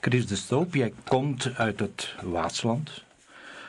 Chris 0.00 0.26
de 0.26 0.36
Stoop, 0.36 0.74
jij 0.74 0.92
komt 1.04 1.50
uit 1.56 1.80
het 1.80 2.14
Waasland, 2.22 3.04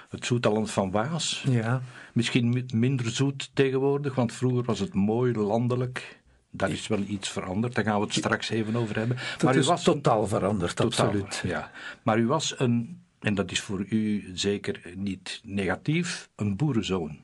het 0.09 0.25
zoeteland 0.25 0.71
van 0.71 0.91
Waas. 0.91 1.43
Ja. 1.49 1.81
Misschien 2.13 2.65
minder 2.73 3.09
zoet 3.09 3.49
tegenwoordig, 3.53 4.15
want 4.15 4.33
vroeger 4.33 4.63
was 4.63 4.79
het 4.79 4.93
mooi 4.93 5.33
landelijk. 5.33 6.19
Daar 6.51 6.69
is 6.69 6.87
wel 6.87 7.03
iets 7.07 7.29
veranderd, 7.29 7.75
daar 7.75 7.83
gaan 7.83 7.99
we 7.99 8.05
het 8.05 8.13
straks 8.13 8.49
even 8.49 8.75
over 8.75 8.95
hebben. 8.95 9.17
Dat 9.31 9.43
maar 9.43 9.55
u 9.55 9.59
is 9.59 9.65
was 9.65 9.83
totaal 9.83 10.27
veranderd, 10.27 10.75
totaal, 10.75 11.07
absoluut. 11.07 11.41
Ja. 11.45 11.71
Maar 12.03 12.19
u 12.19 12.27
was 12.27 12.59
een, 12.59 13.01
en 13.19 13.35
dat 13.35 13.51
is 13.51 13.59
voor 13.59 13.85
u 13.89 14.31
zeker 14.33 14.81
niet 14.95 15.41
negatief, 15.43 16.29
een 16.35 16.55
boerenzoon. 16.55 17.17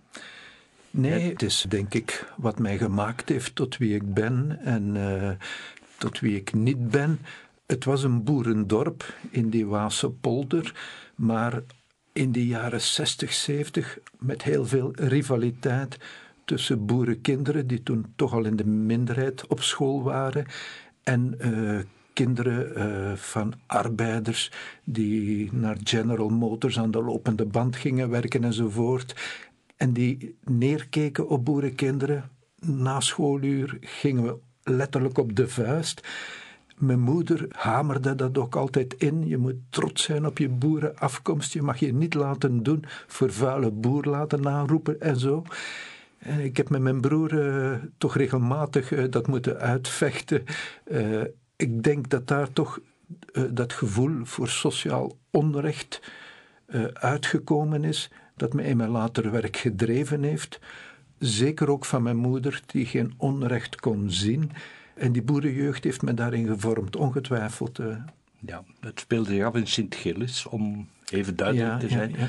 Nee, 0.91 1.29
het 1.29 1.41
is 1.41 1.65
denk 1.69 1.93
ik 1.93 2.33
wat 2.37 2.59
mij 2.59 2.77
gemaakt 2.77 3.29
heeft 3.29 3.55
tot 3.55 3.77
wie 3.77 3.95
ik 3.95 4.13
ben 4.13 4.59
en 4.63 4.95
uh, 4.95 5.29
tot 5.97 6.19
wie 6.19 6.35
ik 6.35 6.53
niet 6.53 6.89
ben. 6.89 7.19
Het 7.65 7.85
was 7.85 8.03
een 8.03 8.23
boerendorp 8.23 9.13
in 9.29 9.49
die 9.49 9.65
Waase 9.65 10.09
polder, 10.09 10.73
maar 11.15 11.63
in 12.13 12.31
de 12.31 12.45
jaren 12.45 12.81
60, 12.81 13.33
70 13.33 13.97
met 14.19 14.43
heel 14.43 14.65
veel 14.65 14.91
rivaliteit 14.95 15.97
tussen 16.45 16.85
boerenkinderen, 16.85 17.67
die 17.67 17.83
toen 17.83 18.05
toch 18.15 18.33
al 18.33 18.45
in 18.45 18.55
de 18.55 18.65
minderheid 18.65 19.47
op 19.47 19.61
school 19.61 20.03
waren, 20.03 20.45
en 21.03 21.35
uh, 21.39 21.79
kinderen 22.13 22.77
uh, 22.77 23.15
van 23.15 23.53
arbeiders 23.65 24.51
die 24.83 25.53
naar 25.53 25.77
General 25.83 26.29
Motors 26.29 26.79
aan 26.79 26.91
de 26.91 27.03
lopende 27.03 27.45
band 27.45 27.75
gingen 27.75 28.09
werken 28.09 28.43
enzovoort. 28.43 29.15
En 29.75 29.93
die 29.93 30.37
neerkeken 30.43 31.27
op 31.27 31.45
boerenkinderen. 31.45 32.29
Na 32.59 32.99
schooluur 32.99 33.77
gingen 33.81 34.23
we 34.23 34.37
letterlijk 34.63 35.17
op 35.17 35.35
de 35.35 35.47
vuist. 35.47 36.07
Mijn 36.75 36.99
moeder 36.99 37.45
hamerde 37.49 38.15
dat 38.15 38.37
ook 38.37 38.55
altijd 38.55 38.93
in. 38.93 39.27
Je 39.27 39.37
moet 39.37 39.55
trots 39.69 40.03
zijn 40.03 40.25
op 40.25 40.37
je 40.37 40.49
boerenafkomst. 40.49 41.53
Je 41.53 41.61
mag 41.61 41.77
je 41.77 41.93
niet 41.93 42.13
laten 42.13 42.63
doen 42.63 42.83
voor 43.07 43.31
vuile 43.31 43.71
boer 43.71 44.05
laten 44.05 44.41
naroepen 44.41 45.01
en 45.01 45.19
zo. 45.19 45.43
En 46.17 46.39
ik 46.39 46.57
heb 46.57 46.69
met 46.69 46.81
mijn 46.81 47.01
broer 47.01 47.33
uh, 47.33 47.77
toch 47.97 48.15
regelmatig 48.15 48.91
uh, 48.91 49.05
dat 49.09 49.27
moeten 49.27 49.57
uitvechten. 49.57 50.43
Uh, 50.85 51.21
ik 51.55 51.83
denk 51.83 52.09
dat 52.09 52.27
daar 52.27 52.53
toch 52.53 52.79
dat 53.49 53.73
gevoel 53.73 54.25
voor 54.25 54.47
sociaal 54.47 55.17
onrecht 55.31 56.01
uitgekomen 56.93 57.83
is, 57.83 58.11
dat 58.35 58.53
me 58.53 58.63
in 58.63 58.77
mijn 58.77 58.89
later 58.89 59.31
werk 59.31 59.57
gedreven 59.57 60.23
heeft. 60.23 60.59
Zeker 61.19 61.69
ook 61.69 61.85
van 61.85 62.03
mijn 62.03 62.15
moeder, 62.15 62.61
die 62.65 62.85
geen 62.85 63.13
onrecht 63.17 63.79
kon 63.79 64.11
zien. 64.11 64.51
En 64.95 65.11
die 65.11 65.21
boerenjeugd 65.21 65.83
heeft 65.83 66.01
me 66.01 66.13
daarin 66.13 66.47
gevormd, 66.47 66.95
ongetwijfeld. 66.95 67.79
Ja, 68.39 68.63
het 68.79 68.99
speelde 68.99 69.29
zich 69.29 69.43
af 69.43 69.55
in 69.55 69.67
Sint-Gilles, 69.67 70.45
om 70.45 70.87
even 71.09 71.35
duidelijk 71.35 71.79
te 71.79 71.89
zijn. 71.89 72.11
Ja, 72.11 72.17
ja. 72.17 72.27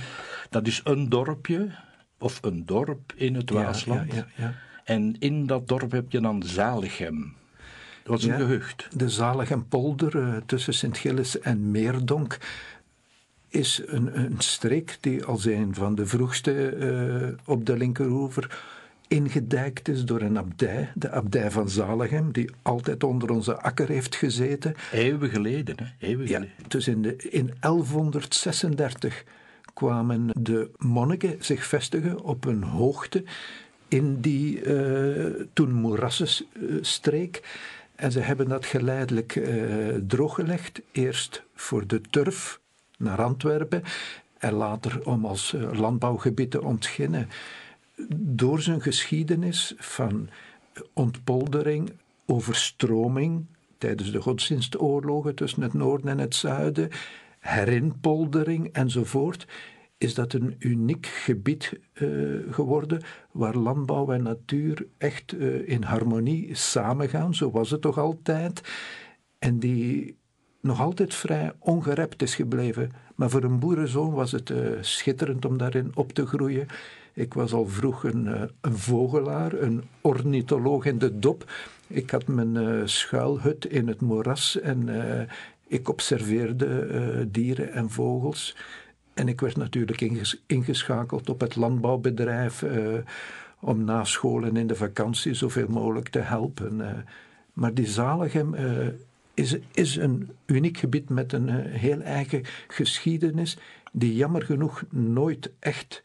Dat 0.50 0.66
is 0.66 0.80
een 0.84 1.08
dorpje 1.08 1.70
of 2.18 2.38
een 2.42 2.66
dorp 2.66 3.12
in 3.16 3.34
het 3.34 3.50
Waasland. 3.50 4.12
Ja, 4.12 4.16
ja, 4.16 4.26
ja, 4.36 4.54
en 4.84 5.16
in 5.18 5.46
dat 5.46 5.68
dorp 5.68 5.92
heb 5.92 6.12
je 6.12 6.20
dan 6.20 6.42
Zaligem. 6.42 7.34
Dat 8.02 8.14
was 8.14 8.24
een 8.24 8.36
gehucht. 8.36 8.88
De 8.92 9.08
Zalighempolder 9.08 10.16
uh, 10.16 10.36
tussen 10.46 10.74
Sint-Gilles 10.74 11.40
en 11.40 11.70
Meerdonk 11.70 12.38
is 13.48 13.82
een, 13.86 14.18
een, 14.18 14.34
streek 14.38 14.96
die 15.00 15.24
als 15.24 15.44
een 15.44 15.74
van 15.74 15.94
de 15.94 16.06
vroegste 16.06 16.76
uh, 16.76 17.38
op 17.44 17.66
de 17.66 17.76
linkeroever 17.76 18.62
ingedijkt 19.08 19.88
is 19.88 20.04
door 20.04 20.20
een 20.20 20.38
abdij, 20.38 20.92
de 20.94 21.10
abdij 21.10 21.50
van 21.50 21.68
Zaligem, 21.68 22.32
die 22.32 22.50
altijd 22.62 23.04
onder 23.04 23.30
onze 23.30 23.60
akker 23.60 23.88
heeft 23.88 24.16
gezeten. 24.16 24.74
Eeuwen 24.92 25.30
geleden, 25.30 25.76
hè? 25.78 26.06
Eeuwen 26.06 26.28
ja, 26.28 26.44
Dus 26.68 26.88
in, 26.88 27.02
de, 27.02 27.16
in 27.16 27.54
1136 27.60 29.24
kwamen 29.74 30.30
de 30.38 30.70
monniken 30.76 31.36
zich 31.38 31.66
vestigen 31.66 32.20
op 32.22 32.44
een 32.44 32.62
hoogte 32.62 33.24
in 33.88 34.20
die 34.20 34.62
uh, 34.62 35.46
toen 35.52 35.72
moerassensstreek. 35.72 37.42
En 37.94 38.12
ze 38.12 38.20
hebben 38.20 38.48
dat 38.48 38.66
geleidelijk 38.66 39.34
uh, 39.34 39.94
drooggelegd. 40.06 40.80
Eerst 40.92 41.42
voor 41.54 41.86
de 41.86 42.00
turf 42.10 42.60
naar 42.98 43.22
Antwerpen 43.22 43.82
en 44.38 44.52
later 44.52 45.06
om 45.06 45.24
als 45.24 45.52
uh, 45.52 45.72
landbouwgebied 45.72 46.50
te 46.50 46.62
ontginnen. 46.62 47.28
Door 48.18 48.60
zijn 48.60 48.80
geschiedenis 48.82 49.74
van 49.76 50.28
ontpoldering, 50.92 51.92
overstroming 52.26 53.46
tijdens 53.78 54.12
de 54.12 54.20
godsdienstoorlogen 54.20 55.34
tussen 55.34 55.62
het 55.62 55.72
noorden 55.72 56.08
en 56.08 56.18
het 56.18 56.34
zuiden, 56.34 56.90
herinpoldering 57.38 58.68
enzovoort, 58.72 59.46
is 59.98 60.14
dat 60.14 60.32
een 60.32 60.56
uniek 60.58 61.06
gebied 61.06 61.78
uh, 61.94 62.52
geworden 62.52 63.02
waar 63.30 63.56
landbouw 63.56 64.12
en 64.12 64.22
natuur 64.22 64.86
echt 64.98 65.32
uh, 65.32 65.68
in 65.68 65.82
harmonie 65.82 66.54
samengaan. 66.54 67.34
Zo 67.34 67.50
was 67.50 67.70
het 67.70 67.80
toch 67.80 67.98
altijd. 67.98 68.60
En 69.38 69.58
die 69.58 70.16
nog 70.60 70.80
altijd 70.80 71.14
vrij 71.14 71.52
ongerept 71.58 72.22
is 72.22 72.34
gebleven. 72.34 72.92
Maar 73.14 73.30
voor 73.30 73.42
een 73.42 73.58
boerenzoon 73.58 74.12
was 74.12 74.32
het 74.32 74.50
uh, 74.50 74.68
schitterend 74.80 75.44
om 75.44 75.58
daarin 75.58 75.90
op 75.94 76.12
te 76.12 76.26
groeien. 76.26 76.66
Ik 77.16 77.34
was 77.34 77.52
al 77.52 77.66
vroeg 77.66 78.04
een, 78.04 78.50
een 78.60 78.76
vogelaar, 78.76 79.52
een 79.52 79.82
ornitholoog 80.00 80.84
in 80.84 80.98
de 80.98 81.18
dop. 81.18 81.50
Ik 81.86 82.10
had 82.10 82.26
mijn 82.26 82.88
schuilhut 82.88 83.64
in 83.64 83.88
het 83.88 84.00
moeras 84.00 84.60
en 84.60 84.88
ik 85.66 85.88
observeerde 85.88 87.28
dieren 87.30 87.72
en 87.72 87.90
vogels. 87.90 88.56
En 89.14 89.28
ik 89.28 89.40
werd 89.40 89.56
natuurlijk 89.56 90.00
ingeschakeld 90.46 91.28
op 91.28 91.40
het 91.40 91.56
landbouwbedrijf 91.56 92.64
om 93.60 93.84
na 93.84 94.04
school 94.04 94.44
en 94.44 94.56
in 94.56 94.66
de 94.66 94.74
vakantie 94.74 95.34
zoveel 95.34 95.68
mogelijk 95.68 96.08
te 96.08 96.18
helpen. 96.18 97.04
Maar 97.52 97.74
die 97.74 97.86
Zaligem 97.86 98.54
is, 99.34 99.56
is 99.72 99.96
een 99.96 100.30
uniek 100.46 100.78
gebied 100.78 101.08
met 101.08 101.32
een 101.32 101.48
heel 101.54 102.00
eigen 102.00 102.42
geschiedenis, 102.68 103.58
die 103.92 104.14
jammer 104.14 104.42
genoeg 104.42 104.84
nooit 104.90 105.50
echt 105.58 106.02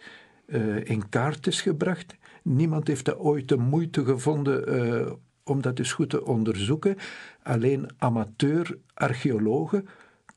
in 0.84 1.10
kaart 1.10 1.48
is 1.48 1.62
gebracht. 1.62 2.16
Niemand 2.44 2.88
heeft 2.88 3.06
daar 3.06 3.18
ooit 3.18 3.48
de 3.48 3.58
moeite 3.58 4.06
gevonden 4.06 5.20
om 5.44 5.62
dat 5.62 5.80
eens 5.80 5.94
goed 5.94 6.10
te 6.10 6.26
onderzoeken. 6.26 6.98
Alleen 7.44 7.90
amateur-archeologen 7.98 9.88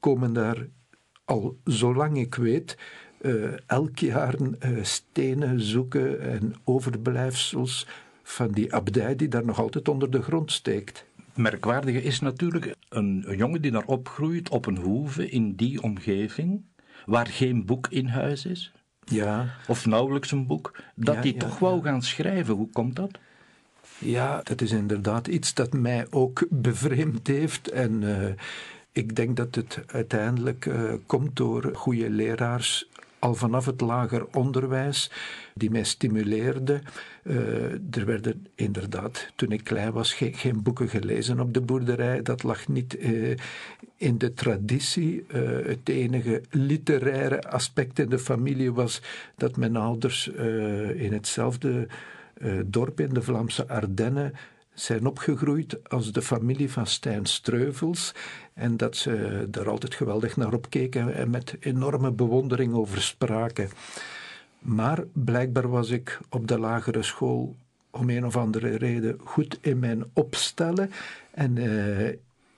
komen 0.01 0.33
daar 0.33 0.67
al 1.25 1.57
zolang 1.65 2.19
ik 2.19 2.35
weet 2.35 2.79
uh, 3.21 3.53
elk 3.67 3.99
jaar 3.99 4.35
stenen 4.83 5.61
zoeken 5.61 6.21
en 6.21 6.55
overblijfsels 6.65 7.87
van 8.23 8.53
die 8.53 8.75
abdij 8.75 9.17
die 9.17 9.29
daar 9.29 9.45
nog 9.45 9.59
altijd 9.61 9.89
onder 9.89 10.11
de 10.11 10.23
grond 10.23 10.53
steekt. 10.53 11.05
Merkwaardige 11.35 12.03
is 12.03 12.21
natuurlijk 12.21 12.75
een, 12.89 13.25
een 13.27 13.37
jongen 13.37 13.63
die 13.63 13.71
daar 13.71 13.87
opgroeit 13.87 14.49
op 14.49 14.67
een 14.67 14.77
hoeve 14.77 15.31
in 15.31 15.55
die 15.55 15.83
omgeving, 15.83 16.63
waar 17.07 17.27
geen 17.27 17.65
boek 17.65 17.87
in 17.91 18.07
huis 18.07 18.47
is. 18.47 18.73
Ja. 19.05 19.55
Of 19.69 19.87
nauwelijks 19.87 20.31
een 20.31 20.47
boek, 20.47 20.77
dat 20.95 21.17
hij 21.17 21.33
toch 21.33 21.59
wou 21.59 21.83
gaan 21.83 22.03
schrijven. 22.03 22.55
Hoe 22.55 22.69
komt 22.73 22.97
dat? 22.97 23.19
Ja, 23.99 24.41
dat 24.43 24.61
is 24.61 24.73
inderdaad 24.73 25.27
iets 25.27 25.55
dat 25.55 25.73
mij 25.73 26.07
ook 26.11 26.47
bevreemd 26.51 27.27
heeft. 27.27 27.71
En 27.71 28.03
uh, 28.03 28.27
ik 28.93 29.17
denk 29.17 29.37
dat 29.37 29.55
het 29.55 29.81
uiteindelijk 29.87 30.67
uh, 30.67 30.93
komt 31.07 31.37
door 31.37 31.71
goede 31.75 32.11
leraars 32.11 32.89
al 33.25 33.35
vanaf 33.35 33.67
het 33.67 33.81
lager 33.81 34.27
onderwijs, 34.33 35.11
die 35.55 35.71
mij 35.71 35.85
stimuleerden. 35.85 36.83
Uh, 37.23 37.37
er 37.73 38.07
werden 38.07 38.47
inderdaad, 38.55 39.27
toen 39.35 39.53
ik 39.53 39.65
klein 39.65 39.93
was, 39.93 40.13
geen, 40.15 40.63
boeken 40.63 40.89
gelezen 40.89 41.41
op 41.41 41.55
de 41.55 41.61
boerderij. 41.61 42.23
Dat 42.23 42.43
lag 42.43 42.69
niet 42.69 42.97
uh, 42.99 43.37
in 43.97 44.19
de 44.19 44.35
traditie. 44.35 45.25
Uh, 45.35 45.67
het 45.67 45.89
enige 45.89 46.43
literaire 46.51 47.51
aspect 47.51 47.99
in 47.99 48.09
de 48.09 48.19
familie 48.19 48.73
was 48.73 49.03
dat 49.37 49.57
mijn 49.57 49.77
ouders 49.77 50.29
in 50.95 51.13
hetzelfde 51.13 51.89
dorp 52.65 53.01
in 53.01 53.15
de 53.15 53.23
Vlaamse 53.23 53.69
Ardennen 53.69 54.33
zijn 54.75 55.07
opgegroeid 55.07 55.89
als 55.89 56.13
de 56.13 56.23
familie 56.23 56.71
van 56.71 56.87
Stijn 56.87 57.27
Streuvels 57.27 58.13
en 58.55 58.77
dat 58.77 58.97
ze 58.97 59.47
daar 59.51 59.69
altijd 59.69 59.95
geweldig 59.95 60.37
naar 60.37 60.53
opkeken 60.53 61.15
en 61.15 61.31
met 61.31 61.57
enorme 61.61 62.13
bewondering 62.13 62.75
over 62.75 63.03
spraken. 63.03 63.69
Maar 64.59 65.05
blijkbaar 65.13 65.69
was 65.69 65.91
ik 65.91 66.21
op 66.29 66.49
de 66.49 66.59
lagere 66.59 67.03
school 67.03 67.57
om 67.91 68.11
een 68.11 68.27
of 68.27 68.37
andere 68.37 68.77
reden 68.77 69.19
goed 69.25 69.59
in 69.61 69.79
mijn 69.79 70.05
opstellen 70.13 70.91
en 71.31 71.57
uh, 71.57 72.09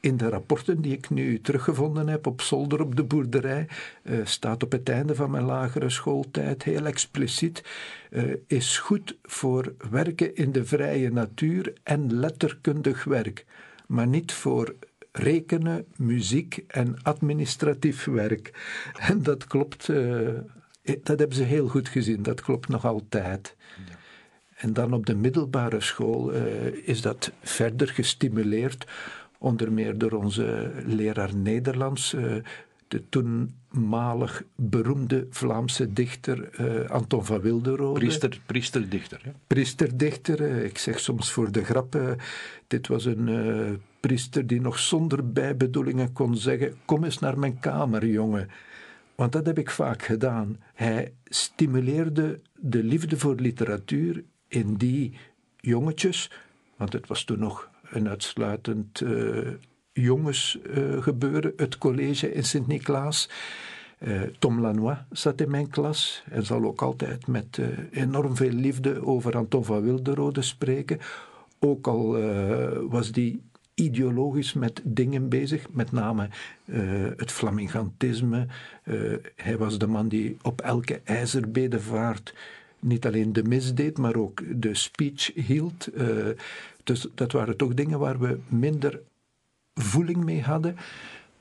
in 0.00 0.16
de 0.16 0.28
rapporten 0.28 0.80
die 0.80 0.92
ik 0.92 1.10
nu 1.10 1.40
teruggevonden 1.40 2.08
heb 2.08 2.26
op 2.26 2.40
zolder 2.40 2.80
op 2.80 2.96
de 2.96 3.04
boerderij, 3.04 3.68
uh, 4.02 4.18
staat 4.24 4.62
op 4.62 4.72
het 4.72 4.88
einde 4.88 5.14
van 5.14 5.30
mijn 5.30 5.44
lagere 5.44 5.90
schooltijd 5.90 6.62
heel 6.62 6.86
expliciet: 6.86 7.64
uh, 8.10 8.34
is 8.46 8.78
goed 8.78 9.16
voor 9.22 9.74
werken 9.90 10.36
in 10.36 10.52
de 10.52 10.64
vrije 10.64 11.12
natuur 11.12 11.72
en 11.82 12.18
letterkundig 12.18 13.04
werk, 13.04 13.44
maar 13.86 14.06
niet 14.06 14.32
voor 14.32 14.74
rekenen, 15.18 15.84
muziek 15.96 16.64
en 16.66 17.02
administratief 17.02 18.04
werk. 18.04 18.50
En 18.98 19.22
dat 19.22 19.46
klopt, 19.46 19.88
uh, 19.88 20.28
dat 20.82 21.18
hebben 21.18 21.36
ze 21.36 21.42
heel 21.42 21.68
goed 21.68 21.88
gezien, 21.88 22.22
dat 22.22 22.40
klopt 22.40 22.68
nog 22.68 22.84
altijd. 22.84 23.56
En 24.56 24.72
dan 24.72 24.92
op 24.92 25.06
de 25.06 25.14
middelbare 25.14 25.80
school 25.80 26.34
uh, 26.34 26.42
is 26.88 27.00
dat 27.00 27.32
verder 27.42 27.88
gestimuleerd, 27.88 28.86
onder 29.38 29.72
meer 29.72 29.98
door 29.98 30.12
onze 30.12 30.72
leraar 30.86 31.36
Nederlands, 31.36 32.14
uh, 32.14 32.34
de 32.88 33.08
toenmalig 33.76 34.42
beroemde 34.54 35.26
Vlaamse 35.30 35.92
dichter 35.92 36.48
uh, 36.60 36.90
Anton 36.90 37.24
van 37.24 37.40
Wilderode. 37.40 37.98
Priester, 37.98 38.40
priesterdichter. 38.46 39.20
Ja. 39.24 39.32
Priesterdichter, 39.46 40.40
ik 40.64 40.78
zeg 40.78 40.98
soms 41.00 41.32
voor 41.32 41.52
de 41.52 41.64
grap, 41.64 42.16
dit 42.66 42.88
was 42.88 43.04
een 43.04 43.80
priester 44.00 44.46
die 44.46 44.60
nog 44.60 44.78
zonder 44.78 45.32
bijbedoelingen 45.32 46.12
kon 46.12 46.36
zeggen: 46.36 46.74
Kom 46.84 47.04
eens 47.04 47.18
naar 47.18 47.38
mijn 47.38 47.58
kamer, 47.60 48.06
jongen. 48.06 48.48
Want 49.14 49.32
dat 49.32 49.46
heb 49.46 49.58
ik 49.58 49.70
vaak 49.70 50.02
gedaan. 50.02 50.56
Hij 50.74 51.12
stimuleerde 51.24 52.40
de 52.54 52.82
liefde 52.82 53.18
voor 53.18 53.34
literatuur 53.34 54.24
in 54.48 54.74
die 54.74 55.12
jongetjes, 55.56 56.30
want 56.76 56.92
het 56.92 57.06
was 57.06 57.24
toen 57.24 57.38
nog 57.38 57.70
een 57.90 58.08
uitsluitend 58.08 59.00
uh, 59.00 59.48
jongensgebeuren, 59.96 61.52
uh, 61.52 61.58
het 61.58 61.78
college 61.78 62.32
in 62.32 62.44
Sint-Niklaas. 62.44 63.28
Uh, 63.98 64.22
Tom 64.38 64.60
Lanois 64.60 64.98
zat 65.10 65.40
in 65.40 65.50
mijn 65.50 65.70
klas 65.70 66.22
en 66.30 66.46
zal 66.46 66.64
ook 66.64 66.82
altijd 66.82 67.26
met 67.26 67.60
enorm 67.90 68.36
veel 68.36 68.52
liefde 68.52 69.06
over 69.06 69.36
Anton 69.36 69.64
van 69.64 69.82
Wilderode 69.82 70.42
spreken. 70.42 70.98
Ook 71.58 71.86
al 71.86 72.20
was 72.88 73.12
die 73.12 73.42
ideologisch 73.74 74.52
met 74.52 74.80
dingen 74.84 75.28
bezig, 75.28 75.70
met 75.70 75.92
name 75.92 76.28
het 77.16 77.32
flamingantisme. 77.32 78.46
Hij 79.36 79.58
was 79.58 79.78
de 79.78 79.86
man 79.86 80.08
die 80.08 80.36
op 80.42 80.60
elke 80.60 81.00
ijzerbedevaart 81.04 82.34
niet 82.80 83.06
alleen 83.06 83.32
de 83.32 83.42
mis 83.42 83.74
deed, 83.74 83.98
maar 83.98 84.16
ook 84.16 84.42
de 84.60 84.74
speech 84.74 85.32
hield. 85.34 85.88
Dus 86.84 87.06
dat 87.14 87.32
waren 87.32 87.56
toch 87.56 87.74
dingen 87.74 87.98
waar 87.98 88.18
we 88.18 88.38
minder 88.48 89.00
voeling 89.80 90.24
mee 90.24 90.42
hadden. 90.42 90.76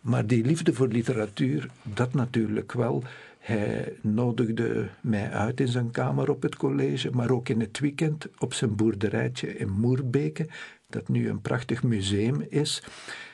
Maar 0.02 0.28
die 0.28 0.46
liefde 0.46 0.74
voor 0.74 0.88
literatuur, 0.88 1.70
dat 1.84 2.14
natuurlijk 2.14 2.72
wel. 2.72 3.04
Hij 3.40 3.94
nodigde 4.02 4.88
mij 5.02 5.32
uit 5.32 5.60
in 5.60 5.68
zijn 5.68 5.92
kamer 5.92 6.30
op 6.30 6.42
het 6.42 6.56
college, 6.56 7.10
maar 7.12 7.30
ook 7.30 7.50
in 7.50 7.60
het 7.60 7.80
weekend 7.80 8.28
op 8.38 8.54
zijn 8.54 8.76
boerderijtje 8.76 9.58
in 9.58 9.70
Moerbeke 9.70 10.48
dat 10.90 11.08
nu 11.08 11.30
een 11.30 11.42
prachtig 11.42 11.84
museum 11.84 12.46
is. 12.50 12.84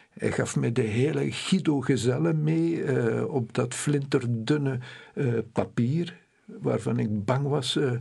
Hij 0.10 0.32
gaf 0.32 0.56
me 0.56 0.72
de 0.72 0.82
hele 0.82 1.32
Guido 1.32 1.82
Gezellen 1.82 2.44
mee 2.44 2.84
uh, 2.84 3.34
op 3.34 3.54
dat 3.54 3.74
flinterdunne 3.74 4.80
uh, 5.16 5.34
papier, 5.52 6.20
waarvan 6.46 7.00
ik 7.00 7.26
bang 7.26 7.48
was 7.48 7.76
uh, 7.76 7.92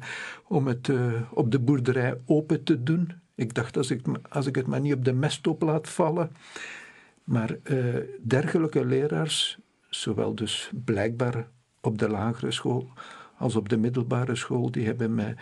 om 0.46 0.67
het 0.67 0.91
op 1.31 1.50
de 1.50 1.58
boerderij 1.58 2.19
open 2.26 2.64
te 2.64 2.82
doen. 2.82 3.12
Ik 3.35 3.55
dacht, 3.55 3.76
als 3.76 3.91
ik, 3.91 4.00
als 4.29 4.46
ik 4.46 4.55
het 4.55 4.67
maar 4.67 4.81
niet 4.81 4.94
op 4.94 5.05
de 5.05 5.12
mestop 5.12 5.62
laat 5.62 5.88
vallen. 5.88 6.31
Maar 7.31 7.56
dergelijke 8.23 8.85
leraars, 8.85 9.59
zowel 9.88 10.35
dus 10.35 10.71
blijkbaar 10.85 11.49
op 11.81 11.99
de 11.99 12.09
lagere 12.09 12.50
school 12.50 12.88
als 13.38 13.56
op 13.56 13.69
de 13.69 13.77
middelbare 13.77 14.35
school, 14.35 14.71
die 14.71 14.87
hebben 14.87 15.15
mij 15.15 15.37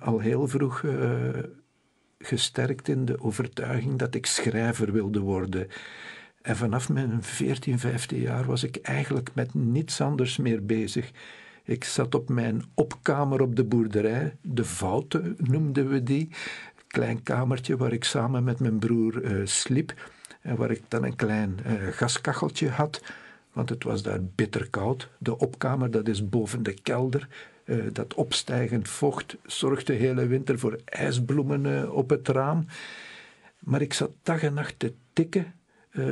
al 0.00 0.18
heel 0.18 0.48
vroeg 0.48 0.84
gesterkt 2.18 2.88
in 2.88 3.04
de 3.04 3.20
overtuiging 3.20 3.98
dat 3.98 4.14
ik 4.14 4.26
schrijver 4.26 4.92
wilde 4.92 5.20
worden. 5.20 5.68
En 6.42 6.56
vanaf 6.56 6.88
mijn 6.88 7.22
14, 7.22 7.78
15 7.78 8.20
jaar 8.20 8.44
was 8.44 8.64
ik 8.64 8.76
eigenlijk 8.76 9.30
met 9.34 9.54
niets 9.54 10.00
anders 10.00 10.36
meer 10.36 10.64
bezig. 10.64 11.10
Ik 11.64 11.84
zat 11.84 12.14
op 12.14 12.28
mijn 12.28 12.62
opkamer 12.74 13.40
op 13.40 13.56
de 13.56 13.64
boerderij, 13.64 14.36
de 14.40 14.64
Fouten 14.64 15.36
noemden 15.38 15.88
we 15.88 16.02
die. 16.02 16.28
Klein 16.86 17.22
kamertje 17.22 17.76
waar 17.76 17.92
ik 17.92 18.04
samen 18.04 18.44
met 18.44 18.60
mijn 18.60 18.78
broer 18.78 19.22
uh, 19.22 19.46
sliep. 19.46 20.10
Waar 20.42 20.70
ik 20.70 20.82
dan 20.88 21.04
een 21.04 21.16
klein 21.16 21.58
uh, 21.66 21.72
gaskacheltje 21.90 22.68
had, 22.68 23.02
want 23.52 23.68
het 23.68 23.84
was 23.84 24.02
daar 24.02 24.22
bitter 24.22 24.70
koud. 24.70 25.08
De 25.18 25.38
opkamer, 25.38 25.90
dat 25.90 26.08
is 26.08 26.28
boven 26.28 26.62
de 26.62 26.74
kelder. 26.82 27.28
Uh, 27.64 27.84
dat 27.92 28.14
opstijgend 28.14 28.88
vocht 28.88 29.36
zorgt 29.46 29.86
de 29.86 29.92
hele 29.92 30.26
winter 30.26 30.58
voor 30.58 30.78
ijsbloemen 30.84 31.64
uh, 31.64 31.94
op 31.94 32.10
het 32.10 32.28
raam. 32.28 32.66
Maar 33.58 33.82
ik 33.82 33.92
zat 33.92 34.10
dag 34.22 34.42
en 34.42 34.54
nacht 34.54 34.74
te 34.78 34.92
tikken 35.12 35.54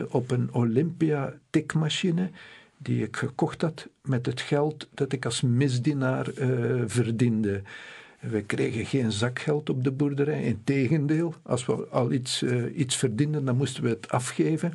op 0.08 0.30
een 0.30 0.48
Olympia 0.52 1.34
tikmachine 1.50 2.30
die 2.76 3.02
ik 3.02 3.16
gekocht 3.16 3.62
had 3.62 3.88
met 4.02 4.26
het 4.26 4.40
geld 4.40 4.88
dat 4.94 5.12
ik 5.12 5.24
als 5.24 5.40
misdienaar 5.40 6.26
verdiende. 6.86 7.62
We 8.20 8.42
kregen 8.42 8.86
geen 8.86 9.12
zakgeld 9.12 9.70
op 9.70 9.84
de 9.84 9.92
boerderij, 9.92 10.42
integendeel. 10.42 11.34
Als 11.42 11.66
we 11.66 11.86
al 11.86 12.12
iets, 12.12 12.42
iets 12.74 12.96
verdienden, 12.96 13.44
dan 13.44 13.56
moesten 13.56 13.82
we 13.82 13.88
het 13.88 14.08
afgeven. 14.10 14.72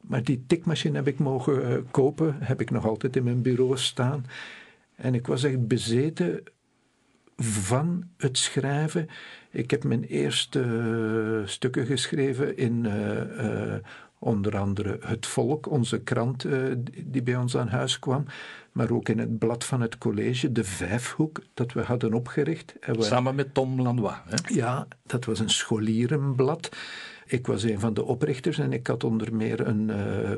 Maar 0.00 0.22
die 0.22 0.44
tikmachine 0.46 0.96
heb 0.96 1.06
ik 1.06 1.18
mogen 1.18 1.86
kopen, 1.90 2.36
heb 2.38 2.60
ik 2.60 2.70
nog 2.70 2.86
altijd 2.86 3.16
in 3.16 3.24
mijn 3.24 3.42
bureau 3.42 3.78
staan. 3.78 4.26
En 4.94 5.14
ik 5.14 5.26
was 5.26 5.44
echt 5.44 5.66
bezeten 5.66 6.42
van 7.36 8.08
het 8.16 8.38
schrijven. 8.38 9.08
Ik 9.50 9.70
heb 9.70 9.84
mijn 9.84 10.04
eerste 10.04 10.60
uh, 10.60 11.46
stukken 11.46 11.86
geschreven 11.86 12.56
in 12.56 12.86
onder 14.18 14.56
andere 14.56 14.98
Het 15.00 15.26
Volk, 15.26 15.70
onze 15.70 16.00
krant 16.00 16.46
die 17.04 17.22
bij 17.22 17.36
ons 17.36 17.56
aan 17.56 17.68
huis 17.68 17.98
kwam. 17.98 18.24
Maar 18.76 18.90
ook 18.90 19.08
in 19.08 19.18
het 19.18 19.38
blad 19.38 19.64
van 19.64 19.80
het 19.80 19.98
college, 19.98 20.52
De 20.52 20.64
Vijfhoek, 20.64 21.42
dat 21.54 21.72
we 21.72 21.82
hadden 21.82 22.14
opgericht. 22.14 22.74
Samen 22.98 23.34
met 23.34 23.54
Tom 23.54 23.82
Lanois. 23.82 24.14
Hè? 24.24 24.54
Ja, 24.54 24.86
dat 25.02 25.24
was 25.24 25.38
een 25.38 25.50
scholierenblad. 25.50 26.76
Ik 27.26 27.46
was 27.46 27.62
een 27.62 27.80
van 27.80 27.94
de 27.94 28.04
oprichters 28.04 28.58
en 28.58 28.72
ik 28.72 28.86
had 28.86 29.04
onder 29.04 29.34
meer 29.34 29.66
een 29.66 29.90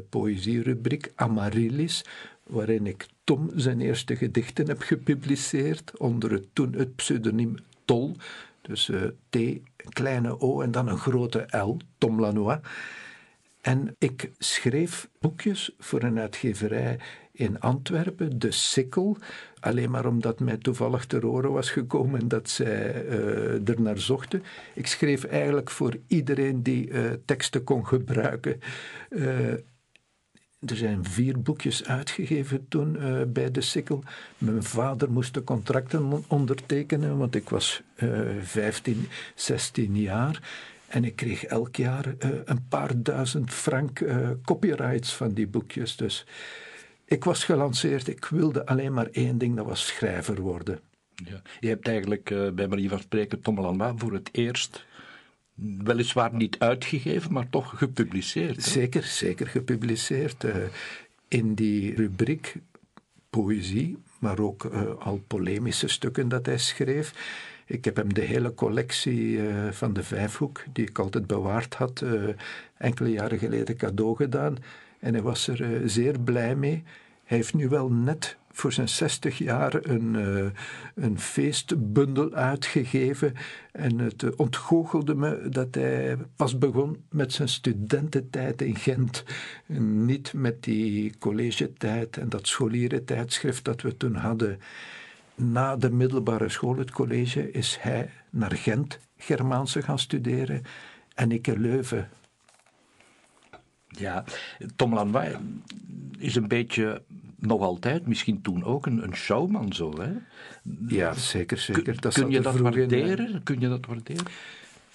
poëzierubriek, 0.08 1.12
Amaryllis, 1.14 2.04
waarin 2.42 2.86
ik 2.86 3.06
Tom 3.24 3.50
zijn 3.54 3.80
eerste 3.80 4.16
gedichten 4.16 4.66
heb 4.66 4.80
gepubliceerd 4.80 5.92
onder 5.96 6.32
het, 6.32 6.46
toen 6.52 6.72
het 6.72 6.96
pseudoniem 6.96 7.54
Tol. 7.84 8.16
Dus 8.60 8.88
uh, 8.88 9.02
T, 9.28 9.36
een 9.36 9.62
kleine 9.88 10.40
O 10.40 10.60
en 10.60 10.70
dan 10.70 10.88
een 10.88 10.98
grote 10.98 11.46
L, 11.50 11.76
Tom 11.98 12.20
Lanois. 12.20 12.58
En 13.60 13.94
ik 13.98 14.30
schreef 14.38 15.08
boekjes 15.20 15.74
voor 15.78 16.02
een 16.02 16.18
uitgeverij 16.18 16.98
in 17.38 17.60
Antwerpen, 17.60 18.38
De 18.38 18.50
Sikkel. 18.50 19.16
Alleen 19.60 19.90
maar 19.90 20.06
omdat 20.06 20.40
mij 20.40 20.56
toevallig 20.56 21.06
ter 21.06 21.26
oren 21.26 21.52
was 21.52 21.70
gekomen 21.70 22.28
dat 22.28 22.48
zij 22.48 23.04
uh, 23.04 23.68
er 23.68 23.80
naar 23.80 23.98
zochten. 23.98 24.42
Ik 24.74 24.86
schreef 24.86 25.24
eigenlijk 25.24 25.70
voor 25.70 25.96
iedereen 26.06 26.62
die 26.62 26.88
uh, 26.88 27.10
teksten 27.24 27.64
kon 27.64 27.86
gebruiken. 27.86 28.60
Uh, 29.10 29.50
er 30.58 30.76
zijn 30.76 31.04
vier 31.04 31.42
boekjes 31.42 31.84
uitgegeven 31.84 32.68
toen 32.68 32.98
bij 33.32 33.50
de 33.50 33.60
Sikkel. 33.60 34.02
Mijn 34.38 34.62
vader 34.62 35.10
moest 35.10 35.34
de 35.34 35.44
contracten 35.44 36.24
ondertekenen, 36.28 37.18
want 37.18 37.34
ik 37.34 37.48
was 37.48 37.82
uh, 37.96 38.20
15, 38.40 39.08
16 39.34 39.96
jaar. 39.96 40.40
En 40.86 41.04
ik 41.04 41.16
kreeg 41.16 41.44
elk 41.44 41.76
jaar 41.76 42.14
een 42.44 42.68
paar 42.68 43.02
duizend 43.02 43.52
frank 43.52 44.00
eh, 44.00 44.28
copyrights 44.44 45.14
van 45.14 45.32
die 45.32 45.46
boekjes. 45.46 45.96
Dus 45.96 46.26
ik 47.08 47.24
was 47.24 47.44
gelanceerd. 47.44 48.08
Ik 48.08 48.24
wilde 48.24 48.66
alleen 48.66 48.92
maar 48.92 49.08
één 49.12 49.38
ding, 49.38 49.56
dat 49.56 49.66
was 49.66 49.86
schrijver 49.86 50.40
worden. 50.40 50.80
Ja. 51.14 51.42
Je 51.60 51.68
hebt 51.68 51.88
eigenlijk 51.88 52.54
bij 52.54 52.68
manier 52.68 52.88
van 52.88 53.00
spreken 53.00 53.40
Tom 53.40 53.60
Lanois 53.60 53.92
voor 53.96 54.12
het 54.12 54.28
eerst 54.32 54.86
weliswaar 55.84 56.34
niet 56.34 56.58
uitgegeven, 56.58 57.32
maar 57.32 57.50
toch 57.50 57.78
gepubliceerd. 57.78 58.62
Zeker, 58.62 59.02
zeker 59.02 59.46
gepubliceerd. 59.46 60.44
Uh, 60.44 60.54
in 61.28 61.54
die 61.54 61.94
rubriek 61.94 62.54
poëzie, 63.30 63.98
maar 64.18 64.38
ook 64.38 64.64
uh, 64.64 64.82
al 64.98 65.20
polemische 65.26 65.88
stukken 65.88 66.28
dat 66.28 66.46
hij 66.46 66.58
schreef. 66.58 67.12
Ik 67.66 67.84
heb 67.84 67.96
hem 67.96 68.14
de 68.14 68.20
hele 68.20 68.54
collectie 68.54 69.30
uh, 69.30 69.70
van 69.70 69.92
de 69.92 70.02
Vijfhoek, 70.02 70.64
die 70.72 70.88
ik 70.88 70.98
altijd 70.98 71.26
bewaard 71.26 71.74
had, 71.74 72.04
enkele 72.76 73.10
jaren 73.10 73.38
geleden 73.38 73.76
cadeau 73.76 74.16
gedaan. 74.16 74.56
En 74.98 75.12
hij 75.12 75.22
was 75.22 75.48
er 75.48 75.90
zeer 75.90 76.20
blij 76.20 76.56
mee. 76.56 76.82
Hij 77.24 77.36
heeft 77.36 77.54
nu 77.54 77.68
wel 77.68 77.90
net 77.90 78.36
voor 78.58 78.72
zijn 78.72 78.88
60 78.88 79.38
jaar 79.38 79.74
een, 79.82 80.14
uh, 80.14 80.50
een 80.94 81.18
feestbundel 81.18 82.32
uitgegeven. 82.32 83.34
En 83.72 83.98
het 83.98 84.22
uh, 84.22 84.30
ontgoochelde 84.36 85.14
me 85.14 85.48
dat 85.48 85.74
hij 85.74 86.16
pas 86.36 86.58
begon 86.58 87.04
met 87.10 87.32
zijn 87.32 87.48
studententijd 87.48 88.62
in 88.62 88.76
Gent. 88.76 89.24
En 89.66 90.04
niet 90.04 90.32
met 90.32 90.62
die 90.62 91.18
collegetijd 91.18 92.16
en 92.16 92.28
dat 92.28 92.46
scholierentijdschrift 92.46 93.64
dat 93.64 93.82
we 93.82 93.96
toen 93.96 94.14
hadden. 94.14 94.58
Na 95.34 95.76
de 95.76 95.90
middelbare 95.90 96.48
school, 96.48 96.76
het 96.76 96.90
college, 96.90 97.50
is 97.50 97.78
hij 97.80 98.10
naar 98.30 98.52
Gent 98.52 98.98
Germaanse 99.16 99.82
gaan 99.82 99.98
studeren 99.98 100.62
en 101.14 101.32
ik 101.32 101.46
in 101.46 101.60
Leuven. 101.60 102.08
Ja, 103.98 104.24
Tom 104.76 104.94
Lanois 104.94 105.34
is 106.18 106.36
een 106.36 106.48
beetje 106.48 107.02
nog 107.38 107.60
altijd, 107.60 108.06
misschien 108.06 108.42
toen 108.42 108.64
ook, 108.64 108.86
een, 108.86 109.02
een 109.02 109.16
showman 109.16 109.72
zo. 109.72 110.00
Hè? 110.00 110.12
Ja, 110.88 111.14
zeker, 111.14 111.58
zeker. 111.58 112.00
Dat 112.00 112.14
kun, 112.14 112.30
je 112.30 112.40
dat 112.40 112.56
waarderen? 112.56 113.42
kun 113.42 113.60
je 113.60 113.68
dat 113.68 113.86
waarderen? 113.86 114.26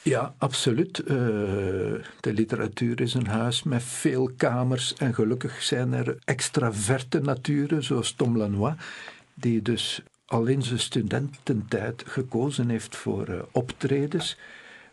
Ja, 0.02 0.34
absoluut. 0.38 1.00
Uh, 1.00 1.08
de 2.20 2.34
literatuur 2.34 3.02
is 3.02 3.14
een 3.14 3.28
huis 3.28 3.64
met 3.64 3.84
veel 3.84 4.32
kamers 4.38 4.94
en 4.94 5.14
gelukkig 5.14 5.64
zijn 5.64 5.94
er 5.94 6.18
extraverte 6.26 7.20
naturen, 7.20 7.84
zoals 7.84 8.12
Tom 8.12 8.38
Lanois, 8.38 8.74
die 9.34 9.62
dus 9.62 10.02
al 10.26 10.46
in 10.46 10.62
zijn 10.62 10.80
studententijd 10.80 12.04
gekozen 12.08 12.70
heeft 12.70 12.96
voor 12.96 13.30
uh, 13.30 13.40
optredens. 13.52 14.38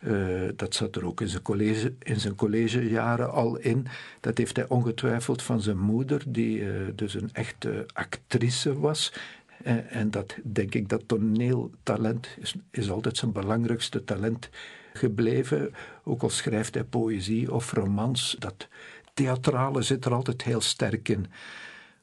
Uh, 0.00 0.48
dat 0.56 0.74
zat 0.74 0.96
er 0.96 1.06
ook 1.06 1.20
in 1.20 1.28
zijn, 1.28 1.42
college, 1.42 1.94
in 1.98 2.20
zijn 2.20 2.34
collegejaren 2.34 3.32
al 3.32 3.56
in. 3.56 3.86
Dat 4.20 4.38
heeft 4.38 4.56
hij 4.56 4.68
ongetwijfeld 4.68 5.42
van 5.42 5.60
zijn 5.60 5.78
moeder, 5.78 6.22
die 6.26 6.58
uh, 6.58 6.72
dus 6.94 7.14
een 7.14 7.30
echte 7.32 7.86
actrice 7.92 8.80
was. 8.80 9.12
En 9.88 10.10
dat 10.10 10.36
denk 10.42 10.74
ik, 10.74 10.88
dat 10.88 11.02
toneeltalent 11.06 12.28
is, 12.40 12.54
is 12.70 12.90
altijd 12.90 13.16
zijn 13.16 13.32
belangrijkste 13.32 14.04
talent 14.04 14.48
gebleven. 14.92 15.74
Ook 16.04 16.22
al 16.22 16.30
schrijft 16.30 16.74
hij 16.74 16.84
poëzie 16.84 17.52
of 17.52 17.72
romans, 17.72 18.36
dat 18.38 18.68
theatrale 19.14 19.82
zit 19.82 20.04
er 20.04 20.14
altijd 20.14 20.42
heel 20.42 20.60
sterk 20.60 21.08
in. 21.08 21.26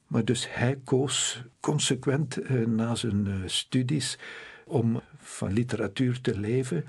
Maar 0.07 0.25
dus 0.25 0.47
hij 0.49 0.79
koos 0.83 1.43
consequent 1.59 2.49
na 2.67 2.95
zijn 2.95 3.43
studies 3.45 4.17
om 4.65 5.01
van 5.17 5.53
literatuur 5.53 6.21
te 6.21 6.39
leven 6.39 6.85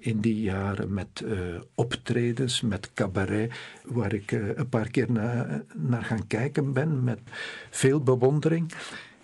in 0.00 0.20
die 0.20 0.40
jaren 0.40 0.94
met 0.94 1.22
uh, 1.24 1.38
optredens, 1.74 2.60
met 2.60 2.92
cabaret, 2.94 3.52
waar 3.84 4.12
ik 4.12 4.32
uh, 4.32 4.56
een 4.56 4.68
paar 4.68 4.90
keer 4.90 5.12
na, 5.12 5.62
naar 5.74 6.04
gaan 6.04 6.26
kijken 6.26 6.72
ben 6.72 7.04
met 7.04 7.20
veel 7.70 8.02
bewondering. 8.02 8.72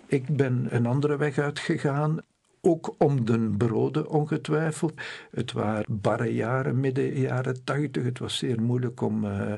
Ik 0.05 0.35
ben 0.35 0.67
een 0.69 0.85
andere 0.85 1.17
weg 1.17 1.37
uitgegaan, 1.37 2.17
ook 2.61 2.95
om 2.97 3.25
de 3.25 3.53
broden 3.57 4.09
ongetwijfeld. 4.09 4.93
Het 5.31 5.51
waren 5.51 5.85
barre 5.89 6.33
jaren, 6.33 6.79
midden 6.79 7.19
jaren 7.19 7.63
tachtig. 7.63 8.03
Het 8.03 8.19
was 8.19 8.37
zeer 8.37 8.61
moeilijk 8.61 9.01
om, 9.01 9.25
uh, 9.25 9.53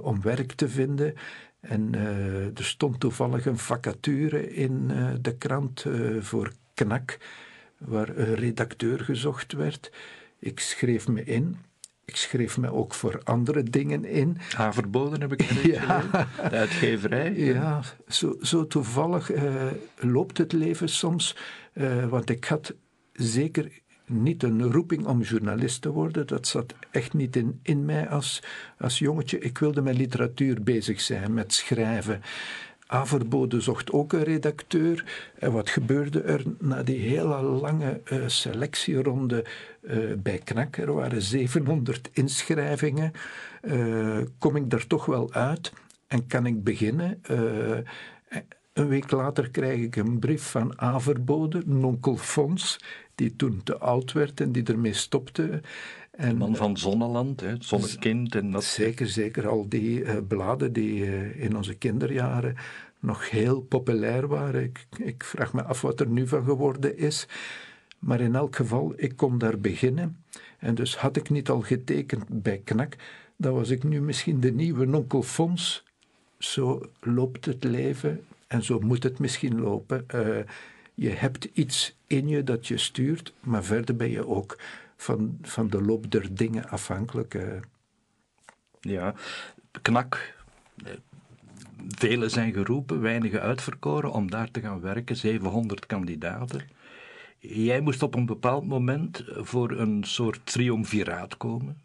om 0.00 0.22
werk 0.22 0.52
te 0.52 0.68
vinden. 0.68 1.14
En 1.60 1.94
er 2.54 2.64
stond 2.64 3.00
toevallig 3.00 3.46
een 3.46 3.58
vacature 3.58 4.54
in 4.54 4.90
de 5.20 5.36
krant 5.36 5.86
voor 6.20 6.52
KNAK, 6.74 7.18
waar 7.78 8.08
een 8.16 8.34
redacteur 8.34 9.00
gezocht 9.00 9.52
werd. 9.52 9.90
Ik 10.38 10.60
schreef 10.60 11.08
me 11.08 11.24
in. 11.24 11.56
Ik 12.04 12.16
schreef 12.16 12.58
me 12.58 12.72
ook 12.72 12.94
voor 12.94 13.20
andere 13.24 13.62
dingen 13.62 14.04
in. 14.04 14.36
Haverboden 14.56 15.20
heb 15.20 15.32
ik 15.32 15.42
ja. 15.74 16.02
De 16.50 16.56
uitgeverij. 16.56 17.32
Ja, 17.54 17.82
zo, 18.08 18.36
zo 18.40 18.66
toevallig 18.66 19.32
uh, 19.32 19.66
loopt 19.96 20.38
het 20.38 20.52
leven 20.52 20.88
soms. 20.88 21.36
Uh, 21.72 22.06
want 22.06 22.30
ik 22.30 22.44
had 22.44 22.74
zeker 23.12 23.80
niet 24.06 24.42
een 24.42 24.62
roeping 24.72 25.06
om 25.06 25.20
journalist 25.20 25.82
te 25.82 25.90
worden. 25.90 26.26
Dat 26.26 26.46
zat 26.46 26.74
echt 26.90 27.12
niet 27.12 27.36
in, 27.36 27.60
in 27.62 27.84
mij 27.84 28.08
als, 28.08 28.42
als 28.78 28.98
jongetje. 28.98 29.38
Ik 29.38 29.58
wilde 29.58 29.82
met 29.82 29.96
literatuur 29.96 30.62
bezig 30.62 31.00
zijn, 31.00 31.34
met 31.34 31.52
schrijven. 31.54 32.22
Averbode 32.90 33.60
zocht 33.60 33.92
ook 33.92 34.12
een 34.12 34.22
redacteur. 34.22 35.04
En 35.38 35.52
wat 35.52 35.70
gebeurde 35.70 36.20
er 36.20 36.42
na 36.58 36.82
die 36.82 36.98
hele 36.98 37.42
lange 37.42 38.00
uh, 38.12 38.22
selectieronde 38.26 39.44
uh, 39.82 40.14
bij 40.18 40.38
Knak? 40.38 40.76
Er 40.76 40.92
waren 40.92 41.22
700 41.22 42.08
inschrijvingen. 42.12 43.12
Uh, 43.62 44.18
kom 44.38 44.56
ik 44.56 44.70
daar 44.70 44.86
toch 44.86 45.06
wel 45.06 45.32
uit 45.32 45.72
en 46.06 46.26
kan 46.26 46.46
ik 46.46 46.64
beginnen? 46.64 47.20
een 48.72 48.88
week 48.88 49.10
later 49.10 49.50
krijg 49.50 49.80
ik 49.80 49.96
een 49.96 50.18
brief 50.18 50.42
van 50.42 50.80
Averbode, 50.80 51.62
nonkel 51.66 52.16
Fons, 52.16 52.80
die 53.14 53.36
toen 53.36 53.60
te 53.64 53.78
oud 53.78 54.12
werd 54.12 54.40
en 54.40 54.52
die 54.52 54.64
ermee 54.64 54.92
stopte. 54.92 55.60
En, 56.18 56.36
man 56.36 56.56
van 56.56 56.76
Zonneland, 56.76 57.40
hè, 57.40 57.54
Zonnekind 57.58 58.34
en 58.34 58.50
dat. 58.50 58.64
Zeker, 58.64 59.06
zeker. 59.06 59.48
Al 59.48 59.68
die 59.68 60.00
uh, 60.00 60.16
bladen 60.28 60.72
die 60.72 61.06
uh, 61.06 61.42
in 61.42 61.56
onze 61.56 61.74
kinderjaren 61.74 62.56
nog 63.00 63.30
heel 63.30 63.60
populair 63.60 64.28
waren. 64.28 64.62
Ik, 64.62 64.86
ik, 64.96 65.24
vraag 65.24 65.52
me 65.52 65.62
af 65.62 65.80
wat 65.80 66.00
er 66.00 66.08
nu 66.08 66.26
van 66.28 66.44
geworden 66.44 66.98
is. 66.98 67.28
Maar 67.98 68.20
in 68.20 68.34
elk 68.34 68.56
geval, 68.56 68.92
ik 68.96 69.16
kon 69.16 69.38
daar 69.38 69.58
beginnen. 69.58 70.16
En 70.58 70.74
dus 70.74 70.96
had 70.96 71.16
ik 71.16 71.30
niet 71.30 71.48
al 71.48 71.60
getekend 71.60 72.42
bij 72.42 72.60
KNAK, 72.64 72.96
dan 73.36 73.54
was 73.54 73.70
ik 73.70 73.84
nu 73.84 74.00
misschien 74.00 74.40
de 74.40 74.52
nieuwe 74.52 74.86
nonkel 74.86 75.22
Fons. 75.22 75.84
Zo 76.38 76.90
loopt 77.00 77.44
het 77.44 77.64
leven 77.64 78.24
en 78.46 78.64
zo 78.64 78.80
moet 78.80 79.02
het 79.02 79.18
misschien 79.18 79.60
lopen. 79.60 80.06
Uh, 80.14 80.36
je 80.94 81.10
hebt 81.10 81.48
iets 81.52 81.96
in 82.06 82.28
je 82.28 82.44
dat 82.44 82.66
je 82.66 82.78
stuurt, 82.78 83.32
maar 83.40 83.64
verder 83.64 83.96
ben 83.96 84.10
je 84.10 84.26
ook 84.26 84.56
van, 84.98 85.38
van 85.42 85.68
de 85.68 85.82
loop 85.82 86.10
der 86.10 86.34
dingen 86.34 86.68
afhankelijk. 86.68 87.34
Uh. 87.34 87.60
Ja, 88.80 89.14
knak. 89.82 90.36
Velen 91.88 92.30
zijn 92.30 92.52
geroepen, 92.52 93.00
weinigen 93.00 93.40
uitverkoren 93.40 94.12
om 94.12 94.30
daar 94.30 94.50
te 94.50 94.60
gaan 94.60 94.80
werken, 94.80 95.16
700 95.16 95.86
kandidaten. 95.86 96.62
Jij 97.38 97.80
moest 97.80 98.02
op 98.02 98.14
een 98.14 98.26
bepaald 98.26 98.66
moment 98.66 99.24
voor 99.26 99.70
een 99.70 100.04
soort 100.04 100.46
triumviraat 100.46 101.36
komen. 101.36 101.80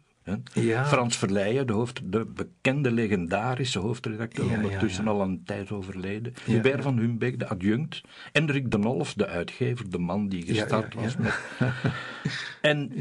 Ja. 0.52 0.84
Frans 0.86 1.16
Verleijen, 1.16 1.66
de, 1.66 1.72
hoofd, 1.72 2.00
de 2.04 2.24
bekende 2.24 2.90
legendarische 2.90 3.78
hoofdredacteur, 3.78 4.50
ja, 4.50 4.56
ondertussen 4.56 5.08
al 5.08 5.20
een 5.20 5.42
tijd 5.44 5.70
overleden. 5.70 6.34
Hubert 6.44 6.82
van 6.82 6.98
Humbeek, 6.98 7.38
de 7.38 7.48
adjunct. 7.48 8.00
Hendrik 8.32 8.70
de 8.70 8.78
Nolf, 8.78 9.14
de 9.14 9.26
uitgever, 9.26 9.90
de 9.90 9.98
man 9.98 10.28
die 10.28 10.42
gestart 10.42 10.94
was. 10.94 11.16
Met... 11.16 11.34
en 12.60 12.92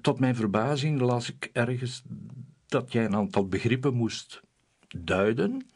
tot 0.00 0.20
mijn 0.20 0.36
verbazing 0.36 1.00
las 1.00 1.30
ik 1.30 1.50
ergens 1.52 2.02
dat 2.66 2.92
jij 2.92 3.04
een 3.04 3.16
aantal 3.16 3.48
begrippen 3.48 3.94
moest 3.94 4.42
duiden, 4.98 5.66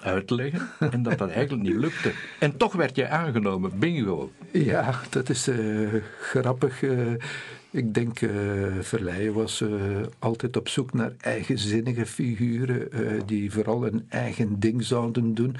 uitleggen, 0.00 0.68
en 0.92 1.02
dat 1.02 1.18
dat 1.18 1.30
eigenlijk 1.30 1.68
niet 1.68 1.76
lukte. 1.76 2.12
En 2.38 2.56
toch 2.56 2.72
werd 2.72 2.96
je 2.96 3.08
aangenomen, 3.08 3.78
bingo. 3.78 4.32
Ja, 4.52 5.00
dat 5.10 5.28
is 5.28 5.48
uh, 5.48 6.02
grappig. 6.20 6.82
Uh, 6.82 7.14
ik 7.72 7.94
denk, 7.94 8.20
uh, 8.20 9.30
was 9.32 9.60
uh, 9.60 10.00
altijd 10.18 10.56
op 10.56 10.68
zoek 10.68 10.92
naar 10.92 11.12
eigenzinnige 11.20 12.06
figuren 12.06 12.88
uh, 12.92 13.20
die 13.26 13.52
vooral 13.52 13.86
een 13.86 14.06
eigen 14.08 14.60
ding 14.60 14.84
zouden 14.84 15.34
doen, 15.34 15.56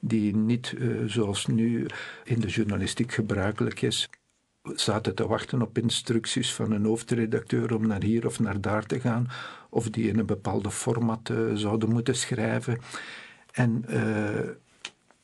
die 0.00 0.36
niet 0.36 0.74
zoals 1.06 1.46
nu 1.46 1.86
in 2.24 2.40
de 2.40 2.46
journalistiek 2.46 3.12
gebruikelijk 3.12 3.82
is, 3.82 4.10
zaten 4.74 5.14
te 5.14 5.26
wachten 5.26 5.62
op 5.62 5.78
instructies 5.78 6.52
van 6.52 6.72
een 6.72 6.84
hoofdredacteur 6.84 7.74
om 7.74 7.86
naar 7.86 8.02
hier 8.02 8.26
of 8.26 8.40
naar 8.40 8.60
daar 8.60 8.86
te 8.86 9.00
gaan, 9.00 9.28
of 9.70 9.90
die 9.90 10.08
in 10.08 10.18
een 10.18 10.26
bepaalde 10.26 10.70
format 10.70 11.32
zouden 11.54 11.92
moeten 11.92 12.16
schrijven. 12.16 12.78
En 13.52 13.84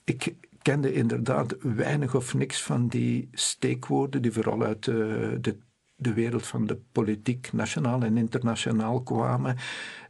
ik 0.04 0.35
kende 0.62 0.92
inderdaad 0.92 1.56
weinig 1.62 2.14
of 2.14 2.35
niks 2.35 2.62
van 2.62 2.88
die 2.88 3.28
steekwoorden 3.32 4.23
die 4.23 4.32
vooral 4.32 4.62
uit 4.62 4.85
de 4.85 5.56
wereld 6.02 6.47
van 6.47 6.66
de 6.66 6.78
politiek, 6.92 7.52
nationaal 7.52 8.02
en 8.02 8.16
internationaal, 8.16 9.02
kwamen. 9.02 9.57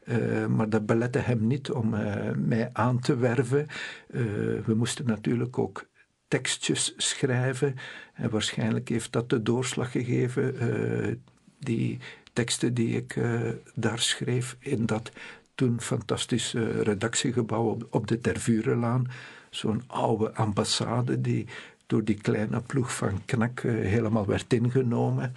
Uh, 0.04 0.46
maar 0.46 0.68
dat 0.68 0.86
belette 0.86 1.18
hem 1.18 1.46
niet 1.46 1.70
om 1.70 1.94
uh, 1.94 2.30
mij 2.36 2.70
aan 2.72 3.00
te 3.00 3.16
werven. 3.16 3.66
Uh, 4.10 4.22
we 4.64 4.74
moesten 4.74 5.06
natuurlijk 5.06 5.58
ook 5.58 5.88
tekstjes 6.28 6.94
schrijven. 6.96 7.74
En 8.14 8.30
waarschijnlijk 8.30 8.88
heeft 8.88 9.12
dat 9.12 9.30
de 9.30 9.42
doorslag 9.42 9.90
gegeven. 9.90 11.18
die 11.58 11.98
teksten 12.32 12.74
die 12.74 12.96
ik 12.96 13.16
daar 13.74 13.98
schreef 13.98 14.56
in 14.58 14.86
dat 14.86 15.10
toen 15.54 15.80
fantastische 15.80 16.82
redactiegebouw 16.82 17.64
op, 17.64 17.86
op 17.90 18.06
de 18.06 18.20
Tervurenlaan. 18.20 19.06
Zo'n 19.50 19.82
oude 19.86 20.34
ambassade 20.34 21.20
die 21.20 21.46
door 21.86 22.04
die 22.04 22.20
kleine 22.20 22.60
ploeg 22.60 22.94
van 22.94 23.24
Knak 23.24 23.60
helemaal 23.62 24.26
werd 24.26 24.52
ingenomen. 24.52 25.34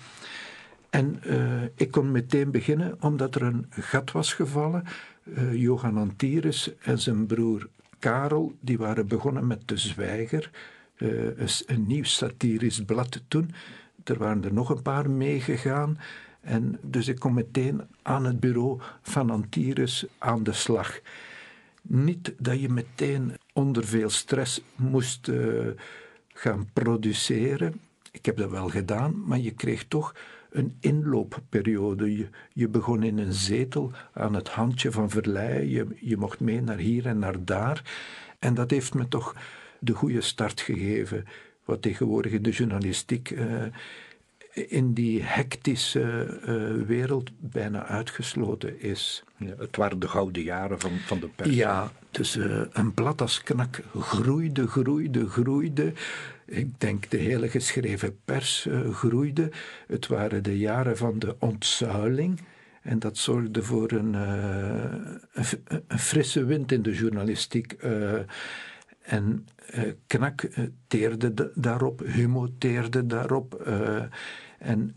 En 0.94 1.20
uh, 1.26 1.64
ik 1.76 1.92
kon 1.92 2.12
meteen 2.12 2.52
beginnen, 2.52 2.96
omdat 3.00 3.36
er 3.36 3.42
een 3.42 3.66
gat 3.70 4.12
was 4.12 4.34
gevallen. 4.34 4.84
Uh, 5.24 5.54
Johan 5.54 5.98
Antires 5.98 6.78
en 6.78 7.00
zijn 7.00 7.26
broer 7.26 7.70
Karel, 8.00 8.54
die 8.60 8.78
waren 8.78 9.08
begonnen 9.08 9.48
met 9.48 9.68
De 9.68 9.78
Zwijger, 9.78 10.50
uh, 10.98 11.48
een 11.66 11.88
nieuw 11.88 12.04
satirisch 12.04 12.86
blad 12.86 13.22
toen. 13.28 13.52
Er 14.04 14.18
waren 14.18 14.44
er 14.44 14.54
nog 14.54 14.70
een 14.70 14.82
paar 14.82 15.10
meegegaan. 15.10 15.98
En 16.42 16.80
dus 16.82 17.08
ik 17.08 17.20
kom 17.20 17.34
meteen 17.34 17.82
aan 18.02 18.26
het 18.26 18.40
bureau 18.40 18.82
van 19.02 19.30
Antires 19.30 20.06
aan 20.18 20.44
de 20.44 20.54
slag. 20.54 21.00
Niet 21.82 22.34
dat 22.38 22.62
je 22.62 22.70
meteen 22.70 23.38
onder 23.54 23.86
veel 23.86 24.10
stress 24.10 24.62
moest 24.76 25.32
gaan 26.28 26.70
produceren. 26.74 27.82
Ik 28.12 28.26
heb 28.26 28.38
dat 28.38 28.50
wel 28.50 28.70
gedaan, 28.70 29.24
maar 29.26 29.40
je 29.40 29.52
kreeg 29.52 29.86
toch 29.88 30.14
een 30.54 30.78
inloopperiode. 30.80 32.18
Je, 32.18 32.28
je, 32.54 32.68
begon 32.68 33.04
in 33.04 33.18
een 33.18 33.34
zetel 33.34 33.92
aan 34.14 34.34
het 34.34 34.50
handje 34.50 34.92
van 34.92 35.10
Verleij. 35.10 35.68
Je, 35.68 35.88
je 36.00 36.18
mocht 36.18 36.40
mee 36.40 36.62
naar 36.62 36.78
hier 36.78 37.06
en 37.06 37.20
naar 37.20 37.46
daar. 37.46 37.82
En 38.40 38.54
dat 38.54 38.72
heeft 38.72 38.94
me 38.94 39.08
toch 39.08 39.36
de 39.80 39.94
goede 39.94 40.22
start 40.22 40.62
gegeven. 40.62 41.26
Wat 41.66 41.82
tegenwoordig 41.82 42.32
in 42.32 42.44
de 42.44 42.50
journalistiek 42.50 43.30
uh, 43.30 43.64
in 44.54 44.94
die 44.94 45.22
hectische 45.24 46.40
uh, 46.48 46.88
wereld 46.88 47.32
bijna 47.40 47.86
uitgesloten 47.86 48.82
is. 48.82 49.24
Ja, 49.38 49.54
het 49.58 49.76
waren 49.76 50.00
de 50.00 50.08
gouden 50.08 50.44
jaren 50.44 50.80
van, 50.80 50.92
van 51.06 51.20
de 51.20 51.28
pers. 51.28 51.50
Ja, 51.50 51.92
dus 52.12 52.36
uh, 52.36 52.62
een 52.72 52.94
blad 52.94 53.22
als 53.22 53.44
knak 53.44 53.82
groeide, 54.00 54.68
groeide, 54.68 55.30
groeide. 55.30 55.94
Ik 56.46 56.80
denk 56.80 57.10
de 57.10 57.18
hele 57.18 57.50
geschreven 57.50 58.20
pers 58.26 58.66
uh, 58.66 58.90
groeide. 58.94 59.52
Het 59.88 60.08
waren 60.08 60.44
de 60.44 60.58
jaren 60.58 60.98
van 60.98 61.20
de 61.20 61.36
ontzuiling. 61.40 62.40
En 62.82 63.00
dat 63.00 63.18
zorgde 63.18 63.64
voor 63.64 63.92
een, 63.92 64.14
een, 64.14 65.46
een, 65.88 66.00
frisse 66.00 66.46
wind 66.46 66.72
in 66.72 66.82
de 66.82 66.94
journalistiek. 66.94 67.72
En 69.02 69.48
uh, 69.76 69.84
Knak 70.08 70.42
uh, 70.42 70.66
teerde 70.88 71.52
daarop, 71.56 72.00
Humo 72.06 72.50
teerde 72.58 73.06
daarop. 73.06 73.62
En 74.60 74.96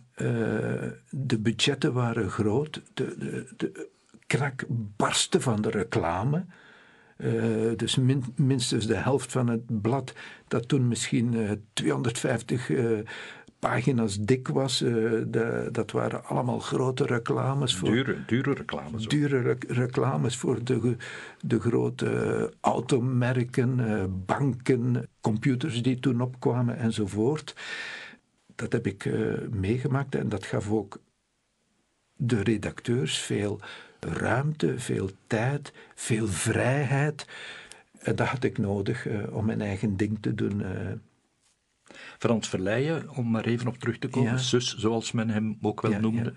de 1.10 1.38
budgetten 1.38 1.92
waren 1.92 2.30
groot. 2.30 2.82
De, 2.94 3.14
de, 3.18 3.46
de, 3.56 3.88
Knak 4.26 4.64
barstte 4.68 5.40
van 5.40 5.62
de 5.62 5.70
reclame. 5.70 6.44
Dus 7.76 7.96
min, 7.96 8.24
minstens 8.34 8.86
de 8.86 8.96
helft 8.96 9.32
van 9.32 9.48
het 9.48 9.80
blad, 9.80 10.12
dat 10.48 10.68
toen 10.68 10.88
misschien 10.88 11.60
250 11.72 12.70
pagina's 13.58 14.18
dik 14.18 14.48
was. 14.48 14.78
De, 14.78 15.68
dat 15.72 15.90
waren 15.90 16.24
allemaal 16.24 16.58
grote 16.58 17.06
reclames. 17.06 17.76
Voor, 17.76 17.90
dure, 17.90 18.24
dure 18.26 18.52
reclames. 18.52 19.04
Ook. 19.04 19.10
Dure 19.10 19.56
reclames 19.68 20.36
voor 20.36 20.64
de, 20.64 20.96
de 21.40 21.60
grote 21.60 22.52
automerken, 22.60 23.80
banken, 24.26 25.08
computers 25.20 25.82
die 25.82 26.00
toen 26.00 26.20
opkwamen 26.20 26.76
enzovoort. 26.76 27.54
Dat 28.54 28.72
heb 28.72 28.86
ik 28.86 29.10
meegemaakt 29.50 30.14
en 30.14 30.28
dat 30.28 30.46
gaf 30.46 30.70
ook 30.70 31.00
de 32.16 32.42
redacteurs 32.42 33.18
veel 33.18 33.60
ruimte, 34.12 34.78
veel 34.78 35.10
tijd, 35.26 35.72
veel 35.94 36.26
vrijheid. 36.26 37.26
En 37.98 38.16
dat 38.16 38.26
had 38.26 38.44
ik 38.44 38.58
nodig 38.58 39.06
om 39.30 39.44
mijn 39.44 39.60
eigen 39.60 39.96
ding 39.96 40.18
te 40.20 40.34
doen. 40.34 40.62
Frans 42.18 42.48
Verleijen, 42.48 43.10
om 43.10 43.30
maar 43.30 43.44
even 43.44 43.66
op 43.66 43.78
terug 43.78 43.98
te 43.98 44.08
komen, 44.08 44.38
zus 44.38 44.76
zoals 44.76 45.12
men 45.12 45.30
hem 45.30 45.58
ook 45.62 45.80
wel 45.80 46.00
noemde, 46.00 46.34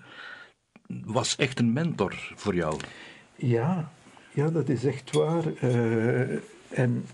was 1.04 1.36
echt 1.36 1.58
een 1.58 1.72
mentor 1.72 2.32
voor 2.34 2.54
jou. 2.54 2.80
Ja, 3.36 3.92
ja 4.32 4.50
dat 4.50 4.68
is 4.68 4.84
echt 4.84 5.12
waar. 5.12 5.44
Uh, 5.62 6.38
en 6.68 7.04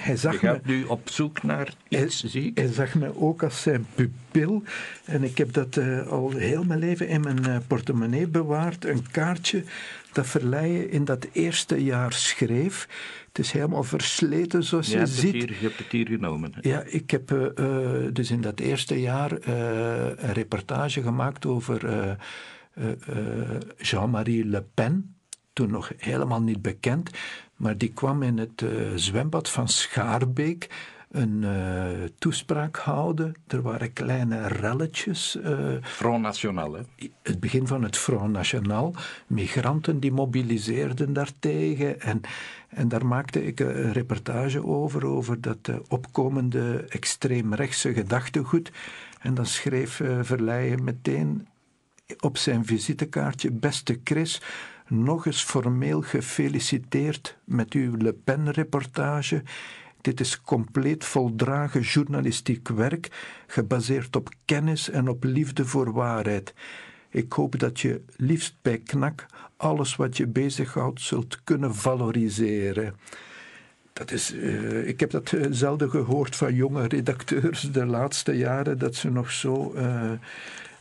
hij 0.00 0.16
zag 0.16 0.32
Je 0.32 0.38
gaat 0.38 0.66
me, 0.66 0.72
nu 0.72 0.84
op 0.84 1.08
zoek 1.08 1.42
naar 1.42 1.74
iets, 1.88 2.22
hij, 2.22 2.30
zie 2.30 2.46
ik. 2.46 2.58
Hij 2.58 2.72
zag 2.72 2.94
me 2.94 3.20
ook 3.20 3.42
als 3.42 3.62
zijn 3.62 3.86
pupil. 3.94 4.62
En 5.04 5.24
ik 5.24 5.38
heb 5.38 5.52
dat 5.52 5.76
uh, 5.76 6.06
al 6.06 6.30
heel 6.30 6.64
mijn 6.64 6.78
leven 6.78 7.08
in 7.08 7.20
mijn 7.20 7.48
uh, 7.48 7.56
portemonnee 7.66 8.26
bewaard. 8.26 8.84
Een 8.84 9.10
kaartje 9.10 9.64
dat 10.12 10.26
Verleijen 10.26 10.90
in 10.90 11.04
dat 11.04 11.26
eerste 11.32 11.84
jaar 11.84 12.12
schreef. 12.12 12.88
Het 13.28 13.38
is 13.38 13.52
helemaal 13.52 13.82
versleten, 13.82 14.64
zoals 14.64 14.88
je, 14.88 15.06
ziet. 15.06 15.32
Hier, 15.32 15.48
je 15.48 15.54
hebt 15.60 15.78
het 15.78 15.92
hier 15.92 16.06
genomen. 16.06 16.52
Ja, 16.60 16.82
ik 16.86 17.10
heb 17.10 17.30
uh, 17.30 17.46
dus 18.12 18.30
in 18.30 18.40
dat 18.40 18.60
eerste 18.60 19.00
jaar 19.00 19.32
een 19.48 20.32
reportage 20.32 21.02
gemaakt 21.02 21.46
over 21.46 22.16
Jean-Marie 23.76 24.44
Le 24.44 24.64
Pen. 24.74 25.14
Toen 25.52 25.70
nog 25.70 25.92
helemaal 25.96 26.42
niet 26.42 26.62
bekend. 26.62 27.10
Maar 27.60 27.78
die 27.78 27.92
kwam 27.92 28.22
in 28.22 28.38
het 28.38 28.64
zwembad 28.94 29.48
van 29.50 29.68
Schaarbeek 29.68 30.68
een 31.10 31.42
uh, 31.42 32.08
toespraak 32.18 32.76
houden. 32.76 33.34
Er 33.46 33.62
waren 33.62 33.92
kleine 33.92 34.46
relletjes. 34.48 35.36
Uh, 35.44 35.76
Front 35.82 36.22
National, 36.22 36.72
hè? 36.72 36.80
Het 37.22 37.40
begin 37.40 37.66
van 37.66 37.82
het 37.82 37.96
Front 37.96 38.32
National. 38.32 38.94
Migranten 39.26 40.00
die 40.00 40.12
mobiliseerden 40.12 41.12
daartegen. 41.12 42.00
En, 42.00 42.20
en 42.68 42.88
daar 42.88 43.06
maakte 43.06 43.46
ik 43.46 43.60
een 43.60 43.92
reportage 43.92 44.66
over, 44.66 45.06
over 45.06 45.40
dat 45.40 45.68
uh, 45.70 45.76
opkomende 45.88 46.84
extreemrechtse 46.88 47.92
gedachtegoed. 47.92 48.72
En 49.20 49.34
dan 49.34 49.46
schreef 49.46 50.00
Verleijen 50.20 50.84
meteen 50.84 51.48
op 52.20 52.36
zijn 52.36 52.64
visitekaartje: 52.64 53.50
Beste 53.50 54.00
Chris, 54.04 54.40
nog 54.90 55.26
eens 55.26 55.42
formeel 55.42 56.02
gefeliciteerd 56.02 57.36
met 57.44 57.72
uw 57.72 57.96
Le 57.96 58.12
Pen-reportage. 58.12 59.42
Dit 60.00 60.20
is 60.20 60.40
compleet 60.40 61.04
voldragen 61.04 61.80
journalistiek 61.80 62.68
werk, 62.68 63.08
gebaseerd 63.46 64.16
op 64.16 64.28
kennis 64.44 64.90
en 64.90 65.08
op 65.08 65.24
liefde 65.24 65.66
voor 65.66 65.92
waarheid. 65.92 66.54
Ik 67.10 67.32
hoop 67.32 67.58
dat 67.58 67.80
je 67.80 68.04
liefst 68.16 68.56
bij 68.62 68.78
knak 68.78 69.26
alles 69.56 69.96
wat 69.96 70.16
je 70.16 70.26
bezighoudt 70.26 71.00
zult 71.00 71.44
kunnen 71.44 71.74
valoriseren. 71.74 72.96
Dat 73.92 74.10
is, 74.10 74.34
uh, 74.34 74.88
ik 74.88 75.00
heb 75.00 75.10
dat 75.10 75.34
zelden 75.50 75.90
gehoord 75.90 76.36
van 76.36 76.54
jonge 76.54 76.88
redacteurs 76.88 77.72
de 77.72 77.86
laatste 77.86 78.32
jaren, 78.32 78.78
dat 78.78 78.94
ze 78.94 79.10
nog 79.10 79.30
zo. 79.30 79.74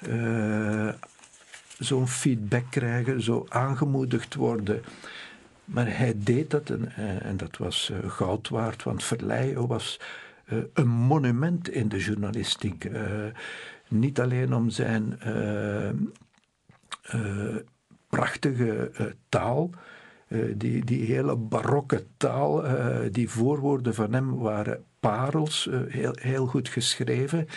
Uh, 0.10 0.90
zo'n 1.80 2.08
feedback 2.08 2.66
krijgen, 2.70 3.22
zo 3.22 3.46
aangemoedigd 3.50 4.36
worden. 4.36 4.82
Maar 5.66 5.98
hij 5.98 6.14
deed 6.18 6.50
dat 6.50 6.70
en, 6.70 6.96
eh, 6.96 7.26
en 7.26 7.38
dat 7.38 7.58
was 7.58 7.92
uh, 7.92 8.10
goud 8.10 8.50
waard, 8.50 8.84
want 8.84 9.04
Verleijen 9.04 9.68
was 9.68 10.00
uh, 10.46 10.60
een 10.74 10.88
monument 10.88 11.70
in 11.70 11.88
de 11.88 11.98
journalistiek. 11.98 12.90
Niet 13.88 14.20
alleen 14.20 14.54
om 14.54 14.70
zijn 14.70 15.20
prachtige 18.10 18.92
taal, 19.30 19.70
die, 20.54 20.86
die 20.86 21.06
hele 21.06 21.36
barokke 21.36 22.06
taal, 22.18 22.64
die 23.12 23.30
voorwoorden 23.30 23.96
van 23.96 24.14
hem 24.14 24.38
waren 24.38 24.84
parels, 25.00 25.70
heel, 25.88 26.16
heel 26.22 26.46
goed 26.46 26.70
geschreven, 26.70 27.48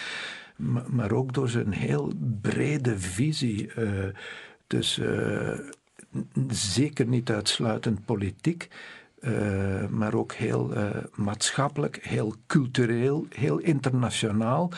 maar, 0.57 1.13
ook 1.13 1.33
door 1.35 1.49
zijn 1.49 1.73
heel 1.73 2.13
brede 2.41 2.99
visie. 2.99 3.71
dus 4.67 5.01
zeker 6.49 7.07
niet 7.07 7.31
uitsluitend 7.31 8.05
politiek, 8.05 8.69
uh, 9.21 9.87
maar 9.89 10.15
ook 10.15 10.33
heel 10.33 10.77
uh, 10.77 10.91
maatschappelijk, 11.15 11.99
heel 12.03 12.35
cultureel, 12.47 13.27
heel 13.29 13.59
internationaal. 13.59 14.71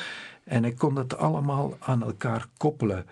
En 0.45 0.65
ik 0.65 0.77
kon 0.77 0.95
dat 0.95 1.17
allemaal 1.17 1.77
aan 1.81 2.03
elkaar 2.03 2.47
koppelen. 2.57 3.07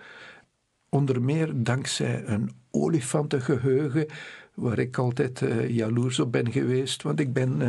Onder 0.89 1.21
meer 1.21 1.49
dankzij 1.53 2.23
een 2.25 2.51
olifantengeheugen, 2.71 4.07
waar 4.53 4.79
ik 4.79 4.97
altijd 4.97 5.41
uh, 5.41 5.69
jaloers 5.69 6.19
op 6.19 6.31
ben 6.31 6.51
geweest, 6.51 7.03
want 7.03 7.19
ik 7.19 7.33
ben 7.33 7.61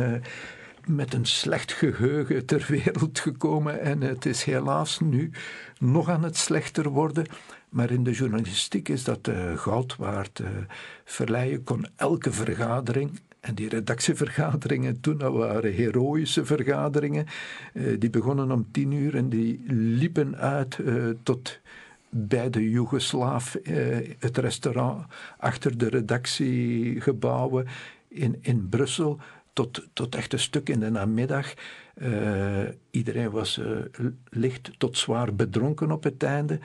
met 0.87 1.13
een 1.13 1.25
slecht 1.25 1.71
geheugen 1.71 2.45
ter 2.45 2.65
wereld 2.67 3.19
gekomen 3.19 3.79
en 3.81 4.01
het 4.01 4.25
is 4.25 4.43
helaas 4.43 4.99
nu 4.99 5.31
nog 5.79 6.09
aan 6.09 6.23
het 6.23 6.37
slechter 6.37 6.89
worden. 6.89 7.25
Maar 7.69 7.91
in 7.91 8.03
de 8.03 8.11
journalistiek 8.11 8.89
is 8.89 9.03
dat 9.03 9.27
uh, 9.27 9.57
goud 9.57 9.95
waard. 9.95 10.41
Uh, 11.27 11.57
kon 11.63 11.85
elke 11.95 12.31
vergadering, 12.31 13.19
en 13.39 13.55
die 13.55 13.69
redactievergaderingen 13.69 14.99
toen 14.99 15.17
dat 15.17 15.33
waren 15.33 15.73
heroïsche 15.73 16.45
vergaderingen, 16.45 17.25
uh, 17.73 17.99
die 17.99 18.09
begonnen 18.09 18.51
om 18.51 18.67
tien 18.71 18.91
uur 18.91 19.15
en 19.15 19.29
die 19.29 19.63
liepen 19.67 20.37
uit 20.37 20.79
tot 21.23 21.59
bij 22.09 22.49
de 22.49 22.69
Joegoslaaf, 22.69 23.57
het 24.19 24.37
restaurant 24.37 25.05
achter 25.37 25.77
de 25.77 25.89
redactiegebouwen 25.89 27.67
in, 28.07 28.37
in 28.41 28.69
Brussel, 28.69 29.19
tot, 29.55 29.87
tot 29.93 30.15
echt 30.15 30.33
een 30.33 30.39
stuk 30.39 30.69
in 30.69 30.79
de 30.79 30.89
namiddag. 30.89 31.53
iedereen 32.89 33.31
was 33.31 33.61
licht 34.29 34.71
tot 34.77 34.97
zwaar 34.97 35.35
bedronken 35.35 35.91
op 35.91 36.03
het 36.03 36.23
einde. 36.23 36.59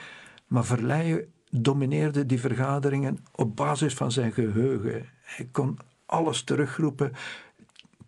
Maar 0.46 0.64
Verleijen 0.64 1.33
domineerde 1.50 2.26
die 2.26 2.40
vergaderingen 2.40 3.18
op 3.35 3.57
basis 3.57 3.94
van 3.94 4.12
zijn 4.12 4.33
geheugen. 4.33 5.09
Hij 5.22 5.48
kon 5.53 5.79
alles 6.07 6.42
terugroepen, 6.42 7.12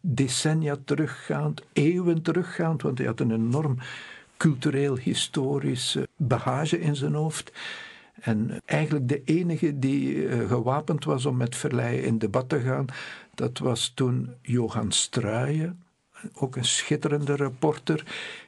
decennia 0.01 0.77
teruggaand, 0.85 1.63
eeuwen 1.73 2.23
teruggaand, 2.23 2.83
want 2.83 2.99
hij 2.99 3.07
had 3.07 3.21
een 3.21 3.33
enorm 3.33 3.79
cultureel, 4.37 4.97
historisch 4.97 5.99
bagage 6.17 6.81
in 6.81 6.97
zijn 6.97 7.15
hoofd. 7.15 7.53
En 8.21 8.61
eigenlijk 8.65 9.09
de 9.09 9.25
enige 9.25 9.79
die 9.79 10.29
eh, 10.29 10.49
gewapend 10.49 11.05
was 11.05 11.27
om 11.27 11.37
met 11.37 11.57
Verleijen 11.57 12.05
in 12.05 12.19
debat 12.19 12.49
te 12.49 12.61
gaan, 12.61 12.87
dat 13.35 13.59
was 13.59 13.93
toen 13.95 14.35
Johan 14.43 14.93
Struijen, 14.93 15.83
ook 16.35 16.57
een 16.57 16.65
schitterende 16.65 17.35
reporter, 17.35 18.05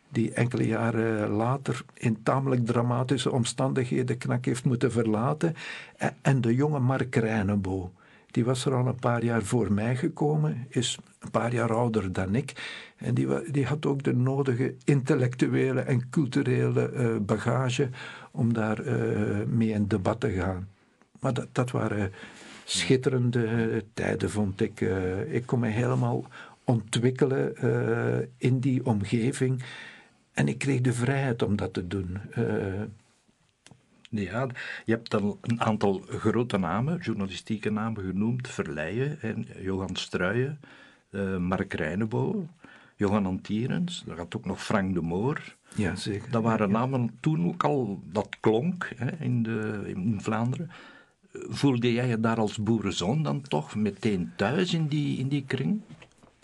die 0.09 0.33
enkele 0.33 0.66
jaren 0.66 1.29
later 1.29 1.85
in 1.94 2.22
tamelijk 2.22 2.66
dramatische 2.66 3.31
omstandigheden 3.31 4.18
Knak 4.18 4.44
heeft 4.44 4.64
moeten 4.64 4.92
verlaten. 4.92 5.55
En 6.22 6.40
de 6.40 6.55
jonge 6.55 6.79
Mark 6.79 7.14
Reinebo. 7.14 7.92
Die 8.35 8.44
was 8.44 8.64
er 8.64 8.75
al 8.75 8.87
een 8.87 8.99
paar 8.99 9.25
jaar 9.25 9.42
voor 9.42 9.73
mij 9.73 9.97
gekomen, 9.97 10.66
is 10.68 10.99
een 11.18 11.31
paar 11.31 11.53
jaar 11.53 11.75
ouder 11.75 12.12
dan 12.12 12.35
ik. 12.35 12.53
En 12.97 13.14
die, 13.14 13.51
die 13.51 13.66
had 13.66 13.87
ook 13.87 14.03
de 14.03 14.14
nodige 14.14 14.75
intellectuele 14.85 15.81
en 15.81 16.11
culturele 16.11 16.92
uh, 16.92 17.16
bagage 17.16 17.88
om 18.31 18.53
daar 18.53 18.87
uh, 18.87 19.47
mee 19.47 19.68
in 19.68 19.87
debat 19.87 20.20
te 20.20 20.31
gaan. 20.31 20.68
Maar 21.20 21.35
dat, 21.35 21.49
dat 21.53 21.70
waren 21.70 22.12
schitterende 22.64 23.85
tijden, 23.92 24.31
vond 24.31 24.61
ik. 24.61 24.81
Uh, 24.81 25.35
ik 25.35 25.47
kon 25.47 25.61
me 25.61 25.68
helemaal 25.68 26.25
ontwikkelen 26.64 27.57
in 28.37 28.59
die 28.59 28.87
omgeving. 28.87 29.62
En 30.33 30.49
ik 30.49 30.59
kreeg 30.59 30.81
de 30.81 30.92
vrijheid 30.92 31.42
om 31.42 31.57
dat 31.57 31.73
te 31.73 31.87
doen. 31.87 32.18
Ja, 34.20 34.46
je 34.85 34.92
hebt 34.92 35.14
al 35.14 35.38
een 35.40 35.61
aantal 35.61 36.05
grote 36.09 36.59
namen, 36.59 36.98
journalistieke 36.98 37.70
namen 37.70 38.05
genoemd. 38.05 38.48
Verleijen, 38.48 39.20
en 39.20 39.46
Johan 39.61 39.96
Struijen, 39.96 40.61
uh, 41.11 41.37
Mark 41.37 41.72
Reinebo, 41.72 42.48
Johan 42.96 43.27
Antierens. 43.27 44.03
Daar 44.07 44.16
had 44.16 44.37
ook 44.37 44.44
nog 44.44 44.64
Frank 44.64 44.94
de 44.94 45.00
Moor. 45.00 45.57
Ja, 45.74 45.96
zeker. 45.96 46.31
Dat 46.31 46.42
waren 46.42 46.70
namen 46.70 47.16
toen 47.20 47.46
ook 47.46 47.64
al, 47.64 48.03
dat 48.05 48.37
klonk 48.40 48.90
hè, 48.96 49.11
in, 49.18 49.42
de, 49.42 49.83
in 49.87 50.20
Vlaanderen. 50.20 50.70
Voelde 51.33 51.92
jij 51.92 52.09
je 52.09 52.20
daar 52.20 52.38
als 52.38 52.59
boerenzoon 52.59 53.22
dan 53.22 53.40
toch 53.40 53.74
meteen 53.74 54.33
thuis 54.37 54.74
in 54.74 54.87
die, 54.87 55.18
in 55.18 55.29
die 55.29 55.44
kring? 55.46 55.81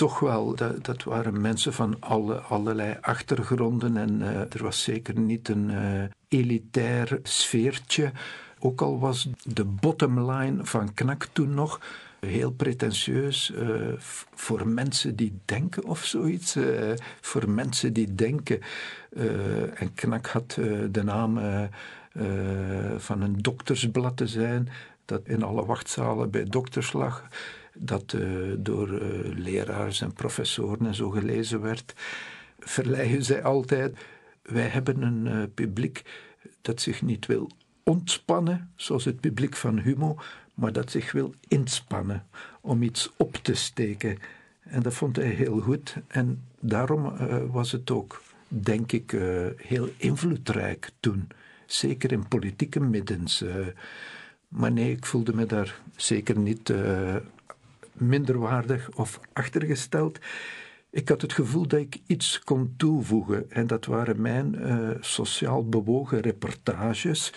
Toch 0.01 0.21
wel, 0.21 0.55
dat, 0.55 0.85
dat, 0.85 1.03
waren 1.03 1.41
mensen 1.41 1.73
van 1.73 1.97
alle, 1.99 2.35
allerlei 2.35 2.97
achtergronden 3.01 3.97
en 3.97 4.21
uh, 4.21 4.29
er 4.29 4.63
was 4.63 4.83
zeker 4.83 5.19
niet 5.19 5.49
een 5.49 5.71
uh, 5.71 6.03
elitair 6.29 7.19
sfeertje. 7.23 8.13
Ook 8.59 8.81
al 8.81 8.99
was 8.99 9.29
de 9.43 9.65
bottom 9.65 10.31
line 10.31 10.65
van 10.65 10.95
Knak 10.95 11.29
toen 11.33 11.55
nog 11.55 11.81
heel 12.21 12.51
pretentieus 12.51 13.51
uh, 13.51 13.93
voor 14.35 14.69
mensen 14.69 15.17
die 15.17 15.39
denken 15.45 15.85
of 15.85 16.05
zoiets. 16.05 16.57
voor 17.21 17.51
mensen 17.51 17.93
die 17.93 18.15
denken. 18.15 18.61
en 19.75 19.95
Knak 19.95 20.27
had 20.27 20.59
de 20.91 21.03
naam 21.05 21.39
van 22.97 23.23
een 23.23 23.37
doktersblad 23.43 24.17
te 24.17 24.27
zijn 24.27 24.69
dat 25.05 25.21
in 25.25 25.43
alle 25.43 25.65
wachtzalen 25.65 26.31
bij 26.31 26.45
dokters 26.45 26.93
lag 26.93 27.29
dat 27.75 28.13
uh, 28.13 28.55
door 28.59 28.89
uh, 28.89 29.01
leraars 29.37 30.01
en 30.01 30.13
professoren 30.13 30.87
en 30.87 30.95
zo 30.95 31.11
gelezen 31.11 31.61
werd, 31.61 31.95
verleiden 32.59 33.25
zij 33.25 33.43
altijd: 33.43 33.97
wij 34.43 34.67
hebben 34.67 35.03
een 35.03 35.27
uh, 35.27 35.43
publiek 35.55 36.03
dat 36.61 36.81
zich 36.81 37.03
niet 37.03 37.27
wil 37.27 37.51
ontspannen, 37.83 38.73
zoals 38.77 39.05
het 39.05 39.21
publiek 39.21 39.57
van 39.57 39.79
Humo, 39.79 40.17
maar 40.55 40.73
dat 40.73 40.91
zich 40.91 41.13
wil 41.13 41.35
inspannen 41.49 42.27
om 42.61 42.83
iets 42.83 43.11
op 43.17 43.35
te 43.35 43.55
steken. 43.55 44.19
En 44.61 44.83
dat 44.83 44.95
vond 44.95 45.17
hij 45.17 45.29
heel 45.29 45.61
goed. 45.61 45.97
En 46.07 46.45
daarom 46.61 47.17
was 47.51 47.73
het 47.73 47.91
ook, 47.91 48.23
denk 48.49 48.93
ik, 48.93 49.17
heel 49.57 49.89
invloedrijk 49.97 50.91
toen. 51.01 51.29
Zeker 51.67 52.13
in 52.13 52.29
politieke 52.29 52.81
middens. 52.81 53.45
maar 54.49 54.73
nee, 54.73 54.91
ik 54.91 55.07
voelde 55.07 55.35
me 55.35 55.47
daar 55.47 55.81
zeker 55.97 56.39
niet 56.39 56.73
minderwaardig 58.01 58.91
of 58.95 59.21
achtergesteld. 59.33 60.19
Ik 60.91 61.09
had 61.09 61.23
het 61.23 61.33
gevoel 61.33 61.67
dat 61.67 61.81
ik 61.81 62.01
iets 62.07 62.39
kon 62.39 62.75
toevoegen 62.77 63.51
en 63.51 63.67
dat 63.67 63.87
waren 63.87 64.21
mijn 64.21 64.55
uh, 64.59 64.91
sociaal 65.01 65.69
bewogen 65.69 66.21
reportages. 66.21 67.33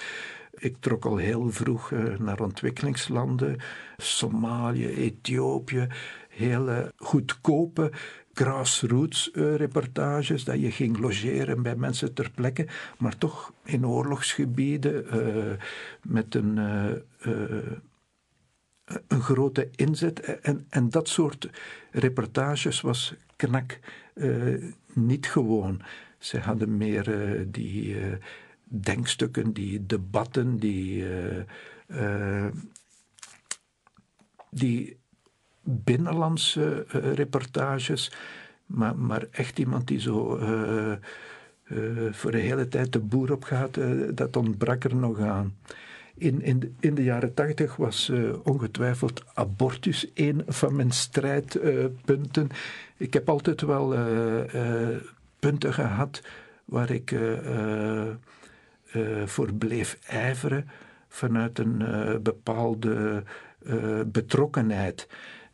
Ik 0.54 0.76
trok 0.80 1.06
al 1.06 1.17
heel 1.17 1.52
vroeg 1.52 1.91
uh, 1.91 2.17
naar 2.17 2.39
ontwikkelingslanden, 2.39 3.58
Somalië, 3.97 4.88
Ethiopië, 4.88 5.88
hele 6.30 6.91
goedkope 6.97 7.91
grassroots 8.34 9.32
uh, 9.34 9.56
reportages, 9.56 10.43
dat 10.43 10.62
je 10.62 10.71
ging 10.71 10.97
logeren 10.97 11.62
bij 11.62 11.76
mensen 11.76 12.13
ter 12.13 12.32
plekke, 12.36 12.67
maar 12.97 13.17
toch 13.17 13.54
in 13.63 13.88
oorlogsgebieden 13.88 15.06
met 16.02 16.36
een 16.36 16.60
een 19.08 19.22
grote 19.22 19.70
inzet. 19.76 20.20
En, 20.20 20.66
en 20.70 20.90
dat 20.90 21.10
soort 21.10 21.50
reportages 21.92 22.82
was 22.82 23.16
Knak 23.36 23.80
uh, 24.16 24.72
niet 24.94 25.28
gewoon. 25.28 25.82
Ze 26.18 26.40
hadden 26.40 26.78
meer 26.78 27.08
uh, 27.08 27.42
die 27.48 27.98
denkstukken, 28.64 29.54
die 29.54 29.86
debatten, 29.86 30.58
die, 30.58 31.06
die 34.50 34.98
binnenlandse 35.62 36.86
reportages. 37.16 38.12
Maar, 38.66 38.98
maar 38.98 39.28
echt 39.32 39.60
iemand 39.60 39.88
die 39.88 40.00
zo 40.00 40.38
voor 42.12 42.32
de 42.32 42.38
hele 42.38 42.68
tijd 42.68 42.94
de 42.94 43.00
boer 43.00 43.32
op 43.32 43.44
gaat, 43.44 43.80
dat 44.14 44.36
ontbrak 44.36 44.84
er 44.84 44.96
nog 44.96 45.20
aan. 45.20 45.56
In, 46.17 46.41
in, 46.41 46.60
de, 46.60 46.71
in 46.80 46.95
de 46.95 47.04
jaren 47.04 47.34
tachtig 47.34 47.76
was 47.76 48.10
uh, 48.10 48.34
ongetwijfeld 48.43 49.23
abortus 49.34 50.12
een 50.13 50.43
van 50.47 50.76
mijn 50.76 50.91
strijdpunten. 50.91 52.49
Ik 52.97 53.13
heb 53.13 53.30
altijd 53.30 53.62
wel 53.62 53.93
uh, 53.93 54.97
punten 55.39 55.73
gehad 55.73 56.21
waar 56.65 56.91
ik 56.91 57.15
voor 59.26 59.54
bleef 59.54 59.99
ijveren 60.08 60.69
vanuit 61.08 61.60
een 61.60 61.84
bepaalde 62.23 63.23
betrokkenheid. 64.06 65.08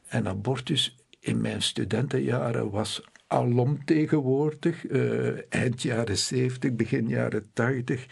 En 0.07 0.27
abortus 0.27 0.97
in 1.19 1.41
mijn 1.41 1.61
studentenjaren 1.61 2.69
was 2.69 3.03
alom 3.29 3.85
tegenwoordig, 3.85 4.89
uh, 4.89 5.37
eind 5.49 5.81
jaren 5.81 6.17
70, 6.17 6.73
begin 6.75 7.07
jaren 7.07 7.45
80. 7.53 8.05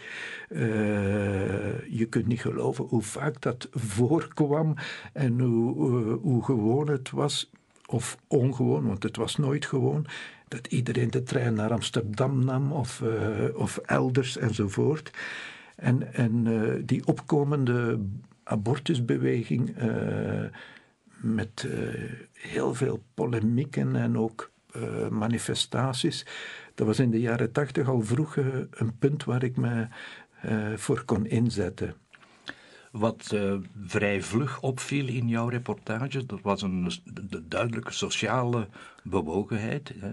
Uh, 0.48 1.68
eh, 1.68 1.74
je 1.88 2.06
kunt 2.06 2.26
niet 2.26 2.40
geloven 2.40 2.84
hoe 2.84 3.02
vaak 3.02 3.40
dat 3.40 3.68
voorkwam 3.70 4.74
en 5.12 5.40
hoe, 5.40 5.90
uh, 5.90 6.14
hoe 6.22 6.44
gewoon 6.44 6.88
het 6.88 7.10
was, 7.10 7.50
of 7.86 8.18
ongewoon, 8.26 8.86
want 8.86 9.02
het 9.02 9.16
was 9.16 9.36
nooit 9.36 9.66
gewoon, 9.66 10.06
dat 10.48 10.66
iedereen 10.66 11.10
de 11.10 11.22
trein 11.22 11.54
naar 11.54 11.72
Amsterdam 11.72 12.44
nam 12.44 12.72
of, 12.72 13.02
of 13.54 13.76
elders 13.76 14.36
enzovoort. 14.36 15.10
En, 15.76 16.14
en 16.14 16.46
die 16.86 17.06
opkomende 17.06 18.00
abortusbeweging 18.42 19.74
met 21.20 21.68
heel 22.32 22.74
veel 22.74 23.02
polemieken 23.14 23.96
en 23.96 24.18
ook 24.18 24.50
uh, 24.76 25.08
manifestaties. 25.08 26.26
Dat 26.74 26.86
was 26.86 26.98
in 26.98 27.10
de 27.10 27.20
jaren 27.20 27.52
tachtig 27.52 27.88
al 27.88 28.02
vroeg 28.02 28.36
uh, 28.36 28.46
een 28.70 28.98
punt 28.98 29.24
waar 29.24 29.42
ik 29.42 29.56
me 29.56 29.86
uh, 30.44 30.76
voor 30.76 31.04
kon 31.04 31.26
inzetten. 31.26 31.94
Wat 32.90 33.36
vrij 33.84 34.22
vlug 34.22 34.60
opviel 34.60 35.06
in 35.06 35.28
jouw 35.28 35.48
reportage, 35.48 36.26
dat 36.26 36.40
was 36.42 36.62
een 36.62 36.90
de 37.04 37.48
duidelijke 37.48 37.92
sociale 37.92 38.68
bewogenheid. 39.02 39.92
Hè. 40.00 40.12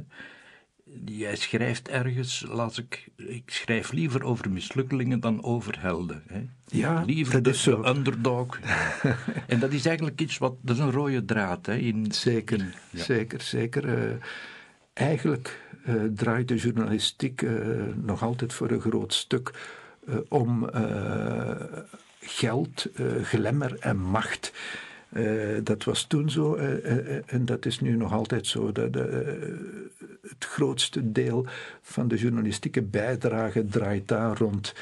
Jij 1.05 1.35
schrijft 1.35 1.87
ergens, 1.87 2.45
las 2.47 2.77
ik, 2.77 3.07
ik 3.15 3.43
schrijf 3.45 3.91
liever 3.91 4.23
over 4.23 4.51
mislukkelingen 4.51 5.19
dan 5.19 5.43
over 5.43 5.81
helden. 5.81 6.23
Hè. 6.27 6.45
Ja, 6.65 7.03
liever 7.05 7.43
dat 7.43 7.53
is 7.53 7.63
de, 7.63 7.71
zo. 7.71 7.83
underdog. 7.83 8.59
en 9.47 9.59
dat 9.59 9.71
is 9.71 9.85
eigenlijk 9.85 10.21
iets 10.21 10.37
wat, 10.37 10.55
dat 10.61 10.75
is 10.75 10.81
een 10.81 10.91
rode 10.91 11.25
draad. 11.25 11.65
Hè, 11.65 11.75
in, 11.75 12.11
zeker, 12.11 12.59
in, 12.59 12.73
ja. 12.89 13.03
zeker, 13.03 13.41
zeker 13.41 14.17
eigenlijk 14.93 15.61
uh, 15.87 16.03
draait 16.15 16.47
de 16.47 16.55
journalistiek 16.55 17.41
uh, 17.41 17.83
nog 17.95 18.23
altijd 18.23 18.53
voor 18.53 18.71
een 18.71 18.81
groot 18.81 19.13
stuk 19.13 19.51
om 20.27 20.69
geld, 22.19 22.87
glamour 23.21 23.79
en 23.79 23.97
macht. 23.97 24.51
Dat 25.63 25.83
was 25.83 26.03
toen 26.03 26.29
zo 26.29 26.55
en 27.25 27.45
dat 27.45 27.65
is 27.65 27.79
nu 27.79 27.95
nog 27.95 28.13
altijd 28.13 28.47
zo. 28.47 28.71
Dat, 28.71 28.93
het 30.21 30.45
grootste 30.45 31.11
deel 31.11 31.45
van 31.81 32.07
de 32.07 32.17
journalistieke 32.17 32.81
bijdrage 32.81 33.65
draait 33.65 34.07
daar 34.07 34.37
rond. 34.37 34.73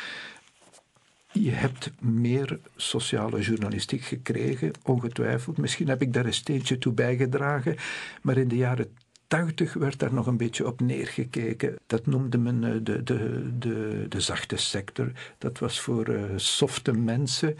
Je 1.31 1.51
hebt 1.51 1.91
meer 1.99 2.59
sociale 2.75 3.41
journalistiek 3.41 4.03
gekregen, 4.03 4.71
ongetwijfeld. 4.83 5.57
Misschien 5.57 5.87
heb 5.87 6.01
ik 6.01 6.13
daar 6.13 6.25
een 6.25 6.33
steentje 6.33 6.77
toe 6.77 6.93
bijgedragen. 6.93 7.75
Maar 8.21 8.37
in 8.37 8.47
de 8.47 8.55
jaren 8.55 8.97
80 9.27 9.73
werd 9.73 9.99
daar 9.99 10.13
nog 10.13 10.27
een 10.27 10.37
beetje 10.37 10.67
op 10.67 10.81
neergekeken. 10.81 11.75
Dat 11.87 12.05
noemde 12.05 12.37
men 12.37 12.63
eh, 12.63 12.71
de, 12.83 13.03
de, 13.03 13.49
de, 13.57 14.05
de 14.09 14.19
zachte 14.19 14.57
sector. 14.57 15.11
Dat 15.37 15.59
was 15.59 15.79
voor 15.79 16.19
softe 16.35 16.91
mensen. 16.93 17.57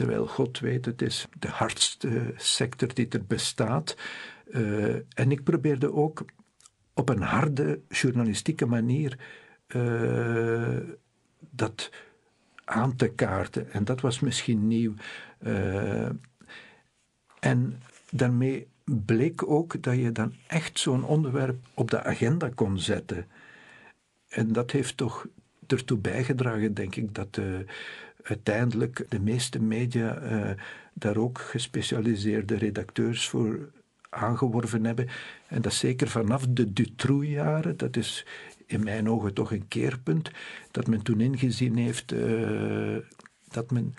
Terwijl 0.00 0.26
God 0.26 0.58
weet, 0.58 0.84
het 0.84 1.02
is 1.02 1.26
de 1.38 1.48
hardste 1.48 2.32
sector 2.36 2.94
die 2.94 3.08
er 3.08 3.24
bestaat. 3.24 3.96
Uh, 4.50 4.94
en 4.94 5.30
ik 5.30 5.44
probeerde 5.44 5.92
ook 5.92 6.24
op 6.94 7.08
een 7.08 7.22
harde 7.22 7.80
journalistieke 7.88 8.66
manier 8.66 9.18
uh, 9.68 10.78
dat 11.50 11.90
aan 12.64 12.96
te 12.96 13.08
kaarten. 13.08 13.72
En 13.72 13.84
dat 13.84 14.00
was 14.00 14.20
misschien 14.20 14.66
nieuw. 14.66 14.94
Uh, 15.40 16.08
en 17.40 17.82
daarmee 18.10 18.68
bleek 18.84 19.46
ook 19.46 19.82
dat 19.82 19.96
je 19.96 20.12
dan 20.12 20.34
echt 20.46 20.78
zo'n 20.78 21.04
onderwerp 21.04 21.66
op 21.74 21.90
de 21.90 22.02
agenda 22.02 22.50
kon 22.54 22.78
zetten. 22.78 23.26
En 24.28 24.52
dat 24.52 24.70
heeft 24.70 24.96
toch 24.96 25.26
ertoe 25.66 25.98
bijgedragen, 25.98 26.74
denk 26.74 26.96
ik, 26.96 27.14
dat 27.14 27.36
uh, 27.36 27.58
uiteindelijk 28.22 29.06
de 29.08 29.20
meeste 29.20 29.62
media 29.62 30.22
uh, 30.22 30.50
daar 30.92 31.16
ook 31.16 31.38
gespecialiseerde 31.38 32.56
redacteurs 32.56 33.28
voor 33.28 33.70
aangeworven 34.10 34.84
hebben. 34.84 35.08
En 35.46 35.62
dat 35.62 35.72
zeker 35.72 36.08
vanaf 36.08 36.46
de 36.48 36.72
Dutroux-jaren, 36.72 37.76
dat 37.76 37.96
is 37.96 38.26
in 38.66 38.84
mijn 38.84 39.08
ogen 39.08 39.34
toch 39.34 39.52
een 39.52 39.68
keerpunt, 39.68 40.30
dat 40.70 40.86
men 40.86 41.02
toen 41.02 41.20
ingezien 41.20 41.76
heeft 41.76 42.12
uh, 42.12 42.96
dat 43.48 43.70
men 43.70 43.94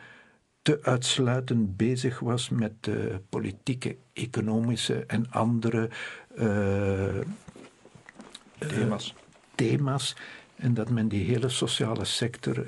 te 0.61 0.79
uitsluitend 0.81 1.77
bezig 1.77 2.19
was 2.19 2.49
met 2.49 2.87
uh, 2.89 2.95
politieke, 3.29 3.97
economische 4.13 5.03
en 5.05 5.31
andere 5.31 5.89
thema's. 8.57 9.15
thema's. 9.55 10.15
En 10.61 10.73
dat 10.73 10.89
men 10.89 11.07
die 11.07 11.23
hele 11.23 11.49
sociale 11.49 12.05
sector 12.05 12.65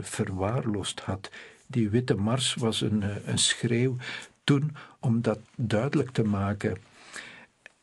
verwaarloosd 0.00 1.00
had. 1.00 1.30
Die 1.66 1.88
Witte 1.88 2.14
Mars 2.14 2.54
was 2.54 2.80
een, 2.80 3.04
een 3.24 3.38
schreeuw 3.38 3.96
toen 4.44 4.76
om 5.00 5.22
dat 5.22 5.38
duidelijk 5.56 6.10
te 6.10 6.24
maken. 6.24 6.76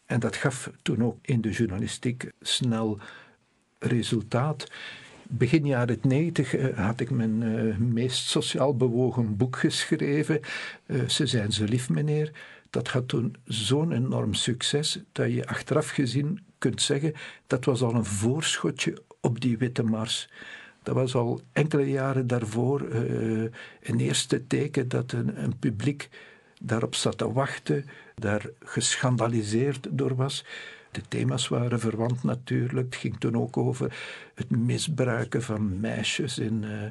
En 0.05 0.19
dat 0.19 0.35
gaf 0.35 0.71
toen 0.81 1.03
ook 1.03 1.17
in 1.21 1.41
de 1.41 1.51
journalistiek 1.51 2.31
snel 2.41 2.99
resultaat. 3.79 4.71
Begin 5.23 5.65
jaren 5.65 5.99
90 6.01 6.55
uh, 6.55 6.77
had 6.77 6.99
ik 6.99 7.09
mijn 7.09 7.41
uh, 7.41 7.77
meest 7.77 8.27
sociaal 8.27 8.75
bewogen 8.75 9.37
boek 9.37 9.55
geschreven. 9.55 10.39
Uh, 10.85 11.07
Ze 11.07 11.25
zijn 11.25 11.51
zo 11.51 11.63
lief, 11.63 11.89
meneer. 11.89 12.31
Dat 12.69 12.87
had 12.87 13.07
toen 13.07 13.35
zo'n 13.45 13.91
enorm 13.91 14.33
succes 14.33 14.99
dat 15.11 15.33
je 15.33 15.47
achteraf 15.47 15.89
gezien 15.89 16.39
kunt 16.57 16.81
zeggen 16.81 17.13
dat 17.47 17.65
was 17.65 17.81
al 17.81 17.93
een 17.95 18.05
voorschotje 18.05 19.01
op 19.21 19.41
die 19.41 19.57
witte 19.57 19.83
mars. 19.83 20.29
Dat 20.83 20.95
was 20.95 21.15
al 21.15 21.41
enkele 21.53 21.89
jaren 21.89 22.27
daarvoor 22.27 22.81
een 23.81 23.99
eerste 23.99 24.47
teken 24.47 24.87
dat 24.87 25.11
een, 25.11 25.43
een 25.43 25.59
publiek 25.59 26.09
daarop 26.61 26.95
zat 26.95 27.17
te 27.17 27.31
wachten, 27.31 27.85
daar 28.15 28.49
geschandaliseerd 28.59 29.87
door 29.91 30.15
was. 30.15 30.45
De 30.91 31.01
thema's 31.07 31.47
waren 31.47 31.79
verwant 31.79 32.23
natuurlijk. 32.23 32.85
Het 32.85 32.95
ging 32.95 33.19
toen 33.19 33.37
ook 33.37 33.57
over 33.57 33.97
het 34.35 34.49
misbruiken 34.49 35.43
van 35.43 35.79
meisjes 35.79 36.37
in 36.37 36.63
uh, 36.63 36.81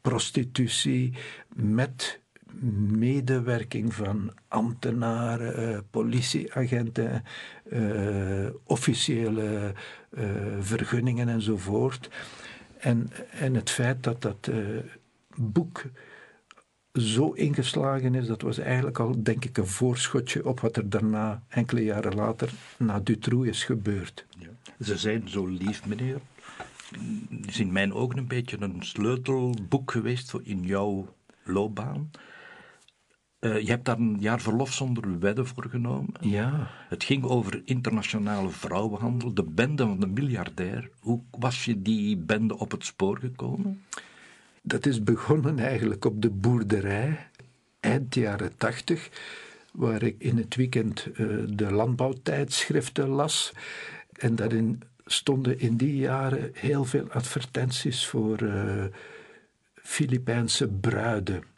prostitutie 0.00 1.14
met 1.54 2.20
medewerking 2.96 3.94
van 3.94 4.32
ambtenaren, 4.48 5.68
uh, 5.68 5.78
politieagenten, 5.90 7.24
uh, 10.18 10.24
vergunningen 10.60 11.28
enzovoort. 11.28 12.08
En, 12.78 13.10
en 13.30 13.54
het 13.54 13.70
feit 13.70 14.02
dat 14.02 14.22
dat 14.22 14.50
boek 15.36 15.82
zo 16.92 17.30
ingeslagen 17.30 18.14
is, 18.14 18.26
dat 18.26 18.42
was 18.42 18.58
eigenlijk 18.58 18.98
al, 18.98 19.22
denk 19.22 19.44
ik, 19.44 19.58
een 19.58 19.66
voorschotje 19.66 20.46
op 20.46 20.60
wat 20.60 20.76
er 20.76 20.90
daarna, 20.90 21.42
enkele 21.48 21.84
jaren 21.84 22.14
later, 22.14 22.50
na 22.76 23.00
Dutroux 23.00 23.48
is 23.48 23.64
gebeurd. 23.64 24.26
Ja. 24.38 24.48
Ze 24.84 24.98
zijn 24.98 25.28
zo 25.28 25.46
lief, 25.46 25.86
meneer. 25.86 26.20
is 27.46 27.60
in 27.60 27.72
mijn 27.72 27.92
ogen 27.92 28.18
een 28.18 28.26
beetje 28.26 28.56
een 28.60 28.82
sleutelboek 28.82 29.90
geweest 29.90 30.34
in 30.42 30.62
jouw 30.62 31.14
loopbaan. 31.42 32.10
Uh, 33.44 33.60
je 33.60 33.68
hebt 33.68 33.84
daar 33.84 33.98
een 33.98 34.16
jaar 34.20 34.40
verlof 34.40 34.72
zonder 34.72 35.18
wedden 35.18 35.46
voor 35.46 35.66
genomen. 35.68 36.14
Ja. 36.20 36.70
Het 36.88 37.04
ging 37.04 37.24
over 37.24 37.62
internationale 37.64 38.48
vrouwenhandel, 38.48 39.34
de 39.34 39.44
bende 39.44 39.86
van 39.86 40.00
de 40.00 40.06
miljardair. 40.06 40.90
Hoe 41.00 41.20
was 41.30 41.64
je 41.64 41.82
die 41.82 42.16
bende 42.16 42.58
op 42.58 42.70
het 42.70 42.84
spoor 42.84 43.18
gekomen? 43.18 43.82
Dat 44.62 44.86
is 44.86 45.02
begonnen 45.02 45.58
eigenlijk 45.58 46.04
op 46.04 46.22
de 46.22 46.30
boerderij, 46.30 47.28
eind 47.80 48.14
jaren 48.14 48.56
tachtig, 48.56 49.10
waar 49.72 50.02
ik 50.02 50.16
in 50.18 50.36
het 50.36 50.54
weekend 50.54 51.06
uh, 51.06 51.42
de 51.48 51.72
landbouwtijdschriften 51.72 53.08
las. 53.08 53.52
En 54.12 54.36
daarin 54.36 54.82
stonden 55.04 55.58
in 55.58 55.76
die 55.76 55.96
jaren 55.96 56.50
heel 56.54 56.84
veel 56.84 57.10
advertenties 57.10 58.06
voor 58.06 58.42
uh, 58.42 58.84
Filipijnse 59.74 60.68
bruiden. 60.68 61.50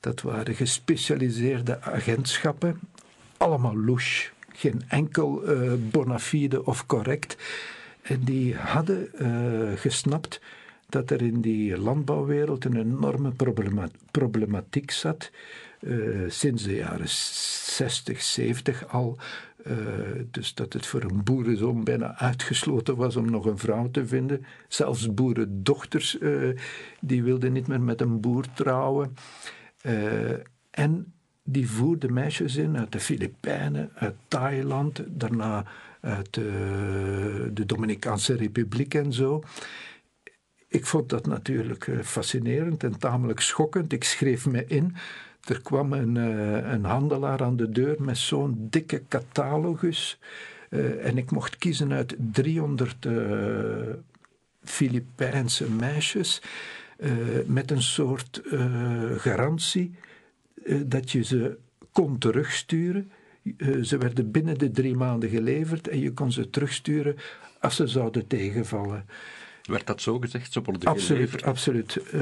Dat 0.00 0.20
waren 0.20 0.54
gespecialiseerde 0.54 1.82
agentschappen, 1.82 2.80
allemaal 3.36 3.76
louche, 3.76 4.30
geen 4.52 4.82
enkel 4.88 5.50
uh, 5.50 5.72
bona 5.90 6.18
fide 6.18 6.64
of 6.64 6.86
correct. 6.86 7.36
En 8.02 8.20
die 8.24 8.56
hadden 8.56 9.08
gesnapt 9.78 10.40
dat 10.90 11.10
er 11.10 11.22
in 11.22 11.40
die 11.40 11.78
landbouwwereld 11.78 12.64
een 12.64 12.76
enorme 12.76 13.32
problematiek 14.10 14.90
zat. 14.90 15.30
Uh, 15.80 16.30
sinds 16.30 16.62
de 16.62 16.74
jaren 16.74 17.08
60, 17.08 18.22
70 18.22 18.88
al. 18.88 19.18
Dus 20.30 20.54
dat 20.54 20.72
het 20.72 20.86
voor 20.86 21.02
een 21.02 21.24
boerenzoon 21.24 21.84
bijna 21.84 22.18
uitgesloten 22.18 22.96
was 22.96 23.16
om 23.16 23.30
nog 23.30 23.46
een 23.46 23.58
vrouw 23.58 23.90
te 23.90 24.06
vinden. 24.06 24.44
Zelfs 24.68 25.14
boerendochters 25.14 26.20
uh, 26.20 26.56
die 27.00 27.22
wilden 27.22 27.52
niet 27.52 27.66
meer 27.66 27.80
met 27.80 28.00
een 28.00 28.20
boer 28.20 28.44
trouwen. 28.54 29.16
En 30.70 31.12
die 31.42 31.70
voerden 31.70 32.12
meisjes 32.12 32.56
in 32.56 32.76
uit 32.78 32.92
de 32.92 33.00
Filipijnen, 33.00 33.90
uit 33.94 34.14
Thailand, 34.28 35.02
daarna 35.06 35.64
uit 36.00 36.34
de 36.34 37.62
Dominicaanse 37.66 38.34
Republiek 38.34 38.94
en 38.94 39.12
zo. 39.12 39.42
Ik 40.70 40.86
vond 40.86 41.08
dat 41.08 41.26
natuurlijk 41.26 41.86
eh, 41.86 41.98
fascinerend 41.98 42.84
en 42.84 42.98
tamelijk 42.98 43.40
schokkend. 43.40 43.92
Ik 43.92 44.04
schreef 44.04 44.46
me 44.46 44.64
in. 44.66 44.96
Er 45.44 45.60
kwam 45.60 45.92
een, 45.92 46.16
eh, 46.16 46.72
een 46.72 46.84
handelaar 46.84 47.42
aan 47.42 47.56
de 47.56 47.70
deur 47.70 48.02
met 48.02 48.18
zo'n 48.18 48.66
dikke 48.70 49.02
catalogus. 49.08 50.18
En 51.00 51.18
ik 51.18 51.30
mocht 51.30 51.56
kiezen 51.56 51.92
uit 51.92 52.16
300 52.18 53.04
uh, 53.04 53.14
Filipijnse 54.62 55.70
meisjes. 55.70 56.42
Uh, 57.02 57.10
met 57.46 57.70
een 57.70 57.82
soort 57.82 58.42
garantie 59.16 59.94
dat 60.84 61.10
je 61.10 61.24
ze 61.24 61.56
kon 61.92 62.18
terugsturen. 62.18 63.10
ze 63.82 63.98
werden 63.98 64.30
binnen 64.30 64.58
de 64.58 64.70
drie 64.70 64.96
maanden 64.96 65.28
geleverd 65.28 65.88
en 65.88 65.98
je 65.98 66.12
kon 66.12 66.32
ze 66.32 66.50
terugsturen 66.50 67.16
als 67.60 67.76
ze 67.76 67.86
zouden 67.86 68.26
tegenvallen. 68.26 69.04
Werd 69.62 69.86
dat 69.86 70.00
zo 70.00 70.18
gezegd? 70.18 70.52
Zo 70.52 70.62
worden 70.62 70.88
absoluut, 70.88 71.42
absoluut. 71.42 71.96
Uh, 71.96 72.12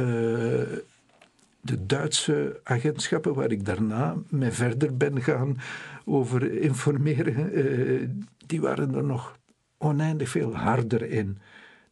de 1.61 1.87
Duitse 1.87 2.61
agentschappen, 2.63 3.35
waar 3.35 3.51
ik 3.51 3.65
daarna 3.65 4.17
mee 4.29 4.51
verder 4.51 4.97
ben 4.97 5.23
gaan 5.23 5.57
over 6.05 6.53
informeren, 6.53 7.59
uh, 7.59 8.09
die 8.47 8.61
waren 8.61 8.95
er 8.95 9.05
nog 9.05 9.39
oneindig 9.79 10.29
veel 10.29 10.57
harder 10.57 11.03
in. 11.03 11.39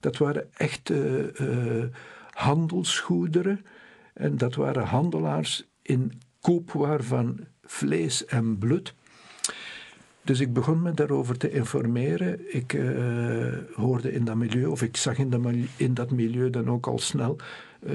Dat 0.00 0.16
waren 0.16 0.48
echt 0.56 0.90
uh, 0.90 1.84
handelsgoederen 2.36 3.64
en 4.14 4.36
dat 4.36 4.54
waren 4.54 4.84
handelaars 4.84 5.68
in 5.82 6.12
koopwaar 6.40 7.02
van 7.02 7.38
vlees 7.64 8.24
en 8.24 8.58
bloed. 8.58 8.94
Dus 10.22 10.40
ik 10.40 10.52
begon 10.52 10.82
me 10.82 10.92
daarover 10.92 11.38
te 11.38 11.50
informeren. 11.50 12.54
Ik 12.54 12.72
uh, 12.72 13.52
hoorde 13.74 14.12
in 14.12 14.24
dat 14.24 14.36
milieu, 14.36 14.66
of 14.66 14.82
ik 14.82 14.96
zag 14.96 15.18
in 15.18 15.30
dat, 15.30 15.40
in 15.76 15.94
dat 15.94 16.10
milieu 16.10 16.50
dan 16.50 16.70
ook 16.70 16.86
al 16.86 16.98
snel 16.98 17.36
uh, 17.86 17.92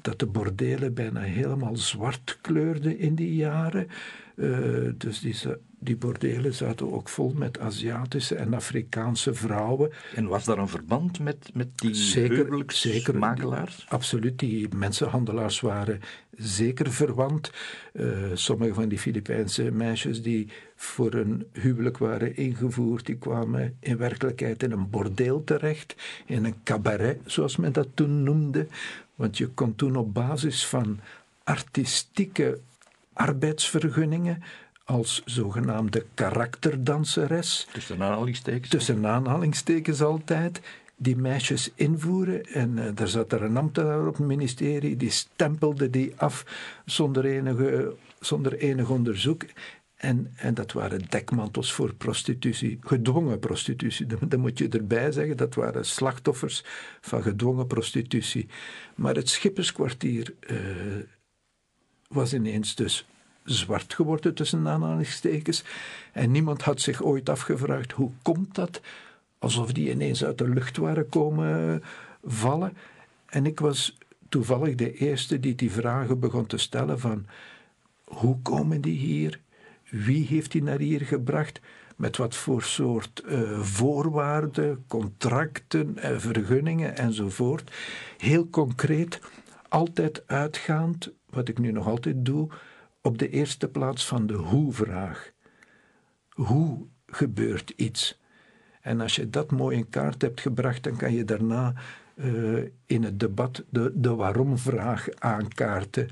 dat 0.00 0.18
de 0.18 0.26
bordelen 0.26 0.94
bijna 0.94 1.20
helemaal 1.20 1.76
zwart 1.76 2.38
kleurden 2.40 2.98
in 2.98 3.14
die 3.14 3.34
jaren. 3.34 3.88
Uh, 4.34 4.90
dus 4.96 5.20
die, 5.20 5.36
die 5.86 5.96
bordelen 5.96 6.54
zaten 6.54 6.92
ook 6.92 7.08
vol 7.08 7.32
met 7.36 7.58
Aziatische 7.58 8.34
en 8.34 8.54
Afrikaanse 8.54 9.34
vrouwen. 9.34 9.92
En 10.14 10.26
was 10.26 10.44
daar 10.44 10.58
een 10.58 10.68
verband 10.68 11.20
met, 11.20 11.50
met 11.54 11.78
die 11.78 11.94
zeker, 11.94 12.64
zeker 12.66 13.18
makelaars? 13.18 13.86
Absoluut, 13.88 14.38
die 14.38 14.68
mensenhandelaars 14.74 15.60
waren 15.60 16.00
zeker 16.36 16.92
verwant. 16.92 17.50
Uh, 17.92 18.16
sommige 18.34 18.74
van 18.74 18.88
die 18.88 18.98
Filipijnse 18.98 19.70
meisjes 19.70 20.22
die 20.22 20.48
voor 20.76 21.14
een 21.14 21.46
huwelijk 21.52 21.98
waren 21.98 22.36
ingevoerd, 22.36 23.06
die 23.06 23.16
kwamen 23.16 23.76
in 23.80 23.96
werkelijkheid 23.96 24.62
in 24.62 24.72
een 24.72 24.90
bordeel 24.90 25.44
terecht, 25.44 25.94
in 26.26 26.44
een 26.44 26.62
cabaret, 26.64 27.20
zoals 27.24 27.56
men 27.56 27.72
dat 27.72 27.88
toen 27.94 28.22
noemde. 28.22 28.66
Want 29.14 29.38
je 29.38 29.46
kon 29.46 29.74
toen 29.74 29.96
op 29.96 30.14
basis 30.14 30.66
van 30.66 31.00
artistieke 31.44 32.58
arbeidsvergunningen 33.12 34.42
als 34.86 35.22
zogenaamde 35.24 36.06
karakterdanseres. 36.14 37.68
Tussen 37.72 38.02
aanhalingstekens? 38.02 38.68
Tussen 38.68 39.06
aanhalingstekens 39.06 40.02
altijd. 40.02 40.60
Die 40.96 41.16
meisjes 41.16 41.70
invoeren 41.74 42.44
en 42.44 42.76
uh, 42.76 42.84
daar 42.94 43.08
zat 43.08 43.32
er 43.32 43.42
een 43.42 43.56
ambtenaar 43.56 44.06
op 44.06 44.16
het 44.16 44.26
ministerie, 44.26 44.96
die 44.96 45.10
stempelde 45.10 45.90
die 45.90 46.12
af 46.16 46.44
zonder, 46.84 47.24
enige, 47.24 47.94
zonder 48.20 48.54
enig 48.54 48.88
onderzoek. 48.90 49.44
En, 49.96 50.32
en 50.36 50.54
dat 50.54 50.72
waren 50.72 51.02
dekmantels 51.08 51.72
voor 51.72 51.94
prostitutie, 51.94 52.78
gedwongen 52.80 53.38
prostitutie. 53.38 54.06
Dat, 54.06 54.36
moet 54.36 54.58
je 54.58 54.68
erbij 54.68 55.12
zeggen, 55.12 55.36
dat 55.36 55.54
waren 55.54 55.84
slachtoffers 55.84 56.64
van 57.00 57.22
gedwongen 57.22 57.66
prostitutie. 57.66 58.48
Maar 58.94 59.14
het 59.14 59.28
schipperskwartier 59.28 60.34
uh, 60.50 60.58
was 62.08 62.34
ineens 62.34 62.74
dus 62.74 63.06
zwart 63.46 63.94
geworden 63.94 64.34
tussen 64.34 64.68
aanhalingstekens. 64.68 65.64
En 66.12 66.30
niemand 66.30 66.62
had 66.62 66.80
zich 66.80 67.02
ooit 67.02 67.28
afgevraagd 67.28 67.92
hoe 67.92 68.10
komt 68.22 68.54
dat? 68.54 68.80
Alsof 69.38 69.72
die 69.72 69.90
ineens 69.90 70.24
uit 70.24 70.38
de 70.38 70.48
lucht 70.48 70.76
waren 70.76 71.08
komen 71.08 71.82
vallen. 72.24 72.76
En 73.26 73.46
ik 73.46 73.60
was 73.60 73.98
toevallig 74.28 74.74
de 74.74 74.92
eerste 74.92 75.40
die 75.40 75.54
die 75.54 75.70
vragen 75.70 76.20
begon 76.20 76.46
te 76.46 76.56
stellen 76.56 77.00
van 77.00 77.26
hoe 78.04 78.38
komen 78.42 78.80
die 78.80 78.98
hier? 78.98 79.40
Wie 79.90 80.26
heeft 80.26 80.52
die 80.52 80.62
naar 80.62 80.78
hier 80.78 81.00
gebracht? 81.00 81.60
Met 81.96 82.16
wat 82.16 82.36
voor 82.36 82.62
soort 82.62 83.22
uh, 83.26 83.60
voorwaarden, 83.60 84.84
contracten, 84.86 85.96
uh, 85.96 86.18
vergunningen 86.18 86.96
enzovoort. 86.96 87.70
Heel 88.18 88.48
concreet, 88.50 89.20
altijd 89.68 90.22
uitgaand, 90.26 91.10
wat 91.30 91.48
ik 91.48 91.58
nu 91.58 91.72
nog 91.72 91.86
altijd 91.86 92.24
doe, 92.24 92.48
op 93.06 93.18
de 93.18 93.30
eerste 93.30 93.68
plaats 93.68 94.06
van 94.06 94.26
de 94.26 94.34
hoe-vraag. 94.34 95.32
Hoe 96.30 96.86
gebeurt 97.06 97.72
iets? 97.76 98.20
En 98.80 99.00
als 99.00 99.16
je 99.16 99.30
dat 99.30 99.50
mooi 99.50 99.76
in 99.76 99.88
kaart 99.88 100.22
hebt 100.22 100.40
gebracht, 100.40 100.82
dan 100.82 100.96
kan 100.96 101.12
je 101.12 101.24
daarna 101.24 101.74
uh, 102.14 102.64
in 102.86 103.02
het 103.02 103.20
debat 103.20 103.64
de, 103.68 103.92
de 103.94 104.14
waarom-vraag 104.14 105.08
aankaarten. 105.18 106.08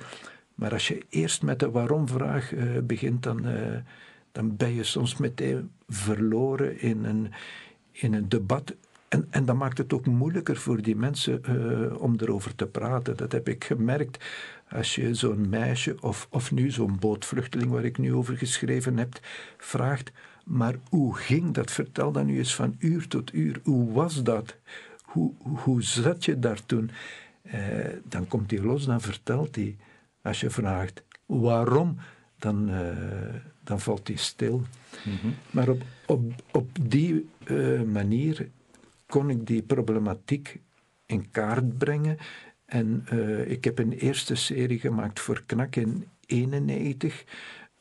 Maar 0.54 0.72
als 0.72 0.88
je 0.88 1.02
eerst 1.08 1.42
met 1.42 1.58
de 1.58 1.70
waarom-vraag 1.70 2.52
uh, 2.52 2.78
begint, 2.82 3.22
dan, 3.22 3.48
uh, 3.48 3.76
dan 4.32 4.56
ben 4.56 4.74
je 4.74 4.84
soms 4.84 5.16
meteen 5.16 5.70
verloren 5.88 6.80
in 6.80 7.04
een, 7.04 7.32
in 7.92 8.14
een 8.14 8.28
debat. 8.28 8.74
En, 9.08 9.26
en 9.30 9.44
dat 9.44 9.56
maakt 9.56 9.78
het 9.78 9.92
ook 9.92 10.06
moeilijker 10.06 10.56
voor 10.56 10.82
die 10.82 10.96
mensen 10.96 11.42
om 11.98 12.14
erover 12.18 12.54
te 12.54 12.66
praten. 12.66 13.16
Dat 13.16 13.32
heb 13.32 13.48
ik 13.48 13.64
gemerkt 13.64 14.24
als 14.74 14.94
je 14.94 15.14
zo'n 15.14 15.48
meisje 15.48 15.96
of, 16.00 16.28
of 16.30 16.52
nu 16.52 16.70
zo'n 16.70 16.98
bootvluchteling 16.98 17.70
waar 17.70 17.84
ik 17.84 17.98
nu 17.98 18.14
over 18.14 18.36
geschreven 18.36 18.96
heb, 18.96 19.18
vraagt, 19.58 20.12
maar 20.44 20.74
hoe 20.88 21.16
ging 21.16 21.54
dat? 21.54 21.70
Vertel 21.70 22.12
dan 22.12 22.26
nu 22.26 22.38
eens 22.38 22.54
van 22.54 22.76
uur 22.78 23.08
tot 23.08 23.32
uur. 23.32 23.60
Hoe 23.62 23.92
was 23.92 24.22
dat? 24.22 24.56
Hoe, 25.02 25.32
hoe 25.38 25.82
zat 25.82 26.24
je 26.24 26.38
daar 26.38 26.66
toen? 26.66 26.90
Eh, 27.42 27.60
dan 28.08 28.28
komt 28.28 28.50
hij 28.50 28.60
los, 28.60 28.84
dan 28.84 29.00
vertelt 29.00 29.54
hij. 29.56 29.76
Als 30.22 30.40
je 30.40 30.50
vraagt 30.50 31.02
waarom, 31.26 31.96
dan, 32.38 32.70
uh, 32.70 33.34
dan 33.64 33.80
valt 33.80 34.08
hij 34.08 34.16
stil. 34.16 34.62
Mhm. 35.04 35.32
Maar 35.50 35.68
op, 35.68 35.82
op, 36.06 36.22
op 36.52 36.68
die 36.80 37.28
uh, 37.46 37.82
manier 37.82 38.48
kon 39.06 39.30
ik 39.30 39.46
die 39.46 39.62
problematiek 39.62 40.60
in 41.06 41.30
kaart 41.30 41.78
brengen 41.78 42.18
en 42.74 43.06
uh, 43.12 43.50
ik 43.50 43.64
heb 43.64 43.78
een 43.78 43.92
eerste 43.92 44.34
serie 44.34 44.78
gemaakt 44.78 45.20
voor 45.20 45.42
Knak 45.46 45.76
in 45.76 46.06
91, 46.26 47.24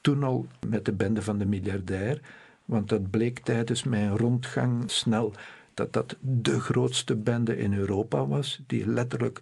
toen 0.02 0.24
al 0.24 0.48
met 0.68 0.86
de 0.86 0.92
bende 0.92 1.22
van 1.22 1.38
de 1.38 1.46
miljardair, 1.46 2.22
want 2.66 2.90
dat 2.90 3.10
bleek 3.10 3.40
tijdens 3.40 3.84
mijn 3.84 4.18
rondgang 4.18 4.92
snel 4.92 5.34
dat 5.74 5.94
dat 5.94 6.18
de 6.20 6.60
grootste 6.60 7.16
bende 7.16 7.58
in 7.58 7.74
Europa 7.74 8.28
was, 8.28 8.62
die 8.68 8.88
letterlijk 8.88 9.42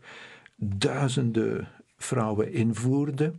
duizenden 0.55 1.67
vrouwen 1.97 2.53
invoerde. 2.53 3.33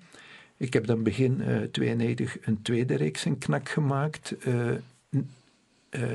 Ik 0.56 0.72
heb 0.72 0.86
dan 0.86 1.02
begin 1.02 1.40
uh, 1.40 1.62
92 1.62 2.46
een 2.46 2.62
tweede 2.62 2.94
reeks 2.94 3.24
in 3.24 3.38
Knak 3.38 3.68
gemaakt. 3.68 4.34
Uh, 4.46 4.70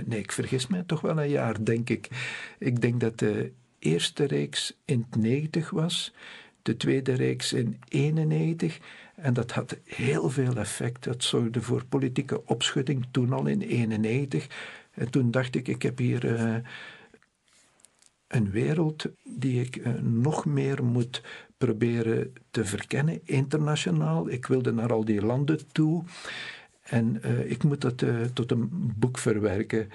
nee, 0.05 0.19
ik 0.19 0.31
vergis 0.31 0.67
mij 0.67 0.83
toch 0.85 1.01
wel 1.01 1.19
een 1.19 1.29
jaar, 1.29 1.63
denk 1.63 1.89
ik. 1.89 2.09
Ik 2.57 2.81
denk 2.81 2.99
dat 2.99 3.19
de 3.19 3.51
eerste 3.79 4.23
reeks 4.23 4.77
in 4.85 5.05
90 5.17 5.69
was, 5.69 6.13
de 6.61 6.77
tweede 6.77 7.13
reeks 7.13 7.53
in 7.53 7.79
91. 7.89 8.79
En 9.15 9.33
dat 9.33 9.51
had 9.51 9.77
heel 9.83 10.29
veel 10.29 10.55
effect. 10.55 11.03
Dat 11.03 11.23
zorgde 11.23 11.61
voor 11.61 11.85
politieke 11.85 12.45
opschudding 12.45 13.05
toen 13.11 13.33
al 13.33 13.45
in 13.45 13.61
91. 13.61 14.47
En 14.91 15.09
toen 15.09 15.31
dacht 15.31 15.55
ik, 15.55 15.67
ik 15.67 15.81
heb 15.81 15.97
hier 15.97 16.25
uh, 16.25 16.55
een 18.27 18.51
wereld 18.51 19.05
die 19.23 19.61
ik 19.61 19.75
uh, 19.75 19.93
nog 20.01 20.45
meer 20.45 20.83
moet 20.83 21.21
proberen 21.57 22.33
te 22.51 22.65
verkennen 22.65 23.19
internationaal. 23.23 24.29
Ik 24.29 24.45
wilde 24.45 24.71
naar 24.71 24.93
al 24.93 25.05
die 25.05 25.21
landen 25.21 25.71
toe. 25.71 26.03
En 26.81 27.21
uh, 27.25 27.51
ik 27.51 27.63
moet 27.63 27.81
dat 27.81 28.03
tot 28.33 28.51
een 28.51 28.93
boek 28.95 29.17
verwerken. 29.17 29.89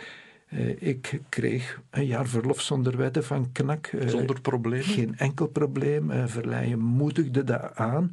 Eh, 0.52 0.88
ik 0.88 1.20
kreeg 1.28 1.80
een 1.90 2.06
jaar 2.06 2.26
verlof 2.26 2.60
zonder 2.60 2.96
wetten 2.96 3.24
van 3.24 3.52
KNAK. 3.52 3.86
Eh, 3.86 4.08
zonder 4.08 4.40
probleem? 4.40 4.82
Geen 4.82 5.18
enkel 5.18 5.46
probleem. 5.46 6.10
Uh, 6.10 6.26
Verleijen 6.26 6.78
moedigde 6.78 7.44
dat 7.44 7.76
aan. 7.76 8.10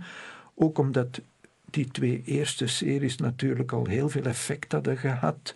Ook 0.55 0.77
omdat 0.77 1.21
die 1.69 1.87
twee 1.87 2.21
eerste 2.25 2.67
series 2.67 3.17
natuurlijk 3.17 3.71
al 3.71 3.85
heel 3.85 4.09
veel 4.09 4.23
effect 4.23 4.71
hadden 4.71 4.97
gehad. 4.97 5.53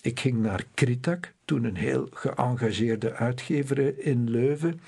ik 0.00 0.20
ging 0.20 0.38
naar 0.38 0.64
Kritak, 0.74 1.32
toen 1.44 1.64
een 1.64 1.76
heel 1.76 2.08
geëngageerde 2.12 3.12
uitgever 3.12 3.98
in 3.98 4.30
Leuven. 4.30 4.80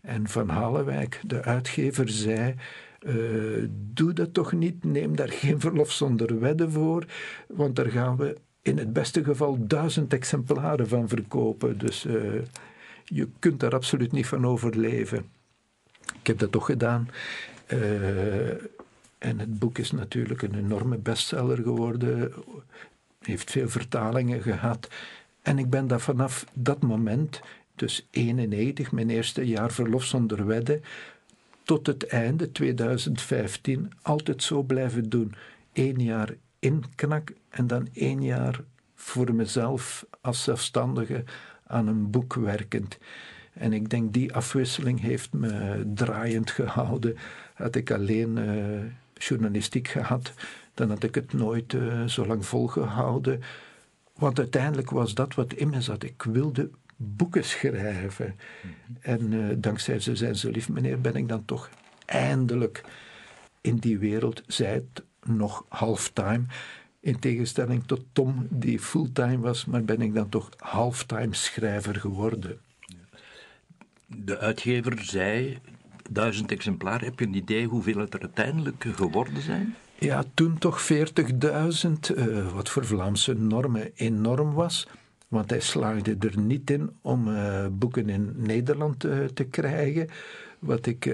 En 0.00 0.28
Van 0.28 0.48
Halewijk, 0.48 1.20
de 1.26 1.42
uitgever, 1.42 2.08
zei... 2.08 2.54
doe 3.70 4.12
dat 4.12 4.34
toch 4.34 4.52
niet, 4.52 4.84
neem 4.84 5.16
daar 5.16 5.28
geen 5.28 5.60
verlof 5.60 5.92
zonder 5.92 6.40
wedden 6.40 6.72
voor, 6.72 7.06
want 7.46 7.76
daar 7.76 7.90
gaan 7.90 8.16
we 8.16 8.36
in 8.68 8.78
het 8.78 8.92
beste 8.92 9.24
geval 9.24 9.56
duizend 9.66 10.12
exemplaren 10.12 10.88
van 10.88 11.08
verkopen. 11.08 11.78
Dus 11.78 12.04
uh, 12.04 12.42
je 13.04 13.28
kunt 13.38 13.60
daar 13.60 13.74
absoluut 13.74 14.12
niet 14.12 14.26
van 14.26 14.46
overleven. 14.46 15.26
Ik 16.20 16.26
heb 16.26 16.38
dat 16.38 16.52
toch 16.52 16.66
gedaan. 16.66 17.08
Uh, 17.72 18.48
en 19.18 19.38
het 19.38 19.58
boek 19.58 19.78
is 19.78 19.92
natuurlijk 19.92 20.42
een 20.42 20.54
enorme 20.54 20.96
bestseller 20.96 21.56
geworden. 21.56 22.32
Heeft 23.22 23.50
veel 23.50 23.68
vertalingen 23.68 24.42
gehad. 24.42 24.88
En 25.42 25.58
ik 25.58 25.70
ben 25.70 25.86
daar 25.86 26.00
vanaf 26.00 26.44
dat 26.52 26.82
moment, 26.82 27.40
dus 27.74 28.06
91, 28.10 28.92
mijn 28.92 29.10
eerste 29.10 29.46
jaar 29.46 29.72
verlof 29.72 30.04
zonder 30.04 30.46
wedden, 30.46 30.82
tot 31.62 31.86
het 31.86 32.06
einde 32.06 32.52
2015 32.52 33.92
altijd 34.02 34.42
zo 34.42 34.62
blijven 34.62 35.08
doen. 35.08 35.34
Eén 35.72 36.02
jaar 36.02 36.34
inknak 36.58 37.32
en 37.48 37.66
dan 37.66 37.88
één 37.92 38.22
jaar 38.22 38.60
voor 38.94 39.34
mezelf 39.34 40.06
als 40.20 40.42
zelfstandige 40.42 41.24
aan 41.66 41.86
een 41.86 42.10
boek 42.10 42.34
werkend. 42.34 42.98
En 43.52 43.72
ik 43.72 43.90
denk 43.90 44.12
die 44.12 44.34
afwisseling 44.34 45.00
heeft 45.00 45.32
me 45.32 45.82
draaiend 45.94 46.50
gehouden. 46.50 47.16
Had 47.54 47.74
ik 47.74 47.90
alleen 47.90 48.36
uh, 48.36 48.80
journalistiek 49.14 49.88
gehad, 49.88 50.32
dan 50.74 50.88
had 50.88 51.02
ik 51.02 51.14
het 51.14 51.32
nooit 51.32 51.72
uh, 51.72 52.04
zo 52.04 52.26
lang 52.26 52.46
volgehouden. 52.46 53.42
Want 54.14 54.38
uiteindelijk 54.38 54.90
was 54.90 55.14
dat 55.14 55.34
wat 55.34 55.52
in 55.52 55.70
me 55.70 55.80
zat. 55.80 56.02
Ik 56.02 56.22
wilde 56.22 56.70
boeken 56.96 57.44
schrijven. 57.44 58.36
Mhm. 58.62 58.72
En 59.00 59.32
uh, 59.32 59.54
dankzij 59.56 60.00
ze 60.00 60.16
zijn 60.16 60.36
zo 60.36 60.50
lief, 60.50 60.68
meneer, 60.68 61.00
ben 61.00 61.16
ik 61.16 61.28
dan 61.28 61.44
toch 61.44 61.70
eindelijk 62.04 62.84
in 63.60 63.76
die 63.76 63.98
wereld, 63.98 64.42
zij 64.46 64.72
het 64.72 65.02
nog 65.24 65.64
halftime. 65.68 66.44
In 67.00 67.18
tegenstelling 67.18 67.84
tot 67.86 68.04
Tom, 68.12 68.46
die 68.50 68.78
fulltime 68.78 69.38
was, 69.38 69.64
maar 69.64 69.84
ben 69.84 70.00
ik 70.00 70.14
dan 70.14 70.28
toch 70.28 70.48
halftime 70.56 71.34
schrijver 71.34 71.94
geworden. 71.94 72.60
De 74.06 74.38
uitgever 74.38 75.04
zei, 75.04 75.58
duizend 76.10 76.52
exemplaren, 76.52 77.04
heb 77.04 77.18
je 77.18 77.26
een 77.26 77.34
idee 77.34 77.66
hoeveel 77.66 77.98
het 77.98 78.14
er 78.14 78.20
uiteindelijk 78.20 78.84
geworden 78.94 79.42
zijn? 79.42 79.74
Ja, 79.98 80.24
toen 80.34 80.58
toch 80.58 80.88
40.000, 80.92 82.16
uh, 82.16 82.52
wat 82.54 82.68
voor 82.68 82.84
Vlaamse 82.84 83.34
normen 83.34 83.90
enorm 83.94 84.52
was. 84.52 84.88
Want 85.28 85.50
hij 85.50 85.60
slaagde 85.60 86.16
er 86.20 86.38
niet 86.38 86.70
in 86.70 86.90
om 87.02 87.28
uh, 87.28 87.66
boeken 87.70 88.08
in 88.08 88.32
Nederland 88.36 89.04
uh, 89.04 89.24
te 89.24 89.44
krijgen. 89.44 90.08
Wat 90.58 90.86
ik 90.86 91.04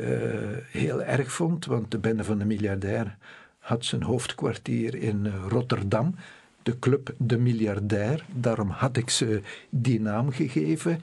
heel 0.71 1.03
erg 1.03 1.33
vond, 1.33 1.67
want 1.67 1.91
de 1.91 1.99
bende 1.99 2.25
van 2.25 2.39
de 2.39 2.45
miljardair 2.45 3.17
had 3.65 3.85
zijn 3.85 4.03
hoofdkwartier 4.03 4.95
in 4.95 5.27
eh, 5.27 5.33
Rotterdam, 5.49 6.15
de 6.63 6.79
club 6.79 7.15
De 7.19 7.39
Miljardair. 7.39 8.25
Daarom 8.33 8.69
had 8.69 8.97
ik 8.97 9.11
ze 9.11 9.41
die 9.71 10.01
naam 10.01 10.33
gegeven. 10.33 11.01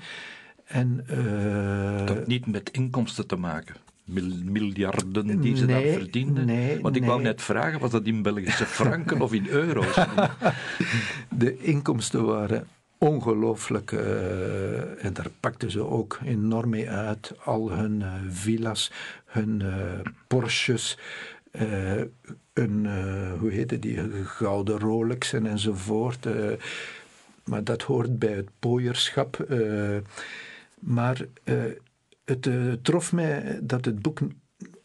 En, 0.65 1.05
uh, 1.11 2.05
dat 2.05 2.27
niet 2.27 2.45
met 2.45 2.69
inkomsten 2.71 3.27
te 3.27 3.35
maken. 3.35 3.75
miljarden 4.43 5.41
die 5.41 5.55
ze 5.55 5.65
daar 5.65 5.81
verdienden? 5.81 6.45
Nee, 6.45 6.81
Want 6.81 6.95
ik 6.95 7.03
wou 7.03 7.21
net 7.21 7.41
vragen, 7.41 7.79
was 7.79 7.91
dat 7.91 8.05
in 8.05 8.21
Belgische 8.21 8.65
franken 8.79 9.21
of 9.21 9.33
in 9.33 9.47
euro's? 9.47 9.95
De 11.29 11.57
inkomsten 11.57 12.25
waren 12.25 12.67
ongelooflijk. 12.97 13.91
Uh, 13.91 15.05
en 15.05 15.13
daar 15.13 15.29
pakten 15.39 15.71
ze 15.71 15.85
ook 15.85 16.19
enorm 16.25 16.69
mee 16.69 16.89
uit. 16.89 17.33
Al 17.43 17.71
hun 17.71 17.99
uh, 17.99 18.13
villa's, 18.29 18.91
hun 19.25 19.63
Porsches, 20.27 20.97
een, 22.53 22.85
hoe 23.37 23.51
heette 23.51 23.79
die, 23.79 23.97
gouden 24.23 24.79
Rolexen 24.79 25.45
enzovoort. 25.45 26.27
maar 27.43 27.63
dat 27.63 27.81
hoort 27.81 28.19
bij 28.19 28.33
het 28.33 28.49
pooierschap. 28.59 29.45
maar 30.79 31.25
het 32.25 32.49
trof 32.81 33.13
mij 33.13 33.59
dat 33.63 33.85
het 33.85 34.01
boek 34.01 34.19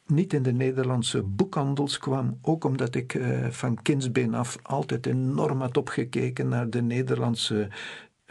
niet 0.06 0.32
in 0.32 0.42
de 0.42 0.52
Nederlandse 0.52 1.22
boekhandels 1.22 1.98
kwam, 1.98 2.38
ook 2.42 2.64
omdat 2.64 2.94
ik 2.94 3.20
van 3.50 3.82
kindsbeen 3.82 4.34
af 4.34 4.58
altijd 4.62 5.06
enorm 5.06 5.60
had 5.60 5.76
opgekeken 5.76 6.48
naar 6.48 6.70
de 6.70 6.82
Nederlandse 6.82 7.68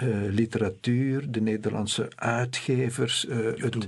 uh, 0.03 0.15
literatuur, 0.29 1.31
de 1.31 1.41
Nederlandse 1.41 2.07
uitgevers. 2.15 3.25
Uh, 3.25 3.37
het, 3.55 3.87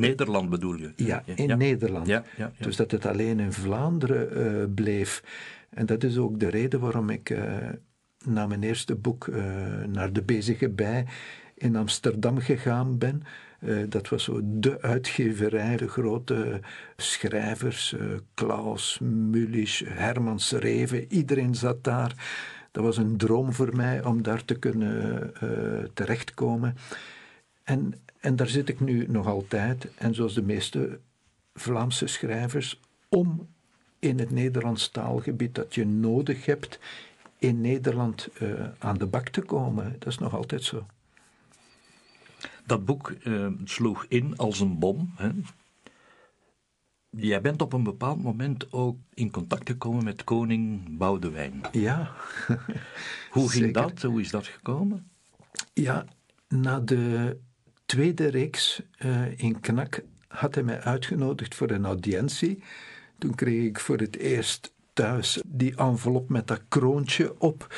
Nederland 0.00 0.50
bedoel 0.50 0.74
je? 0.74 0.92
Ja, 0.96 1.22
in 1.34 1.58
Nederland. 1.58 2.06
Ja, 2.06 2.24
ja, 2.36 2.52
dus 2.58 2.76
dat 2.76 2.90
het 2.90 3.06
alleen 3.06 3.40
in 3.40 3.52
Vlaanderen 3.52 4.38
uh, 4.38 4.74
bleef. 4.74 5.22
En 5.70 5.86
dat 5.86 6.02
is 6.02 6.18
ook 6.18 6.40
de 6.40 6.48
reden 6.48 6.80
waarom 6.80 7.10
ik 7.10 7.38
na 8.24 8.46
mijn 8.46 8.62
eerste 8.62 8.94
boek 8.94 9.30
naar 9.86 10.12
de 10.12 10.22
Bezige 10.22 10.68
Bij 10.68 11.06
in 11.54 11.76
Amsterdam 11.76 12.38
gegaan 12.38 12.98
ben. 12.98 13.22
dat 13.88 14.08
was 14.08 14.24
zo 14.24 14.40
de 14.42 14.82
uitgeverij, 14.82 15.76
de 15.76 15.88
grote 15.88 16.60
schrijvers, 16.96 17.96
Klaus, 18.34 18.98
Mullis, 19.02 19.82
Herman 19.86 20.40
Reven, 20.50 21.12
iedereen 21.12 21.54
zat 21.54 21.84
daar 21.84 22.14
dat 22.70 22.84
was 22.84 22.96
een 22.96 23.16
droom 23.16 23.52
voor 23.52 23.76
mij 23.76 24.04
om 24.04 24.22
daar 24.22 24.44
te 24.44 24.54
kunnen 24.54 25.32
terechtkomen. 25.94 26.76
En, 27.64 27.94
en 28.20 28.36
daar 28.36 28.48
zit 28.48 28.68
ik 28.68 28.80
nu 28.80 29.06
nog 29.08 29.26
altijd. 29.26 29.94
En 29.94 30.14
zoals 30.14 30.34
de 30.34 30.42
meeste 30.42 31.00
Vlaamse 31.54 32.06
schrijvers, 32.06 32.80
om 33.08 33.48
in 33.98 34.18
het 34.18 34.30
Nederlands 34.30 34.88
taalgebied 34.88 35.54
dat 35.54 35.74
je 35.74 35.86
nodig 35.86 36.46
hebt 36.46 36.78
in 37.38 37.60
Nederland 37.60 38.28
uh, 38.42 38.68
aan 38.78 38.98
de 38.98 39.06
bak 39.06 39.28
te 39.28 39.40
komen. 39.40 39.96
Dat 39.98 40.08
is 40.08 40.18
nog 40.18 40.34
altijd 40.34 40.62
zo. 40.62 40.86
Dat 42.66 42.84
boek 42.84 43.14
uh, 43.24 43.46
sloeg 43.64 44.04
in 44.08 44.36
als 44.36 44.60
een 44.60 44.78
bom. 44.78 45.12
Hè? 45.16 45.30
Jij 47.10 47.40
bent 47.40 47.62
op 47.62 47.72
een 47.72 47.82
bepaald 47.82 48.22
moment 48.22 48.72
ook 48.72 48.96
in 49.14 49.30
contact 49.30 49.68
gekomen 49.68 50.04
met 50.04 50.24
koning 50.24 50.96
Boudewijn. 50.98 51.60
Ja. 51.72 52.10
Hoe 53.30 53.50
ging 53.50 53.74
dat? 53.74 54.02
Hoe 54.02 54.20
is 54.20 54.30
dat 54.30 54.46
gekomen? 54.46 55.10
Ja, 55.72 56.04
na 56.48 56.80
de 56.80 57.36
tweede 57.90 58.26
reeks 58.26 58.82
uh, 58.98 59.38
in 59.38 59.60
Knak 59.60 60.00
had 60.28 60.54
hij 60.54 60.64
mij 60.64 60.80
uitgenodigd 60.80 61.54
voor 61.54 61.70
een 61.70 61.84
audiëntie. 61.84 62.62
Toen 63.18 63.34
kreeg 63.34 63.64
ik 63.64 63.80
voor 63.80 63.98
het 63.98 64.16
eerst 64.16 64.72
thuis 64.92 65.40
die 65.46 65.76
envelop 65.76 66.28
met 66.28 66.46
dat 66.46 66.60
kroontje 66.68 67.40
op, 67.40 67.74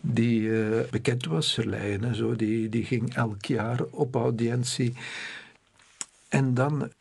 die 0.00 0.40
uh, 0.40 0.80
bekend 0.90 1.26
was, 1.26 1.52
Serleien 1.52 2.14
zo, 2.14 2.36
die, 2.36 2.68
die 2.68 2.84
ging 2.84 3.14
elk 3.14 3.44
jaar 3.44 3.82
op 3.90 4.14
audiëntie. 4.14 4.94
En 6.28 6.54
dan 6.54 6.92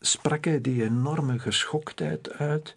sprak 0.00 0.44
hij 0.44 0.60
die 0.60 0.84
enorme 0.84 1.38
geschoktheid 1.38 2.32
uit, 2.32 2.74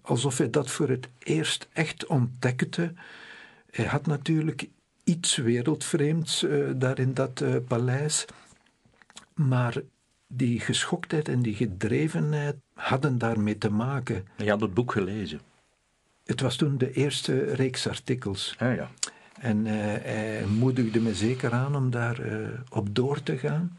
alsof 0.00 0.38
hij 0.38 0.50
dat 0.50 0.70
voor 0.70 0.88
het 0.88 1.08
eerst 1.18 1.68
echt 1.72 2.06
ontdekte. 2.06 2.92
Hij 3.70 3.84
had 3.84 4.06
natuurlijk 4.06 4.68
iets 5.04 5.36
wereldvreemds 5.36 6.42
uh, 6.42 6.70
daar 6.74 6.98
in 6.98 7.14
dat 7.14 7.42
paleis, 7.66 8.26
maar 9.38 9.80
die 10.26 10.60
geschoktheid 10.60 11.28
en 11.28 11.42
die 11.42 11.54
gedrevenheid 11.54 12.56
hadden 12.74 13.18
daarmee 13.18 13.58
te 13.58 13.70
maken. 13.70 14.26
Je 14.36 14.50
had 14.50 14.60
het 14.60 14.74
boek 14.74 14.92
gelezen. 14.92 15.40
Het 16.24 16.40
was 16.40 16.56
toen 16.56 16.78
de 16.78 16.92
eerste 16.92 17.54
reeks 17.54 17.88
artikels. 17.88 18.54
Ah, 18.58 18.74
ja. 18.74 18.90
En 19.40 19.66
uh, 19.66 19.72
hij 19.72 20.44
moedigde 20.46 21.00
me 21.00 21.14
zeker 21.14 21.52
aan 21.52 21.76
om 21.76 21.90
daar 21.90 22.20
op 22.68 22.94
door 22.94 23.22
te 23.22 23.38
gaan 23.38 23.78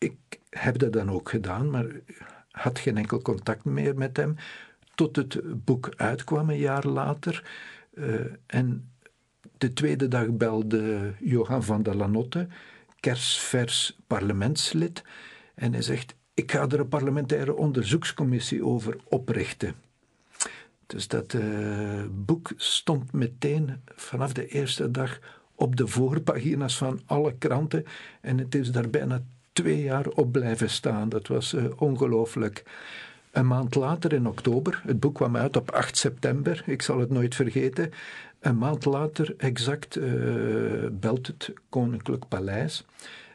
ik 0.00 0.16
heb 0.50 0.78
dat 0.78 0.92
dan 0.92 1.10
ook 1.10 1.30
gedaan, 1.30 1.70
maar 1.70 1.86
had 2.50 2.78
geen 2.78 2.96
enkel 2.96 3.22
contact 3.22 3.64
meer 3.64 3.94
met 3.96 4.16
hem. 4.16 4.36
Tot 4.94 5.16
het 5.16 5.64
boek 5.64 5.92
uitkwam 5.96 6.50
een 6.50 6.58
jaar 6.58 6.86
later. 6.86 7.44
En 8.46 8.89
de 9.60 9.72
tweede 9.72 10.08
dag 10.08 10.30
belde 10.30 11.12
Johan 11.18 11.62
van 11.62 11.82
der 11.82 11.96
Lanotte, 11.96 12.48
kersvers 13.00 13.98
parlementslid. 14.06 15.02
En 15.54 15.72
hij 15.72 15.82
zegt: 15.82 16.14
Ik 16.34 16.52
ga 16.52 16.68
er 16.68 16.80
een 16.80 16.88
parlementaire 16.88 17.54
onderzoekscommissie 17.54 18.64
over 18.64 18.96
oprichten. 19.04 19.74
Dus 20.86 21.08
dat 21.08 21.32
uh, 21.32 22.04
boek 22.10 22.52
stond 22.56 23.12
meteen 23.12 23.80
vanaf 23.94 24.32
de 24.32 24.46
eerste 24.46 24.90
dag 24.90 25.18
op 25.54 25.76
de 25.76 25.86
voorpagina's 25.86 26.76
van 26.76 27.00
alle 27.06 27.34
kranten. 27.38 27.84
En 28.20 28.38
het 28.38 28.54
is 28.54 28.72
daar 28.72 28.90
bijna 28.90 29.22
twee 29.52 29.82
jaar 29.82 30.06
op 30.06 30.32
blijven 30.32 30.70
staan. 30.70 31.08
Dat 31.08 31.26
was 31.26 31.54
uh, 31.54 31.64
ongelooflijk. 31.76 32.64
Een 33.30 33.46
maand 33.46 33.74
later, 33.74 34.12
in 34.12 34.26
oktober, 34.26 34.82
het 34.86 35.00
boek 35.00 35.14
kwam 35.14 35.36
uit 35.36 35.56
op 35.56 35.70
8 35.70 35.96
september, 35.96 36.62
ik 36.66 36.82
zal 36.82 36.98
het 36.98 37.10
nooit 37.10 37.34
vergeten. 37.34 37.90
Een 38.40 38.58
maand 38.58 38.84
later, 38.84 39.34
exact, 39.36 39.96
uh, 39.96 40.86
belt 40.92 41.26
het 41.26 41.52
Koninklijk 41.68 42.28
Paleis 42.28 42.84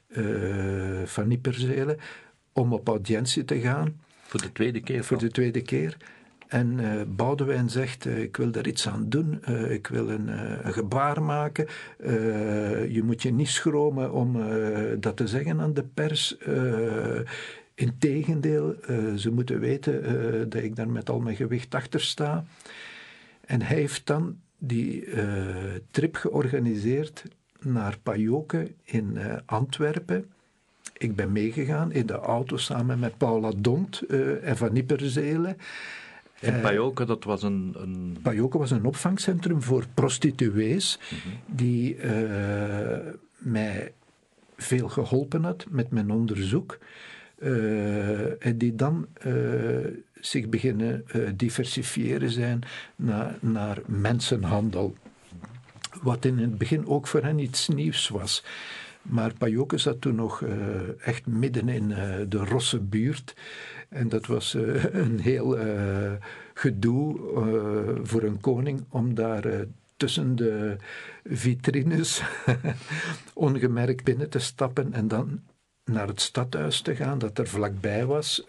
uh, 0.08 1.03
van 1.03 1.28
Nipperzelen 1.28 1.97
om 2.53 2.74
op 2.74 2.88
audiëntie 2.88 3.45
te 3.45 3.60
gaan. 3.60 3.99
Voor 4.22 4.41
de 4.41 4.51
tweede 4.51 4.82
keer? 4.82 5.03
Voor 5.03 5.18
de 5.18 5.32
tweede 5.32 5.62
keer. 5.62 5.97
En 6.47 6.80
uh, 6.80 7.01
Boudewijn 7.08 7.70
zegt, 7.70 8.06
uh, 8.06 8.22
ik 8.22 8.38
wil 8.38 8.51
daar 8.51 8.68
iets 8.68 8.88
aan 8.88 9.10
doen, 9.10 9.41
uh, 9.49 9.72
ik 9.72 9.88
wil 9.88 10.10
een, 10.10 10.28
een 10.68 10.74
gebaar 10.74 11.24
maken. 11.24 11.68
je 12.89 13.01
moet 13.03 13.22
je 13.22 13.32
niet 13.32 13.49
schromen 13.49 14.12
om 14.12 14.38
dat 14.99 15.18
te 15.18 15.28
zeggen 15.28 15.62
aan 15.62 15.74
de 15.74 15.84
pers. 15.84 16.38
Integendeel, 17.76 18.76
ze 19.16 19.32
moeten 19.32 19.60
weten 19.60 20.49
dat 20.49 20.64
ik 20.64 20.76
daar 20.76 20.89
met 20.89 21.10
al 21.10 21.20
mijn 21.20 21.36
gewicht 21.36 21.76
achter 21.76 22.01
sta. 22.01 22.45
En 23.45 23.62
hij 23.62 23.76
heeft 23.76 24.08
dan 24.08 24.38
die 24.58 25.08
trip 25.91 26.16
georganiseerd 26.16 27.24
naar 27.60 27.97
Pajoke 28.03 28.72
in 28.84 29.18
Antwerpen. 29.45 30.26
Ik 30.97 31.16
ben 31.16 31.32
meegegaan 31.32 31.91
in 31.91 32.06
de 32.06 32.14
auto 32.14 32.58
samen 32.58 32.99
met 32.99 33.18
Paula 33.18 33.51
Dont 33.58 34.01
en 34.41 34.58
Van 34.58 34.74
Nipperzelen. 34.74 35.58
En 36.39 36.56
eh, 36.56 36.62
Pajoke, 36.62 37.06
dat 37.06 37.24
was 37.24 37.43
een, 37.43 37.76
een... 37.78 38.18
Pajoke 38.22 38.58
was 38.58 38.72
een 38.72 38.86
opvangcentrum 38.86 39.62
voor 39.62 39.86
prostituees, 39.93 40.99
mhm. 41.10 41.36
die 41.45 41.97
uh, 41.97 42.97
mij 43.38 43.93
veel 44.58 44.88
geholpen 44.88 45.43
had 45.43 45.66
met 45.70 45.91
mijn 45.91 46.12
onderzoek. 46.12 46.78
Uh, 47.38 48.45
en 48.45 48.58
die 48.58 48.76
dan 48.76 49.08
zich 50.20 50.49
beginnen 50.49 51.05
diversifiëren 51.36 52.30
zijn 52.30 52.61
naar, 52.95 53.38
naar 53.39 53.82
mensenhandel. 53.86 54.95
Wat 56.01 56.26
in 56.26 56.38
het 56.38 56.57
begin 56.57 56.88
ook 56.88 57.07
voor 57.07 57.24
hen 57.24 57.39
iets 57.39 57.68
nieuws 57.68 58.07
was. 58.07 58.43
Maar 59.01 59.34
Pajoke 59.34 59.78
zat 59.78 60.01
toen 60.01 60.16
nog 60.16 60.43
echt 60.99 61.26
midden 61.26 61.70
in 61.70 61.88
de 62.30 62.38
Rosse 62.38 62.80
buurt. 62.80 63.34
En 63.95 64.09
dat 64.09 64.26
was 64.26 64.55
uh, 64.55 64.84
een 65.03 65.20
heel 65.20 65.59
uh, 65.59 66.11
gedoe 66.53 67.18
uh, 67.18 67.99
voor 68.03 68.24
een 68.24 68.39
koning 68.39 68.86
om 68.89 69.13
daar 69.13 69.66
tussen 69.97 70.36
de 70.36 70.76
vitrines 71.24 72.22
ongemerkt 73.34 74.03
binnen 74.03 74.30
te 74.30 74.39
stappen 74.39 74.93
en 74.93 75.07
dan 75.07 75.41
naar 75.86 76.07
het 76.07 76.22
stadhuis 76.22 76.82
te 76.82 76.95
gaan, 76.95 77.18
dat 77.18 77.38
er 77.38 77.47
vlakbij 77.47 78.05
was. 78.05 78.43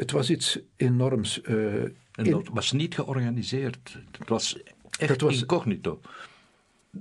Het 0.00 0.10
was 0.10 0.30
iets 0.30 0.58
enorms. 0.76 1.40
en 1.40 1.94
dat 2.12 2.48
was 2.52 2.72
niet 2.72 2.94
georganiseerd. 2.94 3.98
Het 4.18 4.28
was 4.28 4.62
echt 4.98 5.08
dat 5.08 5.20
was, 5.20 5.40
incognito. 5.40 6.00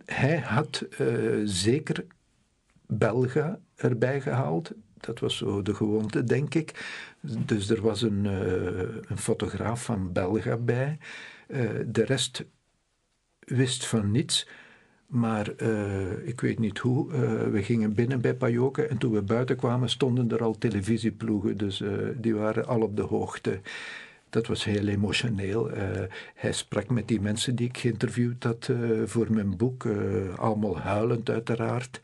Hij 0.06 0.38
had 0.38 0.86
zeker 1.43 2.06
Belga 2.86 3.60
erbij 3.76 4.22
gehaald 4.22 4.74
dat 5.00 5.20
was 5.20 5.38
zo 5.38 5.62
de 5.62 5.76
gewoonte, 5.76 6.24
denk 6.24 6.56
ik. 6.56 6.95
Dus 7.22 7.70
er 7.70 7.82
was 7.82 8.02
een, 8.02 8.26
uh, 8.26 8.80
een 9.08 9.18
fotograaf 9.18 9.84
van 9.84 10.12
Belga 10.12 10.58
bij. 10.58 10.97
De 11.86 12.04
rest 12.06 12.45
wist 13.39 13.86
van 13.86 14.12
niets. 14.12 14.47
Maar 15.10 15.51
uh, 15.57 16.28
ik 16.28 16.41
weet 16.41 16.60
niet 16.60 16.78
hoe. 16.78 17.12
Uh, 17.12 17.14
we 17.51 17.64
gingen 17.64 17.93
binnen 17.93 18.22
bij 18.22 18.34
Pajoke 18.34 18.86
en 18.86 18.97
toen 18.97 19.12
we 19.12 19.22
buiten 19.22 19.55
kwamen 19.55 19.89
stonden 19.89 20.32
er 20.32 20.43
al 20.43 20.57
televisieploegen. 20.57 21.57
Dus 21.57 21.82
uh, 21.82 21.91
die 22.16 22.36
waren 22.36 22.68
al 22.68 22.82
op 22.82 22.95
de 22.95 23.01
hoogte. 23.01 23.60
Dat 24.30 24.47
was 24.47 24.64
heel 24.64 24.88
emotioneel. 24.88 25.70
hij 26.36 26.51
sprak 26.51 26.89
met 26.89 27.07
die 27.07 27.22
mensen 27.22 27.55
die 27.55 27.68
ik 27.68 27.78
geïnterviewd 27.78 28.43
had 28.43 28.70
voor 29.05 29.34
mijn 29.34 29.57
boek. 29.57 29.88
allemaal 30.36 30.80
huilend 30.80 31.30
uiteraard. 31.30 31.99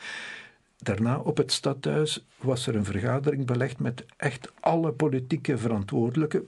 Daarna 0.77 1.17
op 1.17 1.37
het 1.37 1.51
stadhuis 1.51 2.25
was 2.37 2.67
er 2.67 2.75
een 2.75 2.85
vergadering 2.85 3.45
belegd 3.45 3.79
met 3.79 4.05
echt 4.17 4.51
alle 4.59 4.91
politieke 4.91 5.57
verantwoordelijken. 5.57 6.47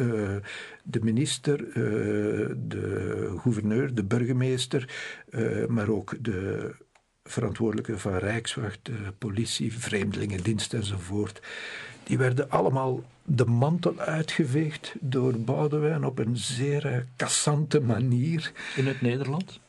Uh, 0.00 0.36
de 0.82 1.00
minister, 1.02 1.66
uh, 1.66 1.74
de 2.56 3.34
gouverneur, 3.38 3.94
de 3.94 4.04
burgemeester, 4.04 4.88
uh, 5.30 5.66
maar 5.66 5.88
ook 5.88 6.14
de 6.20 6.70
verantwoordelijke 7.24 7.98
van 7.98 8.16
Rijkswacht, 8.16 8.90
politie, 9.18 9.78
vreemdelingendienst 9.78 10.74
enzovoort. 10.74 11.42
Die 12.04 12.18
werden 12.18 12.50
allemaal 12.50 13.04
de 13.24 13.44
mantel 13.44 13.98
uitgeveegd 13.98 14.94
door 15.00 15.38
Boudewijn 15.38 16.04
op 16.04 16.18
een 16.18 16.36
zeer 16.36 17.06
cassante 17.16 17.80
manier. 17.80 18.52
In 18.76 18.86
het 18.86 19.00
Nederlands? 19.00 19.60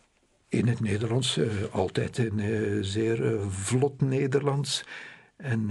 in 0.50 0.68
het 0.68 0.80
Nederlands, 0.80 1.40
altijd 1.72 2.18
in 2.18 2.40
zeer 2.84 3.40
vlot 3.50 4.02
Nederlands. 4.02 4.84
En 5.36 5.70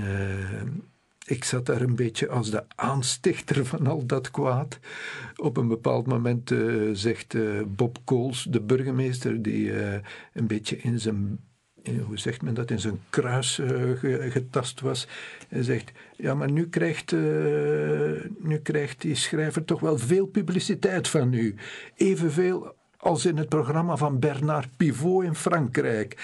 ik 1.29 1.45
zat 1.45 1.67
daar 1.67 1.81
een 1.81 1.97
beetje 1.97 2.29
als 2.29 2.51
de 2.51 2.65
aanstichter 2.75 3.67
van 3.67 3.87
al 3.87 4.07
dat 4.07 4.31
kwaad. 4.31 4.79
Op 5.37 5.57
een 5.57 5.69
bepaald 5.69 6.07
moment 6.07 6.55
zegt 6.93 7.37
Bob 7.77 7.99
Kools, 8.05 8.47
de 8.51 8.61
burgemeester, 8.61 9.43
die 9.43 9.73
een 10.33 10.47
beetje 10.47 10.77
in 10.77 11.01
zijn 11.01 11.39
hoe 12.07 12.19
zegt 12.19 12.43
men 12.43 12.55
dat, 12.55 12.71
in 12.71 12.81
zijn 12.81 13.01
kruis 13.11 13.61
getast 14.29 14.81
was. 14.81 15.09
En 15.49 15.65
zegt, 15.65 15.93
ja, 16.17 16.35
maar 16.35 16.51
nu 16.51 16.69
krijgt, 16.69 17.13
nu 18.39 18.59
krijgt 18.63 19.01
die 19.01 19.15
schrijver 19.15 19.65
toch 19.65 19.81
wel 19.81 19.99
veel 19.99 20.27
publiciteit 20.27 21.09
van 21.09 21.33
u. 21.33 21.55
Evenveel 21.97 22.75
als 22.97 23.27
in 23.27 23.37
het 23.37 23.49
programma 23.49 23.97
van 23.97 24.19
Bernard 24.19 24.77
Pivot 24.77 25.25
in 25.25 25.35
Frankrijk. 25.35 26.17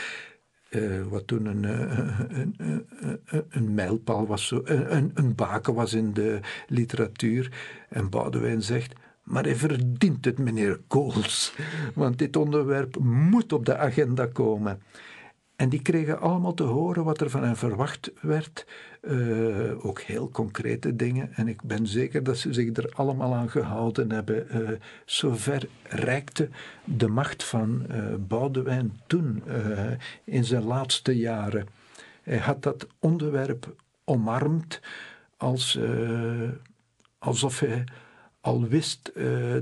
Uh, 0.74 1.02
wat 1.02 1.26
toen 1.26 1.46
een, 1.46 1.62
uh, 1.62 2.18
een, 2.28 2.54
een, 2.58 3.44
een, 3.48 3.74
mijlpaal 3.74 4.26
was, 4.26 4.46
zo, 4.46 4.60
een, 4.64 5.10
een 5.14 5.34
baken 5.34 5.74
was 5.74 5.92
in 5.92 6.12
de 6.12 6.40
literatuur. 6.68 7.52
En 7.88 8.10
Boudewijn 8.10 8.62
zegt, 8.62 8.94
maar 9.22 9.42
hij 9.42 9.56
verdient 9.56 10.24
het, 10.24 10.38
meneer 10.38 10.80
Kools, 10.86 11.54
want 11.94 12.18
dit 12.18 12.36
onderwerp 12.36 12.98
moet 12.98 13.52
op 13.52 13.64
de 13.66 13.76
agenda 13.76 14.26
komen. 14.26 14.82
En 15.56 15.68
die 15.68 15.82
kregen 15.82 16.20
allemaal 16.20 16.54
te 16.54 16.62
horen 16.62 17.04
wat 17.04 17.20
er 17.20 17.30
van 17.30 17.42
hen 17.42 17.56
verwacht 17.56 18.12
werd. 18.20 18.66
Uh, 19.08 19.86
ook 19.86 20.00
heel 20.00 20.30
concrete 20.30 20.96
dingen. 20.96 21.34
En 21.34 21.48
ik 21.48 21.62
ben 21.62 21.86
zeker 21.86 22.22
dat 22.22 22.36
ze 22.36 22.52
zich 22.52 22.76
er 22.76 22.90
allemaal 22.94 23.34
aan 23.34 23.50
gehouden 23.50 24.10
hebben. 24.10 24.46
Uh, 24.52 24.70
zover 25.04 25.68
reikte 25.82 26.48
de 26.84 27.08
macht 27.08 27.44
van 27.44 27.86
uh, 27.90 28.14
Boudewijn 28.18 29.00
toen, 29.06 29.42
in 30.24 30.44
zijn 30.44 30.64
laatste 30.64 31.16
jaren. 31.16 31.66
Hij 32.22 32.38
had 32.38 32.62
dat 32.62 32.86
onderwerp 32.98 33.74
omarmd 34.04 34.80
als, 35.36 35.78
alsof 37.18 37.60
hij 37.60 37.84
al 38.40 38.66
wist 38.66 39.12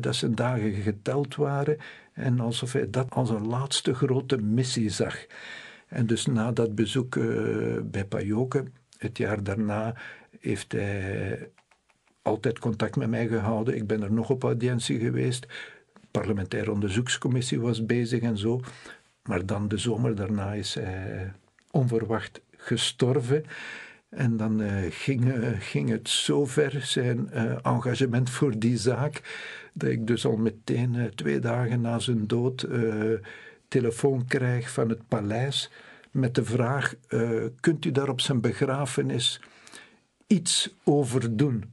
dat 0.01 0.15
zijn 0.15 0.35
dagen 0.35 0.73
geteld 0.73 1.35
waren 1.35 1.77
en 2.13 2.41
alsof 2.41 2.73
hij 2.73 2.91
dat 2.91 3.11
als 3.11 3.31
een 3.31 3.47
laatste 3.47 3.95
grote 3.95 4.37
missie 4.37 4.91
zag. 4.91 5.27
En 5.89 6.07
dus 6.07 6.27
na 6.27 6.53
dat 6.53 6.75
bezoek 6.75 7.15
bij 7.91 8.05
Pajoke, 8.09 8.65
het 9.03 9.19
jaar 9.19 9.43
daarna, 9.43 9.95
heeft 10.41 10.73
hij 10.73 11.51
altijd 12.23 12.59
contact 12.59 12.97
met 12.97 13.09
mij 13.09 13.27
gehouden. 13.27 13.77
Ik 13.77 13.87
ben 13.87 14.03
er 14.03 14.13
nog 14.13 14.31
op 14.31 14.43
audiëntie 14.43 14.99
geweest. 14.99 15.47
De 15.93 16.09
parlementaire 16.11 16.73
onderzoekscommissie 16.73 17.61
was 17.61 17.87
bezig 17.87 18.23
en 18.23 18.39
zo. 18.39 18.61
Maar 19.23 19.47
dan 19.47 19.69
de 19.69 19.79
zomer 19.79 20.15
daarna 20.15 20.53
is 20.53 20.75
hij 20.75 21.33
onverwacht 21.71 22.41
gestorven. 22.57 23.45
En 24.09 24.37
dan 24.37 24.61
uh, 24.61 24.73
ging, 24.91 25.25
uh, 25.25 25.49
ging, 25.59 25.89
het 25.89 26.09
zo 26.09 26.47
ver, 26.47 26.83
zijn 26.83 27.31
uh, 27.35 27.57
engagement 27.63 28.31
voor 28.31 28.59
die 28.59 28.77
zaak, 28.77 29.23
dat 29.73 29.91
ik 29.91 30.07
dus 30.07 30.27
al 30.27 30.37
meteen 30.37 31.11
twee 31.15 31.39
dagen 31.39 31.81
na 31.81 31.99
zijn 31.99 32.27
dood 32.27 32.67
telefoon 33.69 34.27
krijg 34.27 34.71
van 34.71 34.89
het 34.89 35.09
paleis 35.09 35.71
met 36.13 36.35
de 36.35 36.45
vraag: 36.45 36.95
uh, 37.09 37.47
kunt 37.61 37.85
u 37.85 37.91
daar 37.91 38.09
op 38.09 38.21
zijn 38.21 38.41
begrafenis 38.41 39.41
iets 40.27 40.75
over 40.85 41.37
doen? 41.37 41.73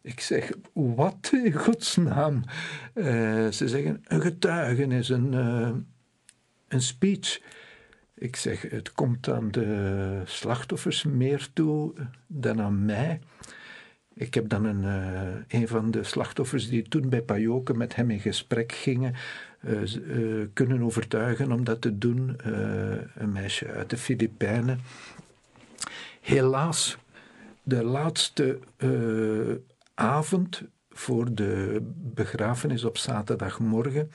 Ik 0.00 0.20
zeg, 0.20 0.52
wat 0.72 1.30
in 1.44 1.52
godsnaam? 1.52 2.44
Uh, 2.94 3.04
ze 3.48 3.68
zeggen, 3.68 4.04
een 4.06 4.20
getuigenis, 4.20 5.08
een, 5.08 5.32
uh, 5.32 5.70
een 6.68 6.82
speech. 6.82 7.40
Ik 8.14 8.36
zeg, 8.36 8.62
het 8.62 8.92
komt 8.92 9.28
aan 9.28 9.50
de 9.50 10.22
slachtoffers 10.24 11.04
meer 11.04 11.48
toe 11.52 11.94
dan 12.26 12.60
aan 12.60 12.84
mij. 12.84 13.20
Ik 14.14 14.34
heb 14.34 14.48
dan 14.48 14.64
een, 14.64 14.84
een 15.48 15.68
van 15.68 15.90
de 15.90 16.02
slachtoffers 16.04 16.68
die 16.68 16.88
toen 16.88 17.08
bij 17.08 17.22
Pajoke 17.22 17.74
met 17.74 17.94
hem 17.94 18.10
in 18.10 18.20
gesprek 18.20 18.72
gingen, 18.72 19.14
uh, 19.60 20.46
kunnen 20.52 20.82
overtuigen 20.82 21.52
om 21.52 21.64
dat 21.64 21.80
te 21.80 21.98
doen. 21.98 22.36
Uh, 22.46 22.54
een 23.14 23.32
meisje 23.32 23.72
uit 23.72 23.90
de 23.90 23.96
Filipijnen. 23.96 24.80
Helaas, 26.20 26.98
de 27.62 27.84
laatste 27.84 28.58
avond 29.94 30.62
voor 30.90 31.34
de 31.34 31.80
begrafenis 32.14 32.84
op 32.84 32.98
zaterdagmorgen. 32.98 34.10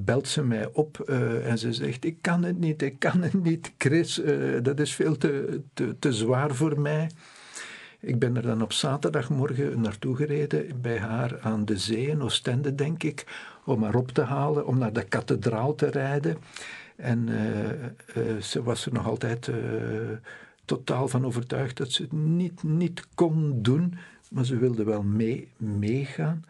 Belt 0.00 0.28
ze 0.28 0.42
mij 0.44 0.68
op 0.72 1.00
en 1.42 1.58
ze 1.58 1.72
zegt: 1.72 2.04
Ik 2.04 2.16
kan 2.20 2.42
het 2.42 2.58
niet, 2.58 2.82
ik 2.82 2.98
kan 2.98 3.22
het 3.22 3.42
niet, 3.42 3.72
Chris, 3.78 4.22
dat 4.62 4.80
is 4.80 4.94
veel 4.94 5.16
te, 5.16 5.60
te, 5.74 5.96
te 5.98 6.12
zwaar 6.12 6.54
voor 6.54 6.80
mij. 6.80 7.08
Ik 8.00 8.18
ben 8.18 8.36
er 8.36 8.42
dan 8.42 8.62
op 8.62 8.72
zaterdagmorgen 8.72 9.80
naartoe 9.80 10.16
gereden 10.16 10.80
bij 10.80 10.98
haar 10.98 11.40
aan 11.40 11.64
de 11.64 11.78
zee 11.78 12.06
in 12.06 12.22
Oostende, 12.22 12.74
denk 12.74 13.02
ik, 13.02 13.26
om 13.68 13.82
haar 13.82 13.94
op 13.94 14.10
te 14.10 14.22
halen, 14.22 14.66
om 14.66 14.78
naar 14.78 14.92
de 14.92 15.04
kathedraal 15.04 15.74
te 15.74 15.86
rijden. 15.86 16.36
En 16.96 17.28
uh, 17.28 17.68
uh, 18.26 18.42
ze 18.42 18.62
was 18.62 18.86
er 18.86 18.92
nog 18.92 19.06
altijd 19.06 19.46
uh, 19.46 19.56
totaal 20.64 21.08
van 21.08 21.26
overtuigd 21.26 21.76
dat 21.76 21.92
ze 21.92 22.02
het 22.02 22.12
niet, 22.12 22.62
niet 22.62 23.06
kon 23.14 23.62
doen, 23.62 23.94
maar 24.30 24.44
ze 24.44 24.56
wilde 24.56 24.84
wel 24.84 25.02
mee, 25.02 25.48
meegaan. 25.56 26.44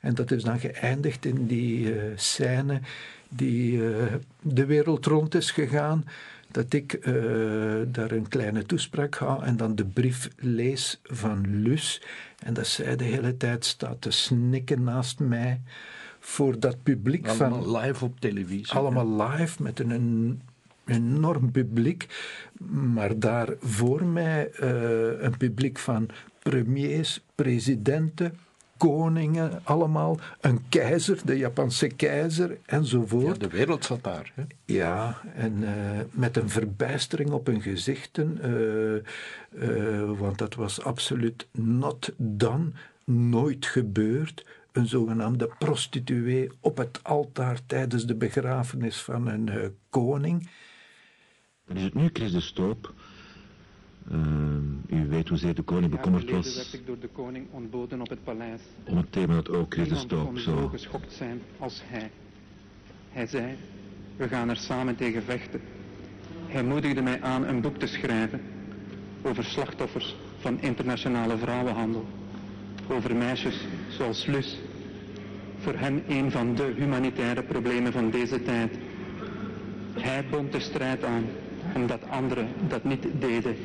En 0.00 0.14
dat 0.14 0.30
is 0.30 0.42
dan 0.42 0.58
geëindigd 0.58 1.24
in 1.24 1.46
die 1.46 1.94
scène 2.14 2.80
die 3.28 3.80
de 4.40 4.66
wereld 4.66 5.06
rond 5.06 5.34
is 5.34 5.50
gegaan 5.50 6.04
dat 6.50 6.72
ik 6.72 7.02
daar 7.86 8.10
een 8.10 8.28
kleine 8.28 8.62
toespraak 8.66 9.14
hou 9.14 9.44
en 9.44 9.56
dan 9.56 9.74
de 9.74 9.84
brief 9.84 10.28
lees 10.36 11.00
van 11.02 11.62
Lus. 11.62 12.02
En 12.38 12.54
dat 12.54 12.66
zij 12.66 12.96
de 12.96 13.04
hele 13.04 13.36
tijd 13.36 13.64
staat 13.64 14.00
te 14.00 14.10
snikken 14.10 14.82
naast 14.82 15.18
mij 15.18 15.60
voor 16.24 16.60
dat 16.60 16.82
publiek 16.82 17.28
allemaal 17.28 17.62
van... 17.62 17.80
live 17.80 18.04
op 18.04 18.20
televisie. 18.20 18.72
Allemaal 18.72 19.22
live 19.22 19.62
met 19.62 19.80
een, 19.80 19.90
een 19.90 20.42
enorm 20.84 21.50
publiek. 21.50 22.06
Maar 22.68 23.18
daar 23.18 23.48
voor 23.60 24.04
mij 24.04 24.50
uh, 24.60 25.22
een 25.22 25.36
publiek 25.36 25.78
van 25.78 26.08
premiers, 26.42 27.24
presidenten, 27.34 28.38
koningen, 28.76 29.60
allemaal. 29.62 30.18
Een 30.40 30.60
keizer, 30.68 31.20
de 31.24 31.36
Japanse 31.36 31.86
keizer 31.86 32.58
enzovoort. 32.66 33.40
Ja, 33.40 33.48
de 33.48 33.56
wereld 33.56 33.84
zat 33.84 34.04
daar. 34.04 34.32
Hè? 34.34 34.42
Ja, 34.64 35.20
en 35.34 35.52
uh, 35.62 35.70
met 36.10 36.36
een 36.36 36.50
verbijstering 36.50 37.30
op 37.30 37.46
hun 37.46 37.62
gezichten, 37.62 38.38
uh, 39.52 40.10
want 40.18 40.38
dat 40.38 40.54
was 40.54 40.82
absoluut 40.82 41.46
not 41.52 42.12
done, 42.16 42.70
nooit 43.04 43.66
gebeurd. 43.66 44.44
Een 44.74 44.86
zogenaamde 44.86 45.50
prostituee 45.58 46.50
op 46.60 46.76
het 46.76 47.04
altaar 47.04 47.66
tijdens 47.66 48.06
de 48.06 48.16
begrafenis 48.16 49.02
van 49.02 49.26
een 49.26 49.76
koning. 49.90 50.48
Dan 51.66 51.76
is 51.76 51.82
het 51.82 51.94
nu 51.94 52.10
Chris 52.12 52.32
de 52.32 52.40
Stoop 52.40 52.94
uh, 54.12 55.00
u 55.00 55.08
weet 55.08 55.28
hoezeer 55.28 55.54
de 55.54 55.62
koning 55.62 55.90
bekommerd 55.90 56.30
was. 56.30 56.56
werd 56.56 56.72
ik 56.72 56.86
door 56.86 56.98
de 56.98 57.08
koning 57.08 57.46
ontboden 57.50 58.00
op 58.00 58.08
het 58.08 58.24
paleis. 58.24 58.60
Om 58.86 58.96
het 58.96 59.12
thema 59.12 59.34
dat 59.34 59.48
ook 59.48 59.74
Christus 59.74 60.00
Stoop 60.00 60.38
zo... 60.38 60.50
zo 60.50 60.68
geschokt 60.68 61.12
zijn 61.12 61.40
als 61.58 61.82
hij. 61.84 62.10
Hij 63.10 63.26
zei, 63.26 63.56
we 64.16 64.28
gaan 64.28 64.48
er 64.48 64.56
samen 64.56 64.96
tegen 64.96 65.22
vechten. 65.22 65.60
Hij 66.46 66.64
moedigde 66.64 67.02
mij 67.02 67.22
aan 67.22 67.46
een 67.46 67.60
boek 67.60 67.76
te 67.76 67.86
schrijven 67.86 68.40
over 69.22 69.44
slachtoffers 69.44 70.16
van 70.38 70.60
internationale 70.60 71.38
vrouwenhandel. 71.38 72.06
Over 72.88 73.16
meisjes 73.16 73.66
zoals 73.88 74.26
Lus. 74.26 74.58
Voor 75.64 75.74
hen 75.74 76.02
een 76.08 76.30
van 76.30 76.54
de 76.54 76.72
humanitaire 76.76 77.42
problemen 77.42 77.92
van 77.92 78.10
deze 78.10 78.42
tijd. 78.42 78.74
Hij 79.92 80.14
Hij 80.14 80.24
bond 80.30 80.52
de 80.52 80.60
strijd 80.60 81.04
aan, 81.04 81.24
omdat 81.74 82.08
anderen 82.08 82.48
dat 82.68 82.84
niet 82.84 83.06
deden. 83.18 83.56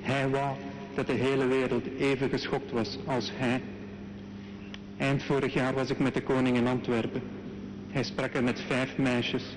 Hij 0.00 0.28
wou 0.28 0.56
dat 0.94 1.06
de 1.06 1.12
hele 1.12 1.46
wereld 1.46 1.84
even 1.98 2.28
geschokt 2.28 2.70
was 2.70 2.98
als 3.06 3.32
hij. 3.34 3.60
Eind 4.96 5.22
vorig 5.22 5.54
jaar 5.54 5.74
was 5.74 5.90
ik 5.90 5.98
met 5.98 6.14
de 6.14 6.22
koning 6.22 6.56
in 6.56 6.66
Antwerpen. 6.66 7.22
Hij 7.90 8.02
sprak 8.02 8.34
er 8.34 8.42
met 8.42 8.60
vijf 8.60 8.98
meisjes. 8.98 9.56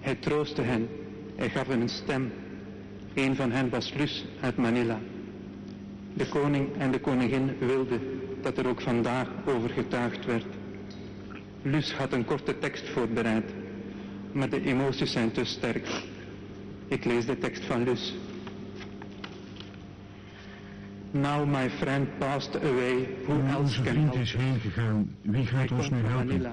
Hij 0.00 0.14
troostte 0.14 0.62
hen. 0.62 0.88
Hij 1.36 1.50
gaf 1.50 1.66
hen 1.66 1.80
een 1.80 1.88
stem. 1.88 2.32
Een 3.14 3.36
van 3.36 3.52
hen 3.52 3.70
was 3.70 3.94
Lus 3.96 4.26
uit 4.40 4.56
Manila. 4.56 4.98
De 6.14 6.28
koning 6.28 6.68
en 6.78 6.90
de 6.90 7.00
koningin 7.00 7.56
wilden 7.58 8.00
dat 8.42 8.58
er 8.58 8.68
ook 8.68 8.80
vandaag 8.80 9.28
over 9.46 9.70
getuigd 9.70 10.24
werd. 10.24 10.46
Lus 11.64 11.92
had 11.92 12.12
een 12.12 12.24
korte 12.24 12.58
tekst 12.58 12.88
voorbereid, 12.88 13.52
maar 14.32 14.48
de 14.48 14.64
emoties 14.64 15.12
zijn 15.12 15.32
te 15.32 15.44
sterk. 15.44 16.02
Ik 16.88 17.04
lees 17.04 17.26
de 17.26 17.38
tekst 17.38 17.64
van 17.64 17.84
Lus. 17.84 18.14
Now 21.10 21.46
my 21.46 21.70
friend 21.70 22.18
passed 22.18 22.56
away, 22.56 23.08
who 23.26 23.40
else 23.46 23.58
Onze 23.58 23.82
can 23.82 23.96
help 23.96 24.14
is 24.14 24.32
heen 24.32 24.60
gegaan. 24.60 25.16
Wie 25.22 25.46
gaat 25.46 25.72
ons 25.72 25.90
nu 25.90 25.96
helpen? 25.96 26.52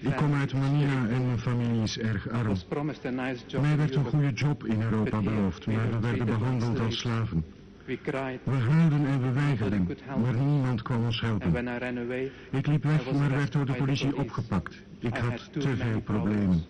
Ik 0.00 0.16
kom 0.16 0.34
uit 0.34 0.52
Manila 0.52 1.08
en 1.08 1.26
mijn 1.26 1.38
familie 1.38 1.82
is 1.82 1.98
erg 1.98 2.28
arm. 2.28 2.56
Mij 3.60 3.76
werd 3.76 3.94
een 3.94 4.04
goede 4.04 4.32
job 4.32 4.64
in 4.64 4.82
Europa 4.82 5.20
beloofd, 5.20 5.66
maar 5.66 5.90
we 5.90 5.98
werden 6.00 6.26
behandeld 6.26 6.80
als 6.80 6.98
slaven. 6.98 7.44
We 7.84 8.50
huilden 8.68 9.06
en 9.06 9.20
we 9.20 9.32
weigerden, 9.32 9.88
maar 10.22 10.34
niemand 10.34 10.82
kwam 10.82 11.04
ons 11.04 11.20
helpen. 11.20 11.68
Ik 12.50 12.66
liep 12.66 12.84
weg, 12.84 13.12
maar 13.12 13.30
werd 13.30 13.52
door 13.52 13.66
de 13.66 13.72
politie 13.72 14.16
opgepakt. 14.16 14.82
Ik 14.98 15.16
had 15.16 15.52
te 15.52 15.76
veel 15.76 16.00
problemen. 16.00 16.64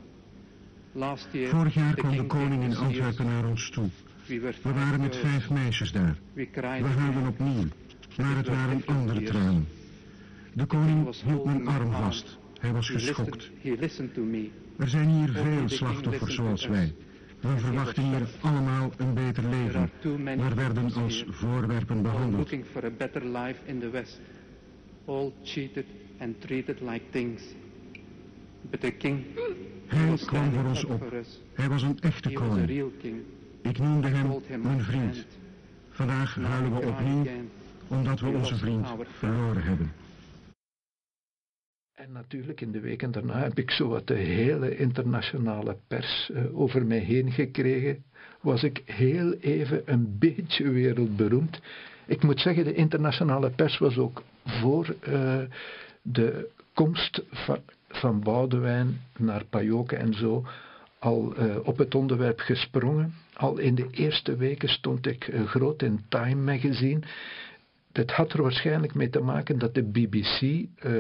Vorig 1.49 1.75
jaar 1.75 1.95
kwam 1.95 2.17
de 2.17 2.27
koning 2.27 2.63
in. 2.63 2.77
Antwerpen 2.77 3.27
naar 3.27 3.45
ons 3.45 3.71
toe. 3.71 3.89
We, 4.27 4.53
waren 4.63 5.01
met 5.01 5.17
vijf 5.17 5.51
meisjes 5.51 5.93
daar. 5.93 6.17
We 6.35 6.49
huilden 6.99 7.27
opnieuw, 7.27 7.65
maar 8.17 8.37
het 8.37 8.49
waren 8.49 8.83
andere 8.87 9.23
tranen. 9.23 9.69
De 10.53 10.67
koning 10.67 11.23
hield 11.25 11.45
mijn 11.45 11.69
arm 11.69 11.93
vast. 11.93 12.39
Hij 12.61 12.73
was 12.73 12.89
geschokt. 12.91 13.51
Er 14.79 14.89
zijn 14.89 15.09
hier 15.09 15.29
veel 15.29 15.69
slachtoffers 15.69 16.35
zoals 16.35 16.67
wij. 16.67 16.95
We 17.45 17.59
verwachten 17.59 18.03
hier 18.03 18.29
allemaal 18.41 18.91
een 18.97 19.15
beter 19.15 19.45
leven, 19.49 19.91
maar 20.39 20.55
werden 20.55 20.93
als 20.93 21.25
voorwerpen 21.29 22.03
behandeld. 22.03 22.37
looking 22.37 22.65
for 22.73 22.85
a 22.85 22.91
better 22.91 23.25
life 23.25 23.61
in 23.65 23.81
the 23.81 23.91
West, 23.91 24.21
all 25.05 25.33
cheated 25.43 25.85
and 26.19 26.41
treated 26.41 26.81
like 26.81 27.03
things. 27.11 27.43
But 28.71 28.81
the 28.81 28.91
king 28.91 29.25
Hij 29.87 30.17
kwam 30.27 30.53
voor 30.53 30.65
ons 30.65 30.85
op. 30.85 31.13
Hij 31.55 31.69
was 31.69 31.83
een 31.83 31.99
echte 32.01 32.33
koning. 32.33 32.89
Ik 33.63 33.79
noemde 33.79 34.09
hem 34.09 34.63
mijn 34.63 34.83
vriend. 34.83 35.27
Vandaag 35.91 36.35
huilen 36.35 36.81
we 36.81 36.87
opnieuw 36.87 37.25
omdat 37.89 38.21
we 38.21 38.29
onze 38.29 38.57
vriend 38.57 38.87
verloren 39.19 39.63
hebben. 39.63 39.93
En 41.95 42.13
natuurlijk 42.13 42.61
in 42.61 42.73
de 42.73 42.81
weken 42.81 43.11
daarna 43.11 43.43
heb 43.43 43.59
ik 43.59 43.71
zo 43.71 43.89
wat 43.89 44.07
de 44.07 44.15
hele 44.15 44.77
internationale 44.77 45.77
pers 45.87 46.31
eh, 46.35 46.59
over 46.59 46.87
mij 46.87 46.99
heen 46.99 47.33
gekregen. 47.33 48.05
Was 48.41 48.63
ik 48.63 48.83
heel 48.85 49.33
even 49.33 49.83
een 49.85 50.19
beetje 50.19 50.71
wereldberoemd. 50.71 51.61
Ik 52.07 52.23
moet 52.23 52.41
zeggen, 52.41 52.65
de 52.65 52.75
internationale 52.75 53.51
pers 53.51 53.79
was 53.79 53.99
ook 53.99 54.23
voor 54.45 54.95
eh, 55.01 55.39
de 56.03 56.49
komst 56.73 57.23
van, 57.31 57.59
van 57.89 58.21
Boudewijn 58.21 59.01
naar 59.19 59.45
Pajoke 59.45 59.97
en 59.97 60.15
zo 60.15 60.47
al 60.99 61.35
eh, 61.37 61.57
op 61.63 61.79
het 61.79 61.95
onderwerp 61.95 62.39
gesprongen. 62.41 63.15
Al 63.35 63.59
in 63.59 63.75
de 63.75 63.89
eerste 63.91 64.37
weken 64.37 64.69
stond 64.69 65.07
ik 65.07 65.31
groot 65.47 65.83
in 65.83 66.01
Time 66.09 66.53
magazine. 66.53 67.01
Dat 67.95 68.11
had 68.11 68.33
er 68.33 68.43
waarschijnlijk 68.43 68.95
mee 68.95 69.11
te 69.11 69.21
maken 69.21 69.59
dat 69.59 69.75
de 69.75 69.83
BBC 69.83 70.67
eh, 70.79 70.93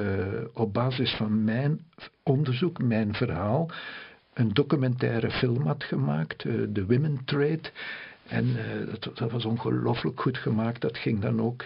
op 0.52 0.72
basis 0.72 1.14
van 1.14 1.44
mijn 1.44 1.80
onderzoek, 2.22 2.82
mijn 2.82 3.14
verhaal, 3.14 3.70
een 4.34 4.52
documentaire 4.52 5.30
film 5.30 5.66
had 5.66 5.84
gemaakt, 5.84 6.44
eh, 6.44 6.54
The 6.72 6.86
Women 6.86 7.24
Trade. 7.24 7.70
En 8.26 8.56
eh, 8.56 8.94
dat, 9.14 9.30
was 9.30 9.44
ongelooflijk 9.44 10.20
goed 10.20 10.38
gemaakt. 10.38 10.80
Dat 10.80 10.98
ging 10.98 11.20
dan 11.20 11.40
ook 11.40 11.64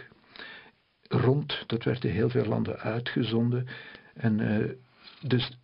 rond. 1.08 1.64
Dat 1.66 1.84
werd 1.84 2.04
in 2.04 2.12
heel 2.12 2.30
veel 2.30 2.46
landen 2.46 2.78
uitgezonden. 2.78 3.66
En 4.14 4.40
dus 5.20 5.58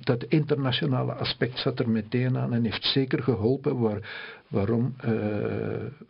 dat 0.00 0.24
internationale 0.24 1.12
aspect 1.12 1.58
zat 1.58 1.78
er 1.78 1.88
meteen 1.88 2.38
aan 2.38 2.52
en 2.52 2.64
heeft 2.64 2.84
zeker 2.84 3.22
geholpen 3.22 3.78
waar, 3.78 4.00
waarom 4.48 4.94
eh, 5.00 5.12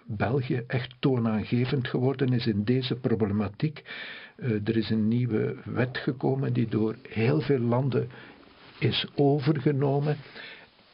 België 0.06 0.64
echt 0.66 0.94
toonaangevend 0.98 1.88
geworden 1.88 2.32
is 2.32 2.46
in 2.46 2.64
deze 2.64 2.94
problematiek. 2.94 3.82
Eh, 4.36 4.50
er 4.50 4.76
is 4.76 4.90
een 4.90 5.08
nieuwe 5.08 5.56
wet 5.64 5.98
gekomen 5.98 6.52
die 6.52 6.68
door 6.68 6.96
heel 7.08 7.40
veel 7.40 7.58
landen 7.58 8.08
is 8.78 9.06
overgenomen. 9.14 10.16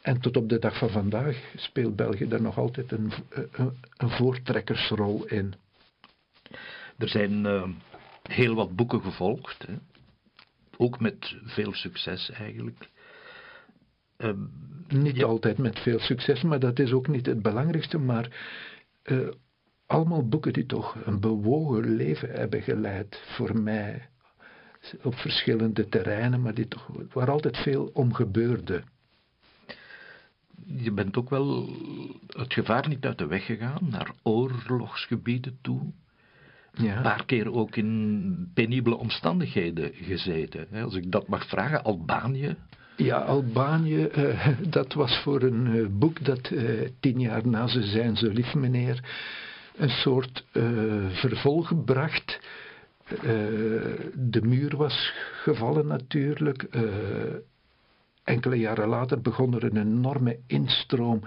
En 0.02 0.20
tot 0.20 0.36
op 0.36 0.48
de 0.48 0.58
dag 0.58 0.78
van 0.78 0.90
vandaag 0.90 1.36
speelt 1.56 1.96
België 1.96 2.28
daar 2.28 2.42
nog 2.42 2.58
altijd 2.58 2.92
een, 2.92 3.12
een, 3.30 3.72
een 3.96 4.10
voortrekkersrol 4.10 5.26
in. 5.26 5.54
Er 6.98 7.08
zijn 7.08 7.46
eh, 7.46 7.68
heel 8.22 8.54
wat 8.54 8.76
boeken 8.76 9.00
gevolgd, 9.00 9.66
hè. 9.66 9.74
ook 10.76 11.00
met 11.00 11.36
veel 11.44 11.72
succes 11.74 12.30
eigenlijk. 12.30 12.90
Ehm, 14.22 14.36
Niet 14.88 15.16
Ja. 15.16 15.24
altijd 15.26 15.58
met 15.58 15.78
veel 15.78 15.98
succes, 15.98 16.42
maar 16.42 16.58
dat 16.58 16.78
is 16.78 16.92
ook 16.92 17.08
niet 17.08 17.26
het 17.26 17.42
belangrijkste. 17.42 17.98
Maar 17.98 18.28
eh, 19.02 19.28
allemaal 19.86 20.28
boeken 20.28 20.52
die 20.52 20.66
toch 20.66 20.96
een 21.04 21.20
bewogen 21.20 21.94
leven 21.96 22.30
hebben 22.30 22.62
geleid 22.62 23.22
voor 23.36 23.62
mij. 23.62 24.08
Op 25.02 25.14
verschillende 25.14 25.88
terreinen, 25.88 26.40
maar 26.42 26.54
die 26.54 26.68
toch, 26.68 26.88
waar 27.12 27.30
altijd 27.30 27.56
veel 27.56 27.90
om 27.92 28.14
gebeurde. 28.14 28.82
je 30.66 30.92
bent 30.92 31.16
ook 31.16 31.30
wel 31.30 31.68
het 32.26 32.52
gevaar 32.52 32.88
niet 32.88 33.04
uit 33.06 33.18
de 33.18 33.26
weg 33.26 33.44
gegaan, 33.44 33.78
naar 33.90 34.12
oorlogsgebieden 34.22 35.58
toe. 35.62 35.80
Een 36.72 36.84
Ja. 36.84 37.00
paar 37.02 37.24
keer 37.24 37.52
ook 37.52 37.76
in 37.76 38.50
penibele 38.54 38.96
omstandigheden 38.96 39.90
gezeten. 39.94 40.66
Als 40.82 40.94
ik 40.94 41.10
dat 41.12 41.28
mag 41.28 41.46
vragen, 41.48 41.84
Albanië. 41.84 42.56
Ja, 42.96 43.16
Albanië, 43.16 44.04
eh, 44.04 44.48
dat 44.68 44.92
was 44.92 45.20
voor 45.22 45.42
een 45.42 45.66
eh, 45.66 45.86
boek 45.90 46.24
dat 46.24 46.50
eh, 46.50 46.64
tien 47.00 47.20
jaar 47.20 47.46
na 47.48 47.66
ze 47.66 47.82
zijn, 47.82 48.16
zo 48.16 48.28
lief 48.28 48.54
meneer, 48.54 49.04
een 49.76 49.88
soort 49.90 50.44
vervolg 51.12 51.84
bracht. 51.84 52.40
De 54.14 54.42
muur 54.42 54.76
was 54.76 55.12
gevallen 55.42 55.86
natuurlijk. 55.86 56.66
Enkele 58.24 58.56
jaren 58.56 58.88
later 58.88 59.20
begon 59.20 59.54
er 59.54 59.64
een 59.64 59.76
enorme 59.76 60.38
instroom 60.46 61.20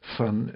van 0.00 0.50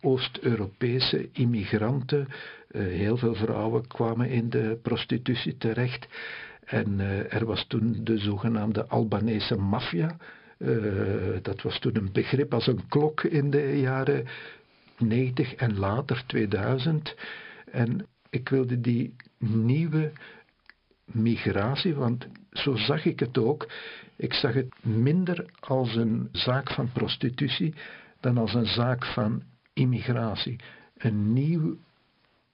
Oost-Europese 0.00 1.28
immigranten. 1.32 2.28
Heel 2.72 3.16
veel 3.16 3.34
vrouwen 3.34 3.86
kwamen 3.86 4.28
in 4.28 4.50
de 4.50 4.78
prostitutie 4.82 5.56
terecht. 5.56 6.08
En 6.72 7.00
eh, 7.00 7.32
er 7.32 7.44
was 7.44 7.64
toen 7.68 8.00
de 8.04 8.18
zogenaamde 8.18 8.86
Albanese 8.86 9.56
maffia. 9.56 10.16
Eh, 10.58 10.68
dat 11.42 11.62
was 11.62 11.78
toen 11.78 11.96
een 11.96 12.12
begrip 12.12 12.54
als 12.54 12.66
een 12.66 12.88
klok 12.88 13.22
in 13.22 13.50
de 13.50 13.80
jaren 13.80 14.26
90 14.98 15.54
en 15.54 15.78
later 15.78 16.22
2000. 16.26 17.14
En 17.70 18.06
ik 18.30 18.48
wilde 18.48 18.80
die 18.80 19.14
nieuwe 19.38 20.12
migratie, 21.04 21.94
want 21.94 22.26
zo 22.52 22.76
zag 22.76 23.04
ik 23.04 23.20
het 23.20 23.38
ook. 23.38 23.68
Ik 24.16 24.32
zag 24.32 24.54
het 24.54 24.74
minder 24.82 25.46
als 25.60 25.94
een 25.94 26.28
zaak 26.32 26.70
van 26.70 26.92
prostitutie 26.92 27.74
dan 28.20 28.38
als 28.38 28.54
een 28.54 28.66
zaak 28.66 29.04
van 29.04 29.42
immigratie. 29.72 30.56
Een 30.96 31.32
nieuw, 31.32 31.76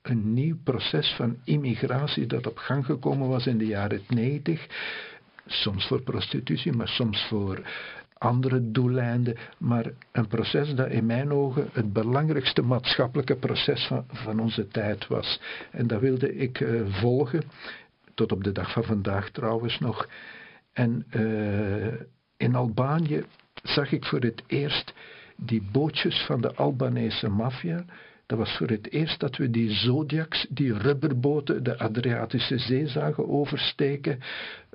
een 0.03 0.33
nieuw 0.33 0.57
proces 0.65 1.15
van 1.17 1.37
immigratie 1.45 2.27
dat 2.27 2.47
op 2.47 2.59
gang 2.59 2.85
gekomen 2.85 3.29
was 3.29 3.47
in 3.47 3.59
de 3.59 3.67
jaren 3.67 4.03
90. 4.09 4.67
Soms 5.47 5.87
voor 5.87 6.03
prostitutie, 6.03 6.73
maar 6.73 6.89
soms 6.89 7.27
voor 7.29 7.63
andere 8.19 8.71
doeleinden. 8.71 9.37
Maar 9.59 9.91
een 10.13 10.27
proces 10.27 10.75
dat 10.75 10.89
in 10.91 11.07
mijn 11.07 11.33
ogen 11.33 11.69
het 11.73 11.93
belangrijkste 11.93 12.63
maatschappelijke 12.63 13.37
proces 13.37 13.87
van, 13.87 14.05
van 14.09 14.41
onze 14.41 14.69
tijd 14.69 15.07
was. 15.07 15.41
En 15.71 15.87
dat 15.87 16.01
wilde 16.01 16.37
ik 16.37 16.61
eh, 16.61 16.81
volgen, 16.87 17.43
tot 18.15 18.33
op 18.33 18.45
de 18.45 18.53
dag 18.53 18.73
van 18.73 18.85
vandaag 18.85 19.31
trouwens 19.31 19.79
nog. 19.79 20.09
En 20.73 21.05
eh, 21.11 22.07
in 22.37 22.55
Albanië 22.55 23.25
zag 23.63 23.93
ik 23.93 24.05
voor 24.05 24.21
het 24.21 24.43
eerst 24.47 24.95
die 25.37 25.69
bootjes 25.73 26.25
van 26.27 26.41
de 26.41 26.55
Albanese 26.55 27.29
maffia 27.29 27.85
Dat 28.29 28.39
was 28.39 28.57
voor 28.57 28.69
het 28.69 28.91
eerst 28.93 29.21
dat 29.21 29.37
we 29.37 29.51
die 29.51 29.71
Zodiacs, 29.71 30.47
die 30.51 30.79
rubberboten, 30.79 31.63
de 31.63 31.79
Adriatische 31.79 32.59
Zee 32.59 32.87
zagen 32.87 33.29
oversteken. 33.29 34.19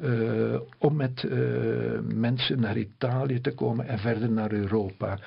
Uh, 0.02 0.60
om 0.78 0.96
met 0.96 1.24
uh, 1.24 2.00
mensen 2.00 2.60
naar 2.60 2.78
Italië 2.78 3.42
te 3.42 3.54
komen 3.54 3.88
en 3.88 4.00
verder 4.00 4.32
naar 4.32 4.52
Europa. 4.52 5.20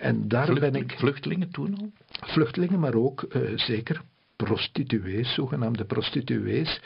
En 0.00 0.28
daar 0.28 0.54
ben 0.54 0.74
ik. 0.74 0.92
Vluchtelingen 0.92 1.50
toen 1.50 1.78
al? 1.78 1.92
Vluchtelingen, 2.10 2.80
maar 2.80 2.94
ook 2.94 3.26
uh, 3.28 3.58
zeker 3.58 4.02
prostituees, 4.36 5.34
zogenaamde 5.34 5.84
prostituees. 5.84 6.80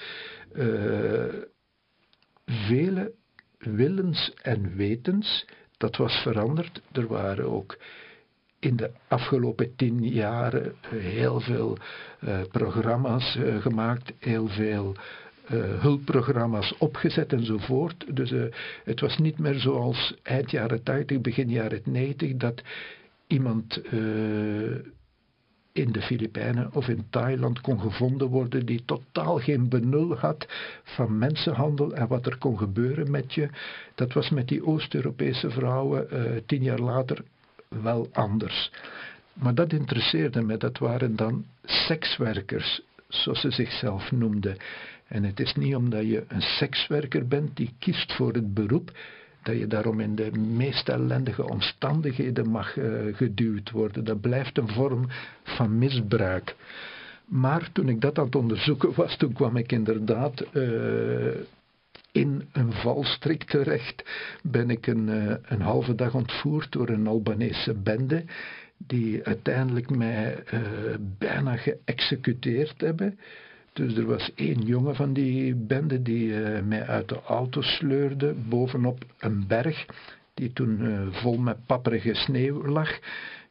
vele 2.46 3.12
willens 3.58 4.32
en 4.42 4.76
wetens, 4.76 5.46
dat 5.76 5.96
was 5.96 6.12
veranderd. 6.22 6.82
Er 6.92 7.06
waren 7.06 7.50
ook 7.50 7.76
in 8.64 8.76
de 8.76 8.90
afgelopen 9.08 9.76
tien 9.76 10.08
jaren 10.08 10.74
heel 10.88 11.40
veel 11.40 11.76
uh, 12.24 12.40
programma's 12.50 13.36
uh, 13.36 13.60
gemaakt, 13.62 14.12
heel 14.18 14.48
veel 14.48 14.94
uh, 15.52 15.80
hulpprogramma's 15.80 16.74
opgezet 16.78 17.32
enzovoort. 17.32 18.16
Dus 18.16 18.32
het 18.84 19.00
was 19.00 19.18
niet 19.18 19.38
meer 19.38 19.54
zoals 19.54 20.14
eind 20.22 20.50
jaren 20.50 20.82
80, 20.82 21.20
begin 21.20 21.50
jaren 21.50 21.80
90, 21.84 22.36
dat 22.36 22.62
iemand 23.26 23.80
in 25.72 25.92
de 25.92 26.02
Filipijnen 26.02 26.70
of 26.74 26.88
in 26.88 27.06
Thailand 27.10 27.60
kon 27.60 27.80
gevonden 27.80 28.28
worden 28.28 28.66
die 28.66 28.84
totaal 28.84 29.38
geen 29.38 29.68
benul 29.68 30.16
had 30.16 30.46
van 30.82 31.18
mensenhandel 31.18 31.94
en 31.94 32.06
wat 32.06 32.26
er 32.26 32.38
kon 32.38 32.58
gebeuren 32.58 33.10
met 33.10 33.34
je. 33.34 33.48
Dat 33.94 34.12
was 34.12 34.30
met 34.30 34.48
die 34.48 34.66
Oost-Europese 34.66 35.50
vrouwen 35.50 36.06
tien 36.46 36.62
jaar 36.62 36.78
later 36.80 37.24
wel 37.82 38.08
anders. 38.12 38.70
Maar 39.32 39.54
dat 39.54 39.72
interesseerde 39.72 40.42
me, 40.42 40.56
dat 40.56 40.78
waren 40.78 41.16
dan 41.16 41.44
sekswerkers, 41.64 42.80
zoals 43.08 43.40
ze 43.40 43.50
zichzelf 43.50 44.12
noemden. 44.12 44.56
En 45.08 45.24
het 45.24 45.40
is 45.40 45.54
niet 45.54 45.74
omdat 45.74 46.06
je 46.06 46.24
een 46.28 46.42
sekswerker 46.42 47.26
bent 47.28 47.56
die 47.56 47.74
kiest 47.78 48.12
voor 48.12 48.32
het 48.32 48.54
beroep, 48.54 48.90
dat 49.42 49.58
je 49.58 49.66
daarom 49.66 50.00
in 50.00 50.14
de 50.14 50.30
meest 50.38 50.88
ellendige 50.88 51.48
omstandigheden 51.48 52.48
mag 52.48 52.76
uh, 52.76 53.16
geduwd 53.16 53.70
worden. 53.70 54.04
Dat 54.04 54.20
blijft 54.20 54.58
een 54.58 54.68
vorm 54.68 55.06
van 55.42 55.78
misbruik. 55.78 56.54
Maar 57.24 57.72
toen 57.72 57.88
ik 57.88 58.00
dat 58.00 58.18
aan 58.18 58.24
het 58.24 58.36
onderzoeken 58.36 58.94
was, 58.94 59.16
toen 59.16 59.32
kwam 59.32 59.56
ik 59.56 59.72
inderdaad 59.72 60.44
uh, 60.52 61.34
in 62.14 62.48
een 62.52 62.72
valstrik 62.72 63.44
terecht. 63.44 64.04
Ben 64.42 64.70
ik 64.70 64.86
een, 64.86 65.08
uh, 65.08 65.34
een 65.42 65.60
halve 65.60 65.94
dag 65.94 66.14
ontvoerd 66.14 66.72
door 66.72 66.88
een 66.88 67.06
Albanese 67.06 67.74
bende, 67.74 68.24
die 68.76 69.24
uiteindelijk 69.24 69.90
mij 69.90 70.36
uh, 70.54 70.60
bijna 71.18 71.56
geëxecuteerd 71.56 72.80
hebben. 72.80 73.18
Dus 73.72 73.96
er 73.96 74.06
was 74.06 74.30
één 74.34 74.60
jongen 74.60 74.94
van 74.94 75.12
die 75.12 75.54
bende 75.54 76.02
die 76.02 76.26
uh, 76.28 76.60
mij 76.60 76.86
uit 76.86 77.08
de 77.08 77.20
auto 77.22 77.60
sleurde 77.62 78.34
bovenop 78.48 79.04
een 79.18 79.46
berg, 79.46 79.86
die 80.34 80.52
toen 80.52 81.08
vol 81.12 81.36
met 81.38 81.66
papperige 81.66 82.14
sneeuw 82.14 82.66
lag. 82.66 82.98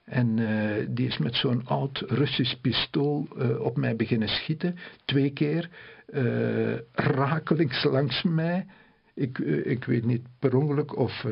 En 0.04 0.38
uh, 0.38 0.86
die 0.90 1.08
is 1.08 1.18
met 1.18 1.36
zo'n 1.36 1.66
oud 1.66 2.04
Russisch 2.08 2.56
pistool 2.62 3.28
uh, 3.38 3.60
op 3.60 3.78
mij 3.78 3.96
beginnen 3.96 4.28
schieten, 4.28 4.76
twee 5.06 5.30
keer, 5.30 5.70
uh, 6.14 6.76
rakelings 6.92 7.84
langs 7.84 8.24
mij. 8.24 8.66
Ik, 9.14 9.38
ik 9.64 9.86
weet 9.86 10.06
niet 10.06 10.22
per 10.40 10.56
ongeluk 10.56 10.98
of 10.98 11.26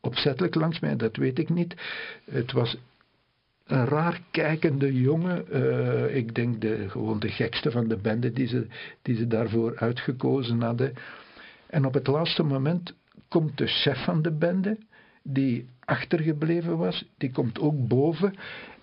opzettelijk 0.00 0.54
langs 0.54 0.80
mij, 0.80 0.96
dat 0.96 1.16
weet 1.16 1.38
ik 1.38 1.48
niet. 1.48 1.74
Het 2.30 2.52
was 2.52 2.76
een 3.66 3.84
raar 3.86 4.20
kijkende 4.30 5.00
jongen, 5.00 5.44
ik 6.16 6.34
denk 6.34 6.60
de, 6.60 6.88
gewoon 6.88 7.18
de 7.20 7.28
gekste 7.28 7.70
van 7.70 7.88
de 7.88 7.96
bende 7.96 8.32
die 8.32 8.46
ze, 8.46 8.66
die 9.02 9.16
ze 9.16 9.26
daarvoor 9.26 9.78
uitgekozen 9.78 10.62
hadden. 10.62 10.92
En 11.66 11.84
op 11.84 11.94
het 11.94 12.06
laatste 12.06 12.42
moment 12.42 12.94
komt 13.28 13.58
de 13.58 13.66
chef 13.66 14.04
van 14.04 14.22
de 14.22 14.32
bende, 14.32 14.78
die 15.22 15.66
achtergebleven 15.84 16.76
was, 16.76 17.04
die 17.18 17.30
komt 17.30 17.60
ook 17.60 17.88
boven 17.88 18.34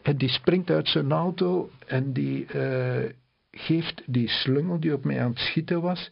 en 0.01 0.17
die 0.17 0.29
springt 0.29 0.69
uit 0.69 0.87
zijn 0.87 1.11
auto 1.11 1.69
en 1.85 2.13
die 2.13 2.45
uh, 2.55 3.09
geeft 3.51 4.03
die 4.05 4.27
slungel 4.27 4.79
die 4.79 4.93
op 4.93 5.05
mij 5.05 5.21
aan 5.21 5.29
het 5.29 5.39
schieten 5.39 5.81
was 5.81 6.11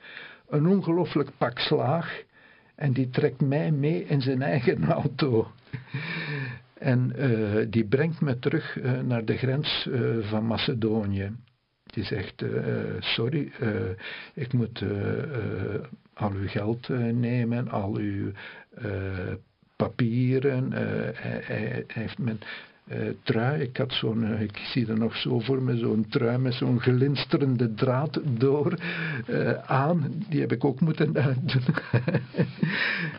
een 0.50 0.68
ongelooflijk 0.68 1.30
pak 1.38 1.60
slaag 1.60 2.24
en 2.76 2.94
die 2.94 3.10
trekt 3.10 3.42
mij 3.42 3.72
mee 3.72 4.06
in 4.06 4.22
zijn 4.22 4.42
eigen 4.42 4.86
auto. 5.02 5.52
en 6.74 7.14
uh, 7.16 7.66
die 7.70 7.86
brengt 7.86 8.22
me 8.22 8.40
terug 8.40 8.76
uh, 8.76 9.00
naar 9.00 9.26
de 9.26 9.38
grens 9.38 9.90
van 10.22 10.46
Macedonië. 10.46 11.32
Die 11.84 12.04
zegt, 12.04 12.44
sorry, 13.00 13.52
ik 14.34 14.54
moet 14.54 14.84
al 16.14 16.32
uw 16.32 16.48
geld 16.48 16.88
nemen, 17.14 17.70
al 17.70 17.96
uw. 17.96 18.32
Uh, 18.86 19.34
hij, 19.78 21.42
hij, 21.44 21.84
heeft 21.88 22.18
mijn 22.18 22.40
uh, 22.92 23.10
trui, 23.24 23.62
ik 23.62 23.78
had 23.78 23.92
zo'n, 23.92 24.24
uh, 24.24 24.42
ik 24.42 24.58
zie 24.58 24.88
er 24.88 24.98
nog 24.98 25.16
zo 25.16 25.40
voor 25.40 25.62
me, 25.62 25.78
zo'n 25.78 26.08
trui 26.10 26.38
met 26.38 26.54
zo'n 26.54 26.80
glinsterende 26.80 27.74
draad 27.74 28.20
door 28.24 28.80
aan. 29.66 30.24
Die 30.30 30.42
heb 30.42 30.52
ik 30.52 30.66
ook 30.66 30.80
moeten 30.80 31.16
uitdoen. 31.16 31.76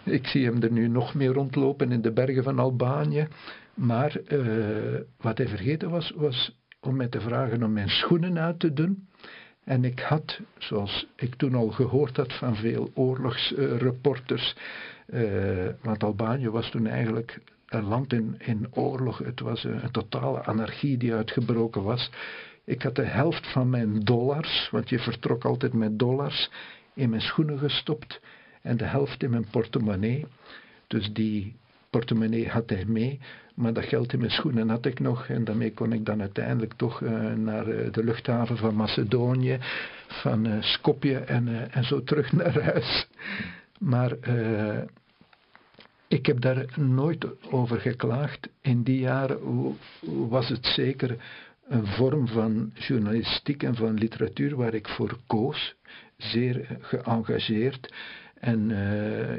ik 0.19 0.27
zie 0.27 0.45
hem 0.45 0.63
er 0.63 0.73
nu 0.73 0.89
nog 0.89 1.15
meer 1.15 1.33
rondlopen 1.33 1.93
in 1.93 2.01
de 2.01 2.13
bergen 2.13 2.43
van 2.43 2.59
Albanië. 2.59 3.29
Maar 3.75 4.21
wat 5.17 5.39
hij 5.39 5.49
vergeten 5.49 5.91
was, 5.91 6.13
was 6.17 6.57
om 6.81 6.97
mij 6.97 7.09
te 7.09 7.21
vragen 7.21 7.63
om 7.63 7.73
mijn 7.73 7.89
schoenen 7.89 8.39
uit 8.39 8.59
te 8.59 8.73
doen. 8.73 9.09
En 9.65 9.85
ik 9.85 10.01
had, 10.01 10.41
zoals 10.59 11.07
ik 11.17 11.35
toen 11.35 11.55
al 11.55 11.69
gehoord 11.69 12.17
had 12.17 12.33
van 12.33 12.57
veel 12.57 12.91
oorlogsreporters, 12.95 14.55
uh, 15.13 15.69
want 15.83 16.05
Albanië 16.05 16.51
was 16.51 16.71
toen 16.71 16.87
eigenlijk 16.87 17.41
een 17.69 17.85
land 17.85 18.13
in, 18.13 18.35
in 18.39 18.67
oorlog. 18.71 19.19
Het 19.19 19.41
was 19.41 19.65
een, 19.65 19.91
totale 19.91 20.45
anarchie 20.45 20.97
die 20.97 21.15
uitgebroken 21.15 21.83
was. 21.83 22.11
Ik 22.65 22.83
had 22.83 22.95
de 22.95 23.05
helft 23.05 23.53
van 23.53 23.71
mijn 23.71 24.01
dollars, 24.01 24.69
want 24.71 24.89
je 24.89 24.99
vertrok 24.99 25.45
altijd 25.45 25.73
met 25.73 25.99
dollars, 25.99 26.51
in 26.95 27.11
mijn 27.11 27.23
schoenen 27.23 27.59
gestopt 27.59 28.21
en 28.63 28.77
de 28.77 28.85
helft 28.85 29.23
in 29.23 29.31
mijn 29.31 29.47
portemonnee. 29.51 30.27
Dus 30.87 31.13
die 31.13 31.57
portemonnee 31.91 32.49
had 32.49 32.71
hij 32.71 32.85
mee, 32.85 33.21
maar 33.55 33.73
dat 33.73 33.85
geld 33.85 34.13
in 34.13 34.19
mijn 34.19 34.31
schoenen 34.31 34.69
had 34.69 34.87
ik 34.87 35.01
nog. 35.01 35.29
En 35.29 35.45
daarmee 35.45 35.73
kon 35.73 35.93
ik 35.93 36.05
dan 36.05 36.21
uiteindelijk 36.21 36.73
toch 36.73 37.01
uh, 37.01 37.33
naar 37.33 37.69
uh, 37.69 37.93
de 37.93 38.05
luchthaven 38.05 38.57
van 38.57 38.75
Macedonië, 38.75 39.59
van 40.09 40.63
Skopje 40.63 41.19
en, 41.19 41.71
en 41.71 41.85
zo 41.85 42.03
terug 42.03 42.33
naar 42.43 42.63
huis. 42.63 43.07
Maar 43.79 44.17
ik 46.09 46.27
heb 46.27 46.41
daar 46.41 46.65
nooit 46.77 47.51
over 47.51 47.81
geklaagd. 47.81 48.49
In 48.61 48.83
die 48.83 48.99
jaren 48.99 49.39
was 50.29 50.49
het 50.49 50.67
zeker 50.67 51.17
een 51.69 51.87
vorm 51.87 52.29
van 52.29 52.71
journalistiek 52.75 53.63
en 53.63 53.75
van 53.75 53.95
literatuur 53.95 54.57
waar 54.57 54.75
ik 54.75 54.89
voor 54.89 55.19
koos. 55.27 55.75
Zeer 56.17 56.79
geëngageerd. 56.81 57.95
En 58.35 58.69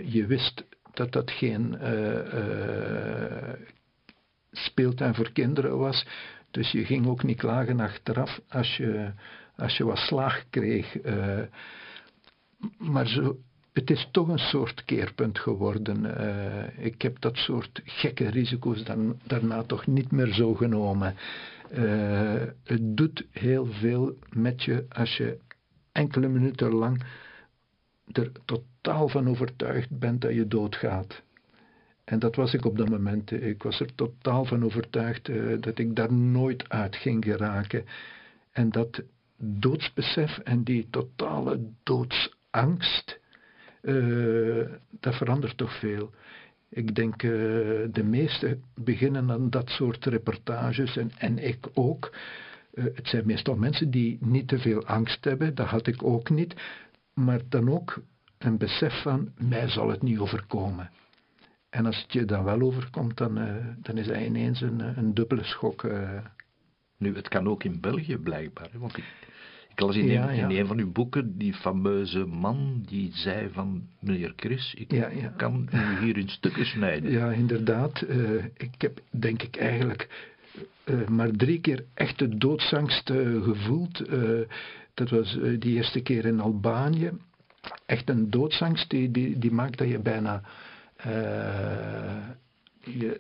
je 0.06 0.26
wist 0.28 0.66
dat 0.94 1.12
dat 1.12 1.32
geen 1.32 1.78
uh, 1.82 3.54
speeltuin 4.52 5.16
voor 5.16 5.32
kinderen 5.32 5.78
was. 5.78 6.06
Dus 6.52 6.72
je 6.72 6.86
ging 6.86 7.08
ook 7.08 7.24
niet 7.24 7.38
klagen 7.38 7.80
achteraf 7.80 8.40
als 8.50 8.78
je, 8.78 9.12
als 9.56 9.78
je 9.78 9.84
wat 9.84 9.98
slaag 9.98 10.44
kreeg. 10.50 10.96
Maar 12.78 13.08
zo, 13.08 13.38
het 13.80 13.90
is 13.90 14.08
toch 14.12 14.28
een 14.28 14.38
soort 14.38 14.86
keerpunt 14.86 15.40
geworden. 15.40 16.06
Uh, 16.06 16.86
ik 16.86 17.02
heb 17.02 17.20
dat 17.20 17.38
soort 17.38 17.82
gekke 17.84 18.30
risico's 18.30 18.84
dan, 18.84 19.20
daarna 19.24 19.64
toch 19.64 19.88
niet 19.88 20.12
meer 20.12 20.34
zo 20.34 20.54
genomen. 20.54 21.16
Uh, 21.72 22.42
het 22.64 22.98
doet 22.98 23.26
heel 23.32 23.66
veel 23.66 24.18
met 24.30 24.64
je 24.64 24.86
als 24.90 25.18
je 25.18 25.38
enkele 25.92 26.28
minuten 26.28 26.74
lang 26.74 27.04
er 28.12 28.32
totaal 28.46 29.08
van 29.08 29.30
overtuigd 29.30 30.00
bent 30.00 30.22
dat 30.22 30.34
je 30.34 30.48
doodgaat. 30.48 31.22
En 32.04 32.20
dat 32.20 32.36
was 32.36 32.54
ik 32.54 32.66
op 32.66 32.78
dat 32.78 32.90
moment. 32.90 33.32
Ik 33.32 33.64
was 33.64 33.80
er 33.80 33.96
totaal 33.96 34.46
van 34.46 34.64
overtuigd 34.64 35.30
uh, 35.30 35.62
dat 35.62 35.78
ik 35.78 35.96
daar 35.96 36.14
nooit 36.14 36.70
uit 36.70 36.96
ging 36.96 37.24
geraken. 37.24 37.86
En 38.52 38.70
dat 38.70 39.02
doodsbesef 39.38 40.38
en 40.38 40.64
die 40.64 40.88
totale 40.90 41.60
doodsangst, 41.84 43.20
uh, 43.82 44.68
dat 45.00 45.16
verandert 45.16 45.58
toch 45.58 45.80
veel. 45.80 46.12
Ik 46.70 46.96
denk, 46.96 47.24
uh, 47.24 47.32
de 47.92 48.04
meesten 48.04 48.64
beginnen 48.76 49.32
aan 49.32 49.50
dat 49.50 49.70
soort 49.70 50.06
reportages 50.06 50.98
en, 50.98 51.12
en 51.18 51.38
ik 51.38 51.68
ook. 51.74 52.16
het 52.74 53.08
zijn 53.08 53.26
meestal 53.26 53.56
mensen 53.56 53.92
die 53.92 54.18
niet 54.22 54.48
te 54.48 54.60
veel 54.60 54.86
angst 54.86 55.24
hebben, 55.24 55.56
dat 55.56 55.68
had 55.68 55.88
ik 55.88 56.04
ook 56.04 56.30
niet 56.30 56.56
maar 57.26 57.42
dan 57.50 57.70
ook 57.70 58.02
een 58.38 58.58
besef 58.58 59.02
van, 59.02 59.32
mij 59.38 59.70
zal 59.70 59.90
het 59.90 60.02
niet 60.02 60.20
overkomen. 60.20 60.90
En 61.70 61.86
als 61.86 62.02
het 62.02 62.14
je 62.14 62.26
dan 62.26 62.44
wel 62.44 62.62
overkomt, 62.62 63.18
dan, 63.18 63.34
dan 63.82 63.98
is 63.98 64.08
dat 64.08 64.18
ineens 64.18 64.62
een, 64.62 64.98
een 64.98 65.14
dubbele 65.14 65.44
schok. 65.44 65.88
Nu, 66.98 67.16
het 67.16 67.28
kan 67.28 67.48
ook 67.48 67.64
in 67.64 67.82
België 67.82 68.18
blijkbaar, 68.18 68.70
want 68.74 69.00
ik 69.80 69.86
las 69.86 69.96
in, 69.96 70.22
een, 70.22 70.30
in 70.30 70.58
een 70.58 70.68
van 70.68 70.78
uw 70.80 70.92
boeken 70.92 71.38
die 71.38 71.54
fameuze 71.54 72.26
man 72.26 72.84
die 72.86 73.10
zei 73.14 73.50
van, 73.52 73.88
meneer 74.00 74.34
Chris, 74.36 74.74
ik 74.78 74.88
kan 75.38 75.70
u 75.74 76.06
hier 76.06 76.18
in 76.18 76.30
stukken 76.30 76.66
snijden. 76.66 77.12
Ja, 77.12 77.32
inderdaad. 77.32 78.06
Uh, 78.10 78.44
ik 78.58 78.74
heb, 78.78 79.00
denk 79.10 79.44
ik 79.44 79.56
eigenlijk, 79.56 80.32
uh, 80.86 81.08
maar 81.08 81.32
drie 81.32 81.60
keer 81.60 81.86
echt 81.94 82.20
de 82.20 82.38
doodsangst 82.38 83.10
uh, 83.10 83.44
gevoeld. 83.44 84.10
dat 84.94 85.10
was 85.10 85.38
die 85.60 85.76
eerste 85.76 86.02
keer 86.02 86.26
in 86.26 86.40
Albanië. 86.40 87.12
Echt 87.86 88.10
een 88.10 88.30
doodsangst 88.30 88.90
die, 88.90 89.12
die, 89.12 89.40
die 89.40 89.52
maakt 89.52 89.78
dat 89.78 89.88
je 89.90 90.00
bijna 90.00 90.42
je 92.84 93.20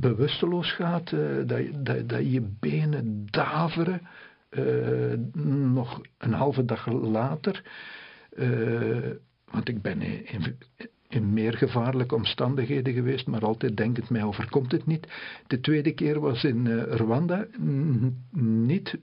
bewusteloos 0.00 0.72
gaat, 0.72 1.10
dat, 1.46 1.60
dat, 1.74 2.08
dat 2.08 2.32
je 2.32 2.48
benen 2.60 3.26
daveren. 3.30 4.00
Eh, 4.48 5.12
nog 5.72 6.00
een 6.18 6.32
halve 6.32 6.64
dag 6.64 6.86
later, 6.86 7.62
eh, 8.36 9.10
want 9.50 9.68
ik 9.68 9.82
ben 9.82 10.02
in, 10.02 10.58
in 11.08 11.32
meer 11.32 11.56
gevaarlijke 11.56 12.14
omstandigheden 12.14 12.92
geweest, 12.94 13.26
maar 13.26 13.44
altijd 13.44 13.76
denk 13.76 13.96
het 13.96 14.10
mij 14.10 14.22
overkomt 14.22 14.72
het 14.72 14.86
niet. 14.86 15.06
De 15.46 15.60
tweede 15.60 15.92
keer 15.92 16.20
was 16.20 16.44
in 16.44 16.66
uh, 16.66 16.82
Rwanda, 16.82 17.46
niet 18.40 18.98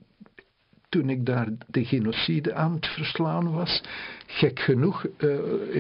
toen 0.90 1.10
ik 1.10 1.26
daar 1.26 1.48
de 1.68 1.86
genocide 1.86 2.54
aan 2.54 2.74
het 2.74 2.88
verslaan 2.88 3.52
was. 3.52 3.84
Gek 4.28 4.60
genoeg, 4.60 5.06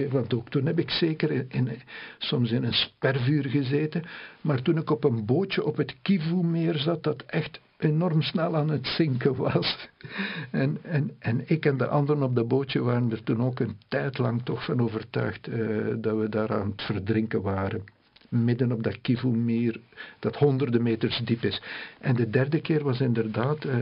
want 0.09 0.33
ook 0.33 0.49
toen 0.49 0.65
heb 0.65 0.79
ik 0.79 0.89
zeker 0.89 1.45
in, 1.53 1.69
soms 2.17 2.51
in 2.51 2.63
een 2.63 2.73
spervuur 2.73 3.49
gezeten. 3.49 4.03
Maar 4.41 4.61
toen 4.61 4.77
ik 4.77 4.89
op 4.89 5.03
een 5.03 5.25
bootje 5.25 5.65
op 5.65 5.77
het 5.77 5.95
Kivu-meer 6.01 6.77
zat, 6.77 7.03
dat 7.03 7.21
echt 7.21 7.59
enorm 7.83 8.21
snel 8.21 8.55
aan 8.55 8.69
het 8.69 8.87
zinken 8.87 9.35
was. 9.35 9.89
En, 10.51 10.77
en, 10.81 11.11
en 11.19 11.43
ik 11.45 11.65
en 11.65 11.77
de 11.77 11.87
anderen 11.87 12.23
op 12.23 12.35
dat 12.35 12.47
bootje 12.47 12.81
waren 12.81 13.11
er 13.11 13.23
toen 13.23 13.41
ook 13.41 13.59
een 13.59 13.77
tijd 13.87 14.17
lang 14.17 14.43
toch 14.43 14.65
van 14.65 14.81
overtuigd 14.81 15.47
uh, 15.47 15.93
dat 15.97 16.17
we 16.17 16.29
daar 16.29 16.53
aan 16.53 16.69
het 16.69 16.81
verdrinken 16.81 17.41
waren. 17.41 17.83
Midden 18.29 18.71
op 18.71 18.83
dat 18.83 19.01
Kivu-meer, 19.01 19.79
dat 20.19 20.35
honderden 20.35 20.83
meters 20.83 21.21
diep 21.25 21.43
is. 21.43 21.61
En 21.99 22.15
de 22.15 22.29
derde 22.29 22.61
keer 22.61 22.83
was 22.83 22.99
inderdaad 22.99 23.65
uh, 23.65 23.73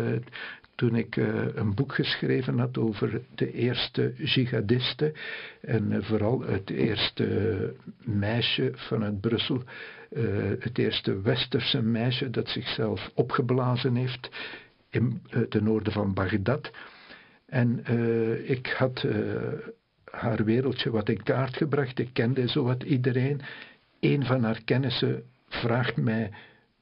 toen 0.76 0.96
ik 0.96 1.16
uh, 1.16 1.28
een 1.56 1.74
boek 1.76 1.96
geschreven 1.96 2.60
had 2.60 2.78
over 2.78 3.22
de 3.36 3.54
eerste 3.54 4.14
jihadisten. 4.18 5.14
En 5.62 6.04
vooral 6.04 6.42
het 6.42 6.70
eerste 6.70 7.74
meisje 8.04 8.72
vanuit 8.76 9.22
Brussel 9.22 9.64
het 10.60 10.78
eerste 10.78 11.22
westerse 11.22 11.82
meisje 11.82 12.30
dat 12.30 12.48
zichzelf 12.48 13.12
opgeblazen 13.14 13.96
heeft 13.96 14.30
in 14.90 15.22
het 15.28 15.56
uh, 15.56 15.62
noorden 15.62 15.94
van 15.94 16.14
Bagdad. 16.14 16.72
En 17.46 17.84
uh, 17.90 18.50
ik 18.50 18.68
had 18.68 19.06
haar 20.04 20.44
wereldje 20.44 20.92
wat 20.92 21.10
in 21.10 21.24
kaart 21.24 21.58
gebracht. 21.58 22.00
Ik 22.00 22.10
kende 22.14 22.48
zowat 22.48 22.84
iedereen. 22.84 23.42
Een 24.00 24.26
van 24.26 24.44
haar 24.44 24.62
kennissen 24.66 25.24
vraagt 25.48 25.98
mij 25.98 26.32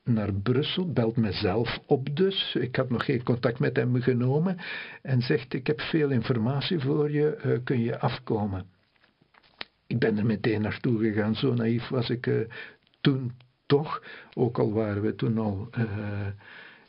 naar 0.03 0.33
Brussel, 0.33 0.91
belt 0.91 1.17
mezelf 1.17 1.79
op 1.85 2.15
dus. 2.15 2.55
Ik 2.55 2.75
had 2.75 2.89
nog 2.89 3.05
geen 3.05 3.23
contact 3.23 3.59
met 3.59 3.75
hem 3.75 4.01
genomen. 4.01 4.57
En 5.01 5.21
zegt: 5.21 5.53
Ik 5.53 5.67
heb 5.67 5.81
veel 5.81 6.09
informatie 6.09 6.79
voor 6.79 7.11
je, 7.11 7.59
kun 7.63 7.79
je 7.79 7.99
afkomen? 7.99 8.65
Ik 9.87 9.99
ben 9.99 10.17
er 10.17 10.25
meteen 10.25 10.61
naartoe 10.61 10.99
gegaan, 10.99 11.35
zo 11.35 11.53
naïef 11.53 11.87
was 11.87 12.09
ik 12.09 12.47
toen 13.01 13.31
toch, 13.65 14.03
ook 14.33 14.59
al 14.59 14.73
waren 14.73 15.01
we 15.01 15.15
toen 15.15 15.37
al 15.37 15.69
uh, 15.77 15.85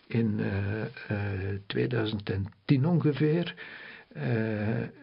in 0.07 0.39
uh, 0.39 0.81
uh, 1.11 1.59
2010 1.67 2.87
ongeveer, 2.87 3.55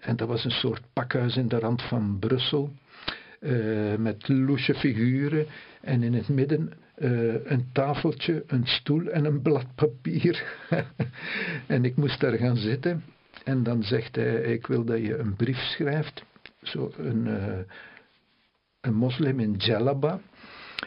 en 0.02 0.16
dat 0.16 0.28
was 0.28 0.46
een 0.46 0.52
soort 0.52 0.82
pakhuis 0.94 1.38
in 1.38 1.48
de 1.48 1.60
rand 1.60 1.82
van 1.82 2.18
Brussel, 2.20 2.74
met 3.98 4.28
loesje 4.28 4.74
figuren 4.76 5.46
en 5.82 6.04
in 6.04 6.14
het 6.14 6.28
midden 6.28 6.72
een 7.44 7.70
tafeltje, 7.72 8.44
een 8.48 8.66
stoel 8.66 9.08
en 9.08 9.26
een 9.26 9.42
blad 9.42 9.76
papier. 9.76 10.44
en 11.68 11.86
ik 11.86 11.96
moest 11.96 12.20
daar 12.20 12.38
gaan 12.38 12.58
zitten 12.58 13.04
en 13.44 13.64
dan 13.64 13.84
zegt 13.84 14.16
hij, 14.16 14.42
ik 14.42 14.68
wil 14.68 14.84
dat 14.84 15.00
je 15.00 15.18
een 15.18 15.36
brief 15.36 15.58
schrijft, 15.58 16.24
zo 16.62 16.92
een, 16.98 17.28
een 18.82 18.96
moslim 18.96 19.40
in 19.40 19.54
Jalaba, 19.54 20.20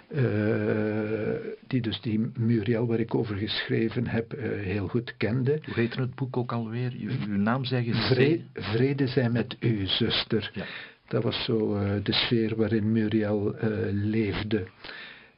uh, 0.09 1.35
die 1.67 1.81
dus 1.81 2.01
die 2.01 2.31
Muriel 2.39 2.87
waar 2.87 3.01
ik 3.01 3.15
over 3.15 3.37
geschreven 3.37 4.07
heb 4.07 4.35
uh, 4.35 4.43
heel 4.43 4.89
goed 4.89 5.15
kende. 5.17 5.61
Hoe 5.65 5.75
heet 5.75 5.97
het 5.97 6.15
boek 6.15 6.37
ook 6.37 6.53
alweer? 6.53 6.93
Uw, 6.93 7.11
uw 7.29 7.37
naam 7.37 7.65
zeggen 7.65 7.95
Vrede, 7.95 8.43
Vrede 8.55 9.07
zijn 9.07 9.33
met 9.33 9.57
u, 9.61 9.87
zuster. 9.87 10.51
Ja. 10.55 10.65
Dat 11.07 11.23
was 11.23 11.45
zo 11.45 11.77
uh, 11.77 11.91
de 12.03 12.13
sfeer 12.13 12.57
waarin 12.57 12.93
Muriel 12.93 13.55
leefde. 13.91 14.67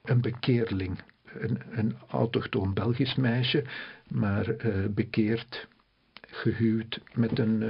Een 0.04 0.20
bekeerling. 0.20 0.98
Een, 1.38 1.58
een 1.70 1.96
autochtoon 2.10 2.74
Belgisch 2.74 3.14
meisje, 3.14 3.64
maar 4.08 4.54
bekeerd, 4.90 5.66
gehuwd 6.20 7.00
met 7.14 7.38
een 7.38 7.64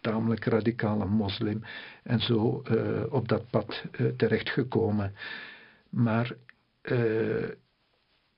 tamelijk 0.00 0.44
radicale 0.44 1.06
moslim 1.06 1.62
en 2.02 2.20
zo 2.20 2.62
op 3.10 3.28
dat 3.28 3.50
pad 3.50 3.84
terechtgekomen. 4.16 5.12
Maar 5.92 6.32
uh, 6.82 7.48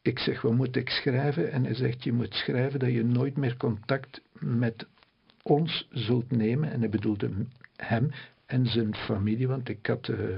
ik 0.03 0.19
zeg, 0.19 0.41
wat 0.41 0.53
moet 0.53 0.77
ik 0.77 0.89
schrijven? 0.89 1.53
En 1.53 1.65
hij 1.65 1.75
zegt, 1.75 2.05
je 2.05 2.13
moet 2.13 2.35
schrijven 2.35 2.79
dat 2.79 2.93
je 2.93 3.05
nooit 3.05 3.37
meer 3.37 3.57
contact 3.57 4.21
met 4.39 4.87
ons 5.43 5.89
zult 5.91 6.31
nemen. 6.31 6.71
En 6.71 6.81
hij 6.81 6.89
bedoelde 6.89 7.31
hem 7.77 8.11
en 8.47 8.67
zijn 8.67 8.95
familie, 8.95 9.49
want 9.49 9.69
ik 9.69 9.87
had 9.87 10.09
uh, 10.09 10.37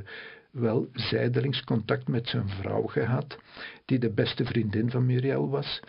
wel 0.51 0.89
zijdelings 0.93 1.65
contact 1.65 2.09
met 2.09 2.29
zijn 2.29 2.49
vrouw 2.49 2.87
gehad, 2.87 3.39
die 3.85 3.99
de 3.99 4.13
beste 4.13 4.45
vriendin 4.45 4.91
van 4.91 5.07
Muriel 5.07 5.49
was. 5.49 5.81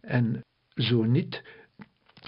En 0.00 0.40
zo 0.74 1.04
niet, 1.04 1.42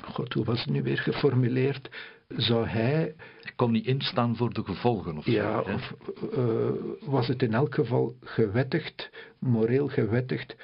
god, 0.02 0.32
hoe 0.32 0.44
was 0.44 0.60
het 0.60 0.70
nu 0.70 0.82
weer 0.82 0.98
geformuleerd? 0.98 1.90
Zou 2.36 2.66
hij... 2.66 3.14
kon 3.56 3.72
niet 3.72 3.86
instaan 3.86 4.36
voor 4.36 4.52
de 4.52 4.64
gevolgen 4.64 5.16
of 5.16 5.26
Ja, 5.26 5.60
of 5.60 5.94
uh, 6.36 6.68
was 7.00 7.26
het 7.26 7.42
in 7.42 7.54
elk 7.54 7.74
geval 7.74 8.14
gewettigd, 8.20 9.10
moreel 9.38 9.88
gewettigd, 9.88 10.56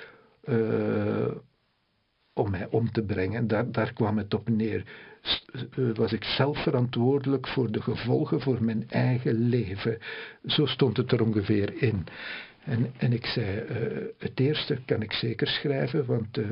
uh, 0.44 1.30
om 2.32 2.50
mij 2.50 2.66
om 2.70 2.92
te 2.92 3.02
brengen. 3.02 3.46
Daar, 3.46 3.70
daar 3.72 3.92
kwam 3.92 4.18
het 4.18 4.34
op 4.34 4.48
neer. 4.48 4.84
Uh, 5.76 5.94
was 5.94 6.12
ik 6.12 6.24
zelf 6.24 6.62
verantwoordelijk 6.62 7.48
voor 7.48 7.70
de 7.70 7.82
gevolgen 7.82 8.40
voor 8.40 8.62
mijn 8.62 8.88
eigen 8.88 9.48
leven. 9.48 9.98
Zo 10.44 10.66
stond 10.66 10.96
het 10.96 11.12
er 11.12 11.22
ongeveer 11.22 11.82
in. 11.82 12.06
En, 12.64 12.92
en 12.96 13.12
ik 13.12 13.26
zei, 13.26 13.62
uh, 13.62 14.02
het 14.18 14.40
eerste 14.40 14.78
kan 14.84 15.02
ik 15.02 15.12
zeker 15.12 15.46
schrijven, 15.46 16.06
want 16.06 16.38
uh, 16.38 16.46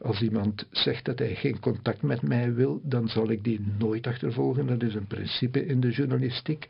als 0.00 0.22
iemand 0.22 0.66
zegt 0.70 1.04
dat 1.04 1.18
hij 1.18 1.34
geen 1.34 1.60
contact 1.60 2.02
met 2.02 2.22
mij 2.22 2.54
wil, 2.54 2.80
dan 2.82 3.08
zal 3.08 3.30
ik 3.30 3.44
die 3.44 3.66
nooit 3.78 4.06
achtervolgen. 4.06 4.66
Dat 4.66 4.82
is 4.82 4.94
een 4.94 5.06
principe 5.06 5.66
in 5.66 5.80
de 5.80 5.90
journalistiek. 5.90 6.66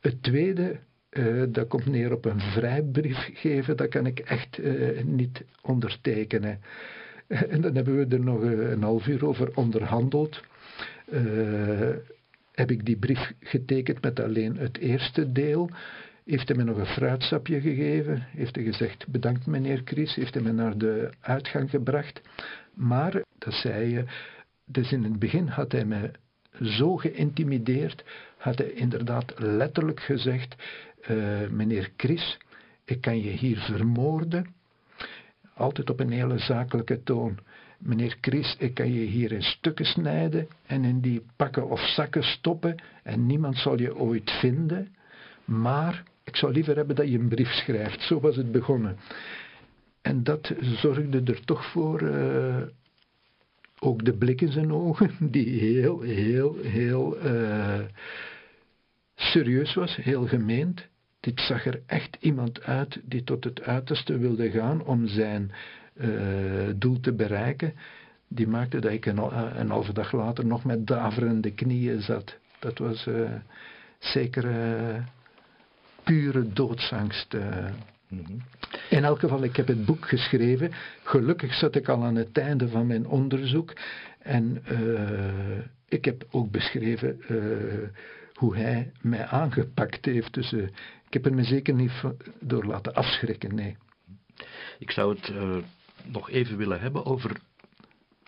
Het 0.00 0.22
tweede, 0.22 0.78
uh, 1.10 1.44
dat 1.48 1.68
komt 1.68 1.86
neer 1.86 2.12
op 2.12 2.24
een 2.24 2.40
vrijbrief 2.40 3.30
geven, 3.34 3.76
dat 3.76 3.88
kan 3.88 4.06
ik 4.06 4.18
echt 4.18 4.60
niet 5.04 5.44
ondertekenen. 5.62 6.58
En 7.50 7.60
dan 7.60 7.74
hebben 7.74 7.96
we 7.96 8.16
er 8.16 8.20
nog 8.24 8.42
een 8.42 8.82
half 8.82 9.06
uur 9.06 9.26
over 9.26 9.56
onderhandeld. 9.56 10.40
heb 12.52 12.70
ik 12.70 12.86
die 12.86 12.96
brief 12.96 13.32
getekend 13.40 14.02
met 14.02 14.20
alleen 14.20 14.56
het 14.56 14.78
eerste 14.78 15.32
deel 15.32 15.70
heeft 16.30 16.48
hij 16.48 16.56
me 16.56 16.64
nog 16.64 16.76
een 16.76 16.86
fruitsapje 16.86 17.60
gegeven, 17.60 18.26
heeft 18.30 18.54
hij 18.54 18.64
gezegd 18.64 19.06
bedankt 19.08 19.46
meneer 19.46 19.82
Chris, 19.84 20.14
heeft 20.14 20.34
hij 20.34 20.42
me 20.42 20.52
naar 20.52 20.78
de 20.78 21.12
uitgang 21.20 21.70
gebracht. 21.70 22.20
Maar, 22.74 23.22
dat 23.38 23.52
zei 23.52 23.88
je, 23.88 24.04
dus 24.64 24.92
in 24.92 25.04
het 25.04 25.18
begin 25.18 25.46
had 25.46 25.72
hij 25.72 25.84
me 25.84 26.10
zo 26.62 26.96
geïntimideerd, 26.96 28.04
had 28.36 28.58
hij 28.58 28.70
inderdaad 28.70 29.32
letterlijk 29.36 30.00
gezegd, 30.00 30.54
uh, 31.10 31.48
meneer 31.48 31.90
Chris, 31.96 32.38
ik 32.84 33.00
kan 33.00 33.20
je 33.20 33.30
hier 33.30 33.58
vermoorden, 33.58 34.54
altijd 35.54 35.90
op 35.90 36.00
een 36.00 36.12
hele 36.12 36.38
zakelijke 36.38 37.02
toon. 37.02 37.38
Meneer 37.78 38.16
Chris, 38.20 38.56
ik 38.58 38.74
kan 38.74 38.92
je 38.92 39.04
hier 39.04 39.32
in 39.32 39.42
stukken 39.42 39.84
snijden 39.84 40.48
en 40.66 40.84
in 40.84 41.00
die 41.00 41.22
pakken 41.36 41.68
of 41.68 41.80
zakken 41.80 42.22
stoppen 42.22 42.74
en 43.02 43.26
niemand 43.26 43.56
zal 43.56 43.78
je 43.78 43.96
ooit 43.96 44.30
vinden. 44.30 44.94
Maar 45.44 46.02
ik 46.30 46.36
zou 46.36 46.52
liever 46.52 46.76
hebben 46.76 46.96
dat 46.96 47.08
je 47.08 47.18
een 47.18 47.28
brief 47.28 47.50
schrijft. 47.50 48.02
Zo 48.02 48.20
was 48.20 48.36
het 48.36 48.52
begonnen. 48.52 48.96
En 50.02 50.22
dat 50.22 50.52
zorgde 50.60 51.22
er 51.24 51.44
toch 51.44 51.70
voor, 51.70 52.02
uh, 52.02 52.62
ook 53.78 54.04
de 54.04 54.16
blik 54.16 54.40
in 54.40 54.52
zijn 54.52 54.72
ogen, 54.72 55.10
die 55.36 55.60
heel, 55.60 56.00
heel, 56.00 56.56
heel 56.62 57.26
uh, 57.26 57.80
serieus 59.14 59.74
was, 59.74 59.96
heel 59.96 60.26
gemeend. 60.26 60.86
Dit 61.20 61.40
zag 61.40 61.66
er 61.66 61.82
echt 61.86 62.16
iemand 62.20 62.62
uit 62.62 63.00
die 63.04 63.24
tot 63.24 63.44
het 63.44 63.62
uiterste 63.62 64.18
wilde 64.18 64.50
gaan 64.50 64.84
om 64.84 65.06
zijn 65.06 65.52
uh, 65.94 66.68
doel 66.76 67.00
te 67.00 67.12
bereiken. 67.12 67.74
die 68.28 68.48
maakte 68.48 68.80
dat 68.80 68.92
ik 68.92 69.06
een, 69.06 69.18
eh, 69.18 69.50
een 69.54 69.70
halve 69.70 69.92
dag 69.92 70.12
later 70.12 70.46
nog 70.46 70.64
met 70.64 70.86
daverende 70.86 71.50
knieën 71.50 72.00
zat. 72.00 72.36
Dat 72.58 72.78
was 72.78 73.08
zeker 73.98 74.44
pure 76.04 76.52
doodsangst. 76.52 77.36
Mhm. 78.08 78.32
In 78.90 79.04
elk 79.04 79.18
geval, 79.18 79.42
ik 79.42 79.56
heb 79.56 79.66
het 79.66 79.84
boek 79.84 80.08
geschreven. 80.08 80.72
Gelukkig 81.02 81.54
zat 81.54 81.74
ik 81.74 81.88
al 81.88 82.04
aan 82.04 82.16
het 82.16 82.38
einde 82.38 82.68
van 82.68 82.86
mijn 82.86 83.06
onderzoek. 83.06 83.72
En 84.18 84.62
ik 85.88 86.04
heb 86.04 86.24
ook 86.30 86.50
beschreven 86.50 87.20
hoe 88.34 88.56
hij 88.56 88.92
mij 89.00 89.26
aangepakt 89.26 90.04
heeft. 90.04 90.34
Dus 90.34 90.52
ik 91.06 91.12
heb 91.12 91.26
er 91.26 91.34
me 91.34 91.44
zeker 91.44 91.74
niet 91.74 91.92
door 92.40 92.64
laten 92.64 92.94
afschrikken, 92.94 93.54
nee. 93.54 93.76
Ik 94.78 94.90
zou 94.90 95.16
het 95.16 95.32
nog 96.04 96.30
even 96.30 96.56
willen 96.56 96.80
hebben 96.80 97.04
over 97.04 97.36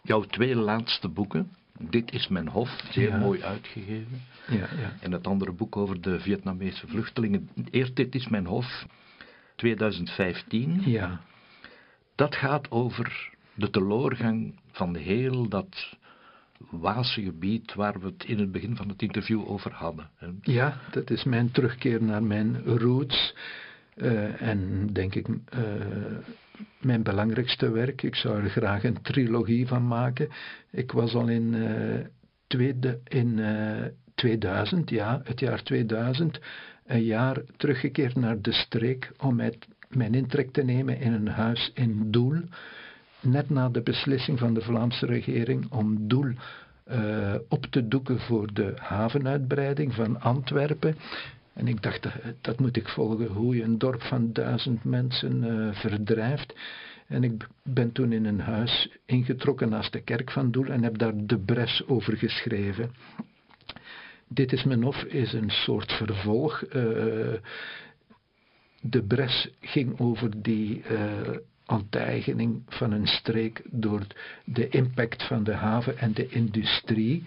jouw 0.02 0.22
twee 0.22 0.56
laatste 0.56 1.08
boeken. 1.08 1.50
Dit 1.78 2.12
is 2.12 2.28
mijn 2.28 2.48
hof, 2.48 2.82
zeer 2.90 3.18
mooi 3.18 3.42
uitgegeven. 3.42 4.20
Ja, 4.48 4.68
ja. 4.80 4.92
En 5.00 5.12
het 5.12 5.26
andere 5.26 5.52
boek 5.52 5.76
over 5.76 6.00
de 6.00 6.20
Vietnamese 6.20 6.86
vluchtelingen. 6.86 7.48
Eerst 7.70 7.96
Dit 7.96 8.14
is 8.14 8.28
mijn 8.28 8.46
hof, 8.46 8.86
2015. 9.56 10.80
Ja. 10.84 11.20
Dat 12.14 12.36
gaat 12.36 12.70
over 12.70 13.30
de 13.54 13.70
teloorgang 13.70 14.60
van 14.70 14.96
heel 14.96 15.48
dat 15.48 15.96
Waalse 16.70 17.22
gebied 17.22 17.74
waar 17.74 18.00
we 18.00 18.06
het 18.06 18.24
in 18.24 18.38
het 18.38 18.52
begin 18.52 18.76
van 18.76 18.88
het 18.88 19.02
interview 19.02 19.48
over 19.48 19.72
hadden. 19.72 20.10
Ja, 20.40 20.80
dat 20.90 21.10
is 21.10 21.24
mijn 21.24 21.50
terugkeer 21.50 22.02
naar 22.02 22.22
mijn 22.22 22.64
roots. 22.64 23.34
Uh, 23.96 24.42
en 24.42 24.88
denk 24.92 25.14
ik 25.14 25.28
uh, 25.28 25.36
mijn 26.80 27.02
belangrijkste 27.02 27.70
werk. 27.70 28.02
Ik 28.02 28.14
zou 28.14 28.42
er 28.42 28.50
graag 28.50 28.84
een 28.84 29.02
trilogie 29.02 29.66
van 29.66 29.86
maken. 29.86 30.28
Ik 30.70 30.92
was 30.92 31.14
al 31.14 31.28
in, 31.28 31.54
uh, 31.54 32.04
tweede, 32.46 33.00
in 33.04 33.38
2000, 34.22 34.90
ja, 34.90 35.20
het 35.24 35.40
jaar 35.40 35.62
2000, 35.62 36.40
een 36.86 37.02
jaar 37.02 37.42
teruggekeerd 37.56 38.16
naar 38.16 38.40
de 38.40 38.52
streek 38.52 39.12
om 39.18 39.36
met 39.36 39.56
mijn 39.88 40.14
intrek 40.14 40.52
te 40.52 40.62
nemen 40.62 41.00
in 41.00 41.12
een 41.12 41.28
huis 41.28 41.70
in 41.74 42.10
Doel. 42.10 42.40
Net 43.20 43.50
na 43.50 43.68
de 43.68 43.82
beslissing 43.82 44.38
van 44.38 44.54
de 44.54 44.60
Vlaamse 44.60 45.06
regering 45.06 45.70
om 45.70 46.08
Doel 46.08 46.32
op 47.48 47.66
te 47.70 47.88
doeken 47.88 48.20
voor 48.20 48.52
de 48.52 48.72
havenuitbreiding 48.76 49.94
van 49.94 50.20
Antwerpen. 50.20 50.96
En 51.52 51.68
ik 51.68 51.82
dacht, 51.82 52.02
dat, 52.02 52.12
dat, 52.40 52.60
moet 52.60 52.76
ik 52.76 52.88
volgen, 52.88 53.26
hoe 53.26 53.56
je 53.56 53.62
een 53.62 53.78
dorp 53.78 54.02
van 54.02 54.32
duizend 54.32 54.84
mensen 54.84 55.44
uh, 55.44 55.74
verdrijft. 55.74 56.54
En 57.06 57.24
ik 57.24 57.46
ben 57.64 57.92
toen 57.92 58.12
in 58.12 58.24
een 58.24 58.40
huis 58.40 58.88
ingetrokken 59.06 59.68
naast 59.68 59.92
de 59.92 60.00
kerk 60.00 60.30
van 60.30 60.50
Doel 60.50 60.66
en 60.66 60.82
heb 60.82 60.98
daar 60.98 61.12
de 61.16 61.38
bres 61.38 61.82
over 61.86 62.16
geschreven. 62.16 62.90
Dit 64.34 64.52
is 64.52 64.64
mijn 64.64 64.82
hof 64.82 65.02
is 65.02 65.32
een 65.32 65.50
soort 65.50 65.92
vervolg. 65.92 66.62
Uh, 66.62 66.72
de 68.80 69.02
bres 69.06 69.50
ging 69.60 69.98
over 70.00 70.42
die 70.42 70.82
uh, 70.90 72.56
van 72.68 72.92
een 72.92 73.06
streek 73.06 73.62
door 73.70 74.06
de 74.44 74.68
impact 74.68 75.22
van 75.22 75.44
de 75.44 75.52
haven 75.52 75.98
en 75.98 76.12
de 76.12 76.28
industrie. 76.28 77.24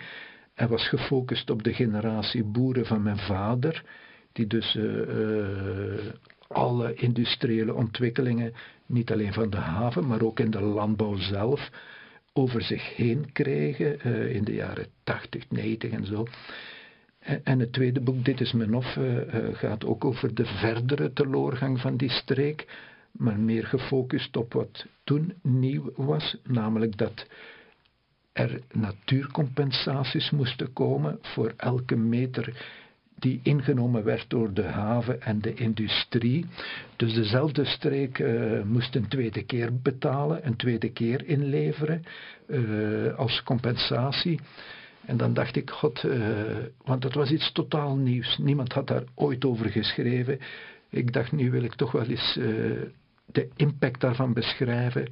Hij 0.53 0.67
was 0.67 0.87
gefocust 0.87 1.49
op 1.49 1.63
de 1.63 1.73
generatie 1.73 2.43
boeren 2.43 2.85
van 2.85 3.03
mijn 3.03 3.17
vader 3.17 3.83
die 4.31 4.47
dus 4.47 4.75
uh, 4.75 5.97
alle 6.47 6.93
industriële 6.93 7.73
ontwikkelingen, 7.73 8.53
niet 8.85 9.11
alleen 9.11 9.33
van 9.33 9.49
de 9.49 9.57
haven, 9.57 10.07
maar 10.07 10.21
ook 10.21 10.39
in 10.39 10.51
de 10.51 10.61
landbouw 10.61 11.15
zelf, 11.15 11.69
over 12.33 12.61
zich 12.61 12.95
heen 12.95 13.31
kregen 13.31 14.01
in 14.33 14.43
de 14.43 14.53
jaren 14.53 14.87
80, 15.03 15.49
90 15.49 15.91
en 15.91 16.05
zo. 16.05 16.25
En, 17.43 17.59
het 17.59 17.73
tweede 17.73 18.01
boek, 18.01 18.25
Dit 18.25 18.41
is 18.41 18.51
mijn 18.51 18.73
hof, 18.73 18.97
gaat 19.53 19.85
ook 19.85 20.05
over 20.05 20.35
de 20.35 20.45
verdere 20.45 21.13
teloorgang 21.13 21.79
van 21.79 21.97
die 21.97 22.09
streek, 22.09 22.67
maar 23.11 23.39
meer 23.39 23.65
gefocust 23.65 24.37
op 24.37 24.53
wat 24.53 24.85
toen 25.03 25.33
nieuw 25.41 25.91
was, 25.95 26.37
namelijk 26.43 26.97
dat 26.97 27.25
er 28.33 28.61
natuurcompensaties 28.71 30.29
moesten 30.29 30.73
komen 30.73 31.19
voor 31.21 31.53
elke 31.57 31.95
meter 31.95 32.67
die 33.19 33.39
ingenomen 33.43 34.03
werd 34.03 34.29
door 34.29 34.53
de 34.53 34.63
haven 34.63 35.21
en 35.21 35.41
de 35.41 35.53
industrie. 35.53 36.45
Dus 36.95 37.13
dezelfde 37.13 37.65
streek 37.65 38.19
uh, 38.19 38.61
moest 38.63 38.95
een 38.95 39.07
tweede 39.07 39.43
keer 39.43 39.81
betalen, 39.81 40.45
een 40.47 40.55
tweede 40.55 40.91
keer 40.91 41.25
inleveren 41.25 42.03
als 43.17 43.43
compensatie. 43.43 44.39
En 45.05 45.17
dan 45.17 45.33
dacht 45.33 45.55
ik, 45.55 45.69
god, 45.69 46.03
uh, 46.03 46.35
want 46.83 47.01
dat 47.01 47.13
was 47.13 47.31
iets 47.31 47.51
totaal 47.51 47.95
nieuws. 47.95 48.37
Niemand 48.37 48.73
had 48.73 48.87
daar 48.87 49.03
ooit 49.15 49.45
over 49.45 49.69
geschreven. 49.69 50.39
Ik 50.89 51.13
dacht, 51.13 51.31
nu 51.31 51.51
wil 51.51 51.63
ik 51.63 51.73
toch 51.73 51.91
wel 51.91 52.05
eens 52.05 52.39
de 53.25 53.49
impact 53.55 54.01
daarvan 54.01 54.33
beschrijven, 54.33 55.07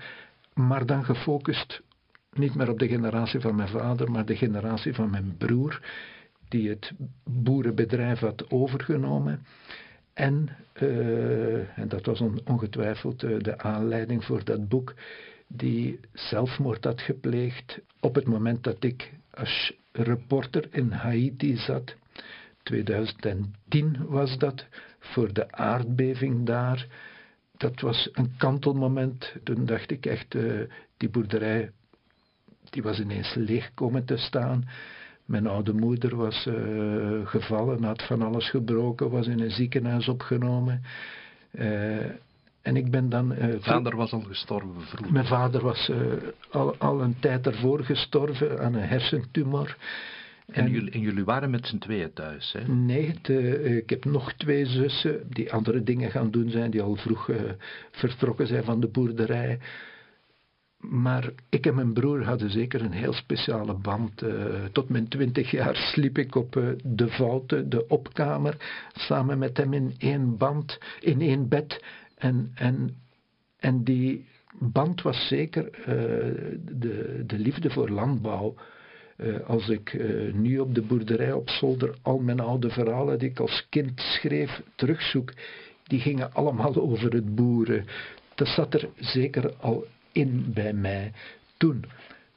maar 0.53 0.85
dan 0.85 1.05
gefocust 1.05 1.81
niet 2.33 2.55
meer 2.55 2.69
op 2.69 2.79
de 2.79 2.87
generatie 2.87 3.39
van 3.39 3.55
mijn 3.55 3.67
vader, 3.67 4.11
maar 4.11 4.25
de 4.25 4.35
generatie 4.35 4.93
van 4.93 5.09
mijn 5.09 5.35
broer 5.37 5.81
die 6.47 6.69
het 6.69 6.91
boerenbedrijf 7.23 8.19
had 8.19 8.51
overgenomen. 8.51 9.45
En, 10.13 10.49
uh, 10.81 11.77
en 11.77 11.87
dat 11.87 12.05
was 12.05 12.21
ongetwijfeld 12.45 13.19
de 13.19 13.57
aanleiding 13.57 14.25
voor 14.25 14.43
dat 14.43 14.67
boek, 14.67 14.93
die 15.55 15.99
zelfmoord 16.13 16.83
had 16.83 17.01
gepleegd 17.01 17.79
op 17.99 18.15
het 18.15 18.25
moment 18.25 18.63
dat 18.63 18.83
ik 18.83 19.11
als 19.33 19.73
reporter 19.91 20.67
in 20.71 20.91
Haiti 20.91 21.57
zat. 21.57 21.95
2010 22.63 24.05
was 24.07 24.37
dat, 24.37 24.65
voor 24.99 25.33
de 25.33 25.51
aardbeving 25.51 26.45
daar. 26.45 26.87
Dat 27.57 27.79
was 27.79 28.09
een 28.13 28.33
kantelmoment. 28.37 29.35
Toen 29.43 29.65
dacht 29.65 29.91
ik 29.91 30.05
echt, 30.05 30.35
uh, 30.35 30.61
die 30.97 31.09
boerderij 31.09 31.71
die 32.69 32.83
was 32.83 32.99
ineens 32.99 33.33
leeg 33.33 33.73
komen 33.73 34.05
te 34.05 34.17
staan. 34.17 34.67
Mijn 35.25 35.47
oude 35.47 35.73
moeder 35.73 36.15
was 36.15 36.45
uh, 36.45 37.27
gevallen, 37.27 37.83
had 37.83 38.03
van 38.03 38.21
alles 38.21 38.49
gebroken, 38.49 39.09
was 39.09 39.27
in 39.27 39.39
een 39.39 39.51
ziekenhuis 39.51 40.07
opgenomen. 40.07 40.81
Uh, 41.51 42.05
en 42.63 42.75
ik 42.75 42.91
ben 42.91 43.09
dan... 43.09 43.31
Uh, 43.31 43.55
vader 43.59 43.95
was 43.95 44.11
al 44.11 44.21
gestorven 44.21 44.81
vroeg. 44.81 45.09
Mijn 45.09 45.25
vader 45.25 45.61
was 45.61 45.91
al, 46.51 46.75
al 46.77 47.01
een 47.01 47.15
tijd 47.19 47.47
ervoor 47.47 47.83
gestorven 47.83 48.59
aan 48.59 48.73
een 48.73 48.87
hersentumor. 48.87 49.77
En, 50.45 50.65
en, 50.65 50.71
jullie, 50.71 50.91
en 50.91 50.99
jullie, 50.99 51.23
waren 51.23 51.49
met 51.49 51.67
z'n 51.67 51.77
tweeën 51.77 52.13
thuis, 52.13 52.55
hè? 52.57 52.73
Nee, 52.73 53.07
het, 53.07 53.29
ik 53.83 53.89
heb 53.89 54.05
nog 54.05 54.33
twee 54.33 54.65
zussen 54.65 55.21
die 55.29 55.53
andere 55.53 55.83
dingen 55.83 56.11
gaan 56.11 56.31
doen 56.31 56.49
zijn, 56.49 56.71
die 56.71 56.81
al 56.81 56.95
vroeg 56.95 57.29
vertrokken 57.91 58.47
zijn 58.47 58.63
van 58.63 58.79
de 58.79 58.87
boerderij. 58.87 59.59
Maar 60.89 61.29
ik 61.49 61.65
en 61.65 61.75
mijn 61.75 61.93
broer 61.93 62.23
hadden 62.23 62.49
zeker 62.49 62.81
een 62.81 62.91
heel 62.91 63.13
speciale 63.13 63.73
band. 63.73 64.23
Uh, 64.23 64.31
tot 64.71 64.89
mijn 64.89 65.07
twintig 65.07 65.51
jaar 65.51 65.75
sliep 65.75 66.17
ik 66.17 66.35
op 66.35 66.55
uh, 66.55 66.69
de 66.83 67.07
Vouten, 67.07 67.69
de 67.69 67.87
opkamer, 67.87 68.57
samen 68.93 69.37
met 69.37 69.57
hem 69.57 69.73
in 69.73 69.93
één 69.97 70.37
band, 70.37 70.79
in 70.99 71.21
één 71.21 71.47
bed. 71.47 71.83
En, 72.23 72.51
en, 72.55 72.95
en 73.59 73.83
die 73.83 74.25
band 74.59 75.01
was 75.01 75.27
zeker 75.27 75.65
uh, 75.79 75.85
de, 76.79 77.23
de 77.27 77.39
liefde 77.39 77.69
voor 77.69 77.89
landbouw. 77.89 78.55
als 79.45 79.69
ik 79.69 79.97
nu 80.33 80.59
op 80.59 80.75
de 80.75 80.81
boerderij 80.81 81.31
op 81.31 81.49
zolder 81.49 81.95
al 82.01 82.19
mijn 82.19 82.39
oude 82.39 82.69
verhalen 82.69 83.19
die 83.19 83.29
ik 83.29 83.39
als 83.39 83.67
kind 83.69 83.99
schreef 83.99 84.61
terugzoek, 84.75 85.33
die 85.83 85.99
gingen 85.99 86.33
allemaal 86.33 86.75
over 86.89 87.13
het 87.13 87.35
boeren. 87.35 87.85
Dat 88.35 88.47
zat 88.47 88.73
er 88.73 88.89
zeker 88.95 89.53
al 89.55 89.85
in 90.11 90.51
bij 90.53 90.73
mij 90.73 91.11
toen. 91.57 91.85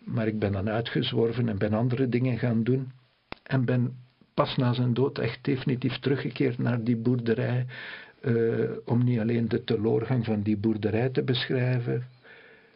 Maar 0.05 0.27
ik 0.27 0.39
ben 0.39 0.53
dan 0.53 0.69
uitgezworven 0.69 1.49
en 1.49 1.59
ben 1.59 1.73
andere 1.73 2.09
dingen 2.09 2.39
gaan 2.39 2.63
doen. 2.63 2.93
En 3.43 3.65
ben 3.65 3.97
pas 4.35 4.57
na 4.57 4.73
zijn 4.73 4.95
dood 4.95 5.19
echt 5.19 5.45
definitief 5.45 5.99
teruggekeerd 5.99 6.59
naar 6.59 6.85
die 6.85 6.97
boerderij. 6.97 7.67
Uh, 8.21 8.71
om 8.85 9.05
niet 9.05 9.19
alleen 9.19 9.49
de 9.49 9.65
teloorgang 9.65 10.25
van 10.25 10.43
die 10.43 10.57
boerderij 10.57 11.09
te 11.09 11.23
beschrijven, 11.23 12.07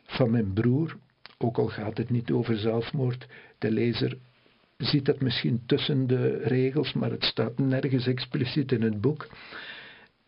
van 0.05 0.31
mijn 0.31 0.53
broer, 0.53 0.97
ook 1.39 1.59
al 1.59 1.69
gaat 1.69 1.97
het 1.97 2.11
niet 2.11 2.31
over 2.31 2.57
zelfmoord. 2.57 3.27
De 3.59 3.71
lezer 3.71 4.17
ziet 4.77 5.05
dat 5.05 5.21
misschien 5.21 5.63
tussen 5.67 6.07
de 6.07 6.37
regels, 6.37 6.93
maar 6.93 7.11
het 7.11 7.25
staat 7.25 7.59
nergens 7.59 8.07
expliciet 8.07 8.73
in 8.73 8.83
het 8.83 9.01
boek. 9.01 9.29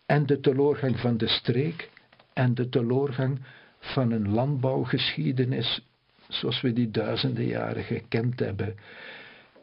En 0.06 0.26
de 0.26 0.40
teloorgang 0.40 0.98
van 0.98 1.16
de 1.16 1.28
streek 1.28 1.90
en 2.32 2.54
de 2.54 2.68
teloorgang 2.68 3.40
van 3.78 4.10
een 4.10 4.28
landbouwgeschiedenis 4.28 5.82
zoals 6.28 6.60
we 6.60 6.72
die 6.72 6.90
duizenden 6.90 7.44
jaren 7.44 7.84
gekend 7.84 8.38
hebben. 8.38 8.74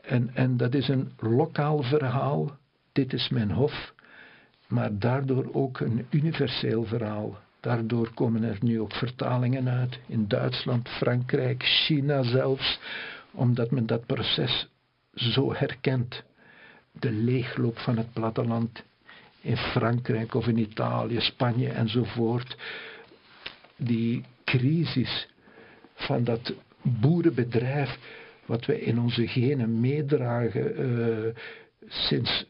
En, 0.02 0.30
en 0.34 0.58
dat 0.58 0.74
is 0.74 0.88
een 0.88 1.12
lokaal 1.20 1.82
verhaal, 1.82 2.58
dit 2.92 3.14
is 3.14 3.30
mijn 3.30 3.52
hof, 3.52 3.94
maar 4.70 5.00
daardoor 5.00 5.50
ook 5.54 5.80
een 5.80 6.06
universeel 6.10 6.84
verhaal. 6.84 7.38
Daardoor 7.60 8.14
komen 8.14 8.44
er 8.44 8.58
nu 8.62 8.80
ook 8.80 8.94
vertalingen 8.94 9.70
uit 9.70 10.00
in 10.08 10.28
Duitsland, 10.28 10.90
Frankrijk, 10.90 11.64
China 11.64 12.24
zelfs, 12.24 12.80
omdat 13.32 13.72
men 13.72 13.86
dat 13.86 14.06
proces 14.06 14.68
zo 15.14 15.54
herkent. 15.54 16.24
De 16.92 17.12
leegloop 17.12 17.78
van 17.78 17.98
het 17.98 18.14
platteland 18.14 18.84
in 19.42 19.58
Frankrijk 19.58 20.34
of 20.34 20.48
in 20.48 20.58
Italië, 20.58 21.20
Spanje 21.20 21.70
enzovoort. 21.70 22.58
Die 23.78 24.24
crisis 24.44 25.28
van 25.94 26.24
dat 26.24 26.54
boerenbedrijf, 26.82 27.98
wat 28.46 28.66
we 28.66 28.82
in 28.82 29.00
onze 29.00 29.28
genen 29.28 29.80
meedragen 29.80 30.82
uh, 30.82 31.36
sinds 31.88 32.46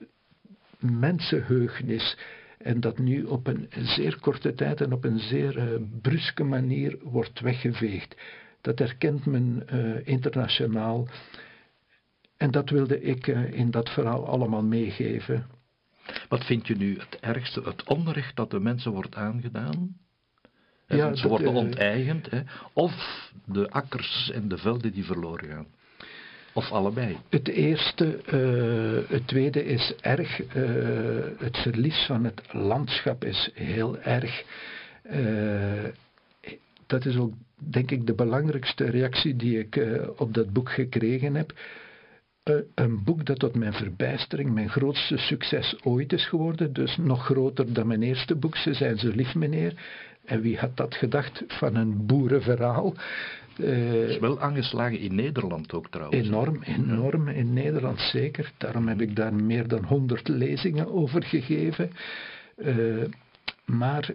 mensenheugnis. 0.80 2.18
En 2.58 2.80
dat 2.80 2.98
nu 2.98 3.24
op 3.24 3.48
een 3.48 3.70
zeer 3.72 4.20
korte 4.20 4.54
tijd 4.54 4.82
en 4.82 4.94
op 4.94 5.04
een 5.04 5.20
zeer 5.20 5.58
uh, 5.58 5.82
bruske 6.02 6.44
manier 6.44 6.98
wordt 7.02 7.40
weggeveegd. 7.40 8.16
Dat 8.62 8.80
erkent 8.80 9.26
men 9.26 9.64
uh, 9.74 10.08
internationaal. 10.08 11.08
En 12.38 12.52
dat 12.52 12.70
wilde 12.70 13.02
ik 13.02 13.28
in 13.52 13.72
dat 13.72 13.90
verhaal 13.90 14.28
allemaal 14.28 14.64
meegeven. 14.64 15.48
Wat 16.28 16.46
vind 16.46 16.68
je 16.68 16.76
nu 16.76 17.00
het 17.00 17.20
ergste, 17.20 17.62
het 17.62 17.84
onrecht 17.84 18.36
dat 18.36 18.52
de 18.52 18.60
mensen 18.60 18.92
wordt 18.92 19.16
aangedaan? 19.16 19.98
Ja, 20.88 21.16
ze 21.16 21.28
worden 21.28 21.54
onteigend, 21.54 22.30
hè? 22.30 22.42
of 22.74 22.94
de 23.46 23.70
akkers 23.70 24.32
en 24.34 24.48
de 24.48 24.58
velden 24.58 24.92
die 24.92 25.06
verloren 25.06 25.50
gaan. 25.50 25.68
Of 26.54 26.72
allebei? 26.72 27.18
Het 27.30 27.48
eerste, 27.48 28.20
uh, 28.34 29.10
het 29.10 29.28
tweede 29.28 29.66
is 29.66 29.94
erg. 30.02 30.40
Uh, 30.42 30.56
het 31.38 31.58
verlies 31.58 32.06
van 32.08 32.24
het 32.24 32.42
landschap 32.52 33.24
is 33.24 33.52
heel 33.54 34.00
erg. 34.00 34.44
Uh, 35.12 35.84
dat 36.88 37.06
is 37.06 37.18
ook, 37.18 37.34
denk 37.56 37.92
ik, 37.92 38.08
de 38.08 38.14
belangrijkste 38.14 38.90
reactie 38.90 39.36
die 39.36 39.60
ik 39.60 39.80
op 40.18 40.34
dat 40.34 40.54
boek 40.54 40.72
gekregen 40.72 41.36
heb. 41.36 41.54
een 42.76 43.04
boek 43.04 43.26
dat 43.26 43.40
tot 43.40 43.56
mijn 43.56 43.74
verbijstering 43.74 44.54
mijn 44.54 44.70
grootste 44.70 45.18
succes 45.18 45.76
ooit 45.84 46.14
is 46.14 46.28
geworden. 46.28 46.74
Dus 46.74 46.98
nog 46.98 47.26
groter 47.26 47.74
dan 47.74 47.88
mijn 47.88 48.04
eerste 48.04 48.36
boek. 48.36 48.56
Ze 48.56 48.74
zijn 48.74 48.98
zo 48.98 49.10
lief, 49.10 49.36
meneer. 49.36 49.74
En 50.26 50.42
wie 50.42 50.58
had 50.58 50.78
dat 50.78 50.96
gedacht 50.96 51.44
van 51.48 51.76
een 51.76 52.06
boerenverhaal? 52.06 52.94
Uh, 53.60 54.10
is 54.10 54.20
wel 54.20 54.40
aangeslagen 54.40 55.00
in 55.00 55.16
Nederland 55.16 55.74
ook 55.74 55.90
trouwens. 55.90 56.28
Enorm, 56.28 56.62
enorm. 56.64 57.28
In 57.28 57.54
Nederland 57.54 58.00
zeker. 58.00 58.52
Daarom 58.58 58.88
heb 58.88 59.02
ik 59.02 59.16
daar 59.16 59.34
meer 59.34 59.68
dan 59.68 59.84
honderd 59.84 60.28
lezingen 60.28 60.92
over 60.94 61.24
gegeven. 61.24 61.92
Uh, 62.58 63.04
maar 63.66 64.10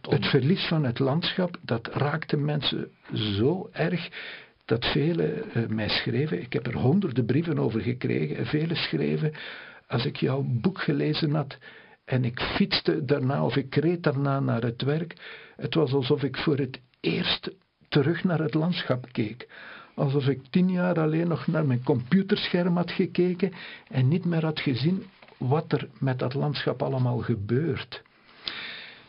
het 0.00 0.26
verlies 0.26 0.66
van 0.66 0.84
het 0.84 0.98
landschap, 0.98 1.58
dat 1.62 1.86
raakte 1.86 2.36
mensen 2.36 2.90
zo 3.12 3.68
erg 3.72 4.08
dat 4.64 4.84
velen 4.84 5.42
uh, 5.54 5.66
mij 5.66 5.88
schreven. 5.88 6.40
Ik 6.40 6.52
heb 6.52 6.66
er 6.66 6.76
honderden 6.76 7.24
brieven 7.24 7.58
over 7.58 7.80
gekregen. 7.80 8.36
En 8.36 8.46
velen 8.46 8.76
schreven, 8.76 9.32
als 9.86 10.04
ik 10.04 10.16
jouw 10.16 10.44
boek 10.46 10.80
gelezen 10.80 11.34
had 11.34 11.58
en 12.04 12.24
ik 12.24 12.40
fietste 12.40 13.04
daarna 13.04 13.44
of 13.44 13.56
ik 13.56 13.74
reed 13.74 14.02
daarna 14.02 14.40
naar 14.40 14.62
het 14.62 14.82
werk, 14.82 15.14
het 15.56 15.74
was 15.74 15.92
alsof 15.92 16.22
ik 16.22 16.36
voor 16.36 16.56
het 16.56 16.80
eerst 17.00 17.50
terug 17.88 18.24
naar 18.24 18.38
het 18.38 18.54
landschap 18.54 19.06
keek. 19.12 19.48
Alsof 19.94 20.26
ik 20.26 20.40
tien 20.50 20.70
jaar 20.70 21.00
alleen 21.00 21.28
nog 21.28 21.46
naar 21.46 21.66
mijn 21.66 21.82
computerscherm 21.82 22.76
had 22.76 22.90
gekeken 22.90 23.52
en 23.88 24.08
niet 24.08 24.24
meer 24.24 24.44
had 24.44 24.60
gezien 24.60 25.02
wat 25.38 25.72
er 25.72 25.88
met 25.98 26.18
dat 26.18 26.34
landschap 26.34 26.82
allemaal 26.82 27.18
gebeurt. 27.18 28.02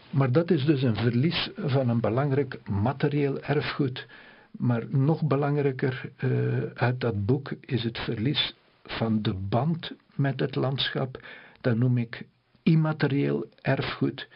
Maar 0.09 0.31
dat 0.31 0.51
is 0.51 0.65
dus 0.65 0.81
een 0.81 0.95
verlies 0.95 1.49
van 1.55 1.89
een 1.89 1.99
belangrijk 1.99 2.59
materieel 2.69 3.41
erfgoed. 3.41 4.07
Maar 4.51 4.83
nog 4.89 5.27
belangrijker 5.27 6.11
uh, 6.23 6.63
uit 6.73 6.99
dat 6.99 7.25
boek 7.25 7.51
is 7.59 7.83
het 7.83 7.97
verlies 7.97 8.55
van 8.83 9.21
de 9.21 9.33
band 9.33 9.91
met 10.15 10.39
het 10.39 10.55
landschap. 10.55 11.23
Dat 11.61 11.77
noem 11.77 11.97
ik 11.97 12.25
immaterieel 12.63 13.45
erfgoed 13.61 14.27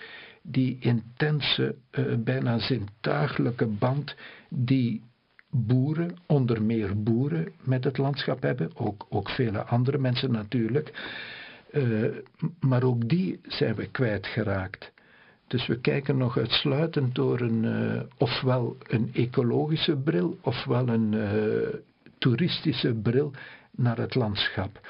die 0.41 0.77
intense, 0.79 1.75
uh, 1.91 2.15
bijna 2.17 2.59
zintuigelijke 2.59 3.65
band 3.67 4.15
die 4.49 5.03
boeren, 5.49 6.17
onder 6.25 6.63
meer 6.63 7.03
boeren, 7.03 7.51
met 7.63 7.83
het 7.83 7.97
landschap 7.97 8.41
hebben, 8.41 8.71
ook, 8.73 9.05
ook 9.09 9.29
vele 9.29 9.63
andere 9.63 9.97
mensen 9.97 10.31
natuurlijk, 10.31 10.91
uh, 11.71 12.15
maar 12.59 12.83
ook 12.83 13.09
die 13.09 13.39
zijn 13.43 13.75
we 13.75 13.87
kwijtgeraakt. 13.87 14.91
Dus 15.47 15.67
we 15.67 15.79
kijken 15.79 16.17
nog 16.17 16.37
uitsluitend 16.37 17.15
door 17.15 17.39
een, 17.39 17.63
uh, 17.63 18.01
ofwel 18.17 18.77
een 18.87 19.09
ecologische 19.13 19.97
bril, 19.97 20.37
ofwel 20.41 20.87
een 20.87 21.15
toeristische 22.17 22.93
bril 22.93 23.31
naar 23.71 23.97
het 23.97 24.15
landschap. 24.15 24.87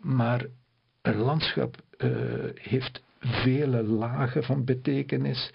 Maar 0.00 0.46
een 1.02 1.16
landschap 1.16 1.76
heeft 2.54 3.03
vele 3.26 3.82
lagen 3.82 4.44
van 4.44 4.64
betekenis. 4.64 5.50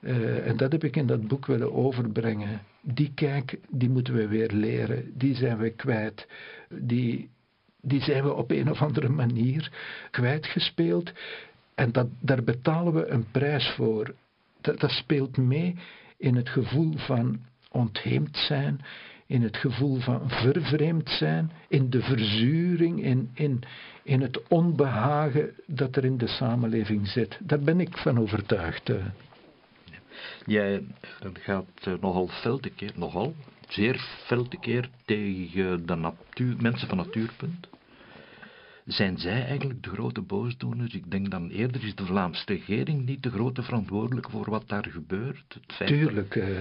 Uh, 0.00 0.46
en 0.46 0.56
dat 0.56 0.72
heb 0.72 0.84
ik 0.84 0.96
in 0.96 1.06
dat 1.06 1.28
boek 1.28 1.46
willen 1.46 1.72
overbrengen. 1.72 2.60
Die 2.82 3.12
kijk, 3.14 3.58
die 3.68 3.90
moeten 3.90 4.14
we 4.14 4.28
weer 4.28 4.50
leren. 4.52 5.12
Die 5.14 5.34
zijn 5.34 5.58
we 5.58 5.70
kwijt. 5.70 6.26
Die, 6.68 7.30
die 7.80 8.00
zijn 8.00 8.24
we 8.24 8.34
op 8.34 8.50
een 8.50 8.70
of 8.70 8.82
andere 8.82 9.08
manier 9.08 9.72
kwijtgespeeld. 10.10 11.12
En 11.74 11.92
dat, 11.92 12.08
daar 12.20 12.42
betalen 12.42 12.94
we 12.94 13.06
een 13.06 13.30
prijs 13.30 13.68
voor. 13.68 14.14
Dat, 14.60 14.80
dat 14.80 14.90
speelt 14.90 15.36
mee 15.36 15.76
in 16.16 16.34
het 16.34 16.48
gevoel 16.48 16.92
van 16.96 17.40
ontheemd 17.70 18.36
zijn, 18.36 18.80
in 19.26 19.42
het 19.42 19.56
gevoel 19.56 20.00
van 20.00 20.30
vervreemd 20.30 21.10
zijn, 21.10 21.52
in 21.68 21.90
de 21.90 22.02
verzuring, 22.02 23.02
in, 23.02 23.30
in, 23.34 23.62
in 24.10 24.20
het 24.20 24.48
onbehagen 24.48 25.54
dat 25.66 25.96
er 25.96 26.04
in 26.04 26.18
de 26.18 26.28
samenleving 26.28 27.08
zit. 27.08 27.38
Daar 27.40 27.60
ben 27.60 27.80
ik 27.80 27.96
van 27.96 28.18
overtuigd. 28.18 28.88
Eh. 28.88 29.04
Jij 30.46 30.82
gaat 31.32 31.66
eh, 31.82 31.92
nogal 32.00 32.28
fel 32.28 32.60
keer, 32.76 32.92
nogal, 32.94 33.34
zeer 33.68 34.00
fel 34.26 34.46
keer 34.60 34.88
tegen 35.04 35.86
de 35.86 35.94
natuur, 35.94 36.56
mensen 36.60 36.88
van 36.88 36.96
Natuurpunt. 36.96 37.68
Zijn 38.84 39.18
zij 39.18 39.44
eigenlijk 39.44 39.82
de 39.82 39.90
grote 39.90 40.20
boosdoeners? 40.20 40.94
Ik 40.94 41.10
denk 41.10 41.30
dan 41.30 41.48
eerder 41.48 41.84
is 41.84 41.94
de 41.94 42.06
Vlaamse 42.06 42.44
regering 42.46 43.06
niet 43.06 43.22
de 43.22 43.30
grote 43.30 43.62
verantwoordelijke 43.62 44.30
voor 44.30 44.50
wat 44.50 44.68
daar 44.68 44.86
gebeurt. 44.90 45.54
Het 45.54 45.72
feit 45.72 45.90
Tuurlijk, 45.90 46.34
uh, 46.34 46.60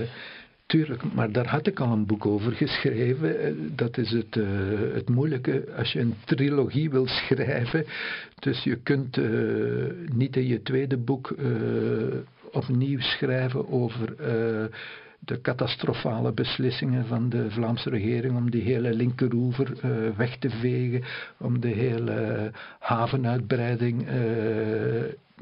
Tuurlijk, 0.70 1.13
maar 1.13 1.32
daar 1.32 1.47
had 1.47 1.67
ik 1.67 1.80
al 1.80 1.91
een 1.91 2.05
boek 2.05 2.26
over 2.26 2.51
geschreven. 2.51 3.39
Eh, 3.39 3.53
dat 3.76 3.97
is 3.97 4.11
het, 4.11 4.36
uh, 4.36 4.45
het 4.93 5.09
moeilijke 5.09 5.63
als 5.78 5.91
je 5.91 5.99
een 5.99 6.15
trilogie 6.26 6.89
wil 6.89 7.07
schrijven. 7.07 7.86
Dus 8.39 8.63
je 8.63 8.76
kunt 8.76 9.17
uh, 9.17 9.86
niet 10.13 10.36
in 10.36 10.47
je 10.47 10.61
tweede 10.61 10.97
boek 10.97 11.36
opnieuw 12.51 12.99
schrijven 12.99 13.70
over 13.70 14.15
de 15.20 15.41
catastrofale 15.41 16.34
beslissingen 16.34 17.05
van 17.05 17.30
de 17.30 17.51
Vlaamse 17.51 17.89
regering 17.89 18.36
om 18.36 18.51
die 18.51 18.61
hele 18.61 18.93
linkeroever 18.93 19.74
weg 20.17 20.38
te 20.38 20.49
vegen, 20.49 21.03
om 21.38 21.59
de 21.59 21.67
hele 21.67 22.51
havenuitbreiding 22.80 24.07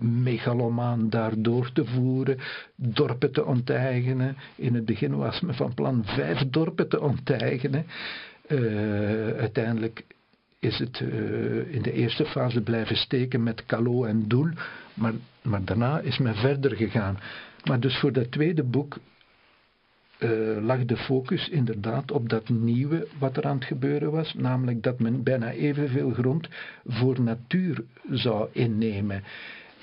megalomaan 0.02 1.10
daar 1.10 1.34
door 1.38 1.72
te 1.72 1.86
voeren, 1.86 2.38
dorpen 2.76 3.32
te 3.32 3.46
onteigenen. 3.46 4.38
In 4.56 4.74
het 4.74 4.86
begin 4.86 5.16
was 5.16 5.42
men 5.42 5.56
van 5.56 5.74
plan 5.74 6.04
vijf 6.06 6.50
dorpen 6.50 6.90
te 6.90 7.02
onteigenen. 7.02 7.86
Uh, 8.48 8.60
uiteindelijk 9.38 10.04
is 10.60 10.80
het 10.80 11.00
uh, 11.00 11.74
in 11.74 11.82
de 11.82 11.92
eerste 11.92 12.26
fase 12.26 12.62
blijven 12.62 12.96
steken 12.96 13.44
met 13.44 13.66
Calo 13.66 14.04
en 14.04 14.28
Doel, 14.28 14.50
maar, 14.94 15.14
maar 15.42 15.64
daarna 15.64 16.00
is 16.00 16.18
men 16.18 16.36
verder 16.36 16.76
gegaan. 16.76 17.18
Maar 17.64 17.80
dus 17.80 17.98
voor 17.98 18.12
dat 18.12 18.32
tweede 18.32 18.64
boek 18.64 18.98
uh, 20.20 20.58
lag 20.62 20.86
de 20.86 20.98
focus 20.98 21.50
inderdaad 21.50 22.12
op 22.12 22.30
dat 22.30 22.50
nieuwe 22.50 23.08
wat 23.20 23.38
er 23.38 23.46
aan 23.46 23.56
het 23.56 23.66
gebeuren 23.66 24.12
was, 24.12 24.34
namelijk 24.34 24.84
dat 24.84 25.00
men 25.00 25.24
bijna 25.24 25.52
evenveel 25.52 26.12
grond 26.12 26.48
voor 26.86 27.22
natuur 27.22 27.84
zou 28.10 28.50
innemen. 28.52 29.24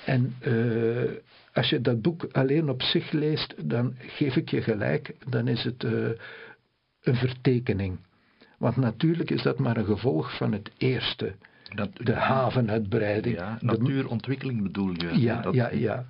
En 0.05 0.35
uh, 0.47 1.11
als 1.53 1.69
je 1.69 1.81
dat 1.81 2.01
boek 2.01 2.27
alleen 2.31 2.69
op 2.69 2.81
zich 2.81 3.11
leest, 3.11 3.69
dan 3.69 3.95
geef 3.97 4.35
ik 4.35 4.49
je 4.49 4.61
gelijk, 4.61 5.15
dan 5.27 5.47
is 5.47 5.63
het 5.63 5.83
uh, 5.83 6.09
een 7.01 7.15
vertekening. 7.15 7.99
Want 8.57 8.75
natuurlijk 8.75 9.31
is 9.31 9.41
dat 9.41 9.59
maar 9.59 9.77
een 9.77 9.85
gevolg 9.85 10.37
van 10.37 10.51
het 10.51 10.71
eerste. 10.77 11.35
Dat, 11.75 11.89
de 11.93 12.13
havenuitbreiding. 12.13 13.35
Ja, 13.35 13.57
natuurontwikkeling 13.61 14.63
bedoel 14.63 14.91
je? 14.91 15.19
Ja, 15.19 15.41
dat... 15.41 15.53
ja, 15.53 15.71
ja. 15.71 16.05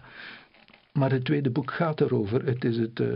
Maar 0.94 1.12
het 1.12 1.26
tweede 1.26 1.50
boek 1.52 1.72
gaat 1.72 2.02
erover. 2.02 2.46
Het 2.46 2.64
is 2.64 2.78
het, 2.78 3.00
uh, 3.00 3.08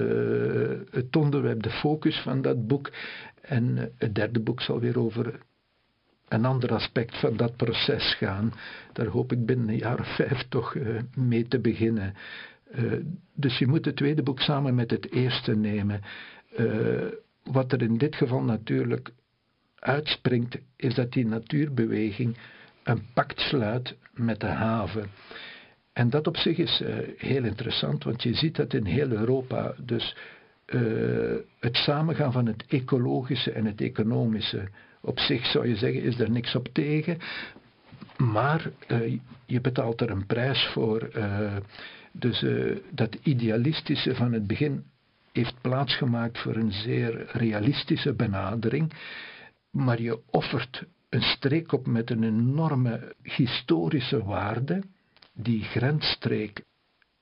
het 0.92 1.16
onderwerp, 1.16 1.64
de 1.64 1.70
focus 1.70 2.20
van 2.20 2.42
dat 2.42 2.68
boek. 2.68 2.92
En 3.42 3.92
het 3.98 4.16
derde 4.16 4.40
boek 4.40 4.62
zal 4.62 4.80
weer 4.80 5.00
over 5.00 5.40
een 6.30 6.46
ander 6.46 6.74
aspect 6.74 7.20
van 7.20 7.38
dat 7.38 7.56
proces 7.56 8.14
gaan. 8.14 8.54
Daar 8.94 9.08
hoop 9.08 9.32
ik 9.32 9.46
binnen 9.46 9.70
een 9.70 9.78
jaar 9.78 10.00
of 10.00 10.16
vijf 10.16 10.46
toch 10.50 10.74
uh, 10.74 11.00
mee 11.16 11.48
te 11.48 11.60
beginnen. 11.60 12.14
dus 13.34 13.58
je 13.58 13.68
moet 13.68 13.86
het 13.86 13.96
tweede 13.96 14.24
boek 14.24 14.40
samen 14.40 14.76
met 14.76 14.92
het 14.92 15.12
eerste 15.12 15.56
nemen. 15.56 16.02
wat 17.44 17.72
er 17.72 17.82
in 17.82 17.98
dit 17.98 18.16
geval 18.16 18.44
natuurlijk 18.44 19.12
uitspringt, 19.80 20.58
is 20.76 20.96
dat 20.96 21.12
die 21.12 21.26
natuurbeweging 21.26 22.38
een 22.84 23.02
pact 23.14 23.40
sluit 23.40 23.96
met 24.14 24.40
de 24.40 24.48
haven. 24.48 25.08
En 25.94 26.10
dat 26.10 26.28
op 26.28 26.38
zich 26.38 26.58
is 26.58 26.84
heel 27.18 27.44
interessant, 27.44 28.04
want 28.04 28.24
je 28.24 28.34
ziet 28.34 28.56
dat 28.56 28.74
in 28.74 28.86
heel 28.86 29.12
Europa. 29.12 29.74
Dus 29.78 30.16
het 31.60 31.76
samengaan 31.76 32.32
van 32.32 32.46
het 32.46 32.66
ecologische 32.68 33.52
en 33.52 33.66
het 33.66 33.82
economische. 33.82 34.68
Op 35.02 35.20
zich 35.20 35.46
zou 35.46 35.68
je 35.68 35.76
zeggen, 35.76 36.02
is 36.02 36.20
er 36.20 36.32
niks 36.32 36.56
op 36.56 36.68
tegen. 36.68 37.18
Maar 38.18 38.72
uh, 38.88 39.20
je 39.46 39.62
betaalt 39.62 40.02
er 40.02 40.10
een 40.10 40.26
prijs 40.26 40.70
voor. 40.74 41.10
dus 42.12 42.46
dat 42.92 43.18
idealistische 43.24 44.16
van 44.16 44.34
het 44.34 44.48
begin 44.48 44.84
heeft 45.32 45.62
plaatsgemaakt 45.62 46.40
voor 46.40 46.56
een 46.56 46.72
zeer 46.72 47.26
realistische 47.32 48.14
benadering. 48.14 48.94
Maar 49.72 50.02
je 50.02 50.20
offert 50.30 50.86
een 51.10 51.22
streek 51.22 51.72
op 51.72 51.88
met 51.88 52.10
een 52.10 52.24
enorme 52.24 53.16
historische 53.24 54.24
waarde. 54.24 54.84
Die 55.34 55.64
grensstreek 55.64 56.64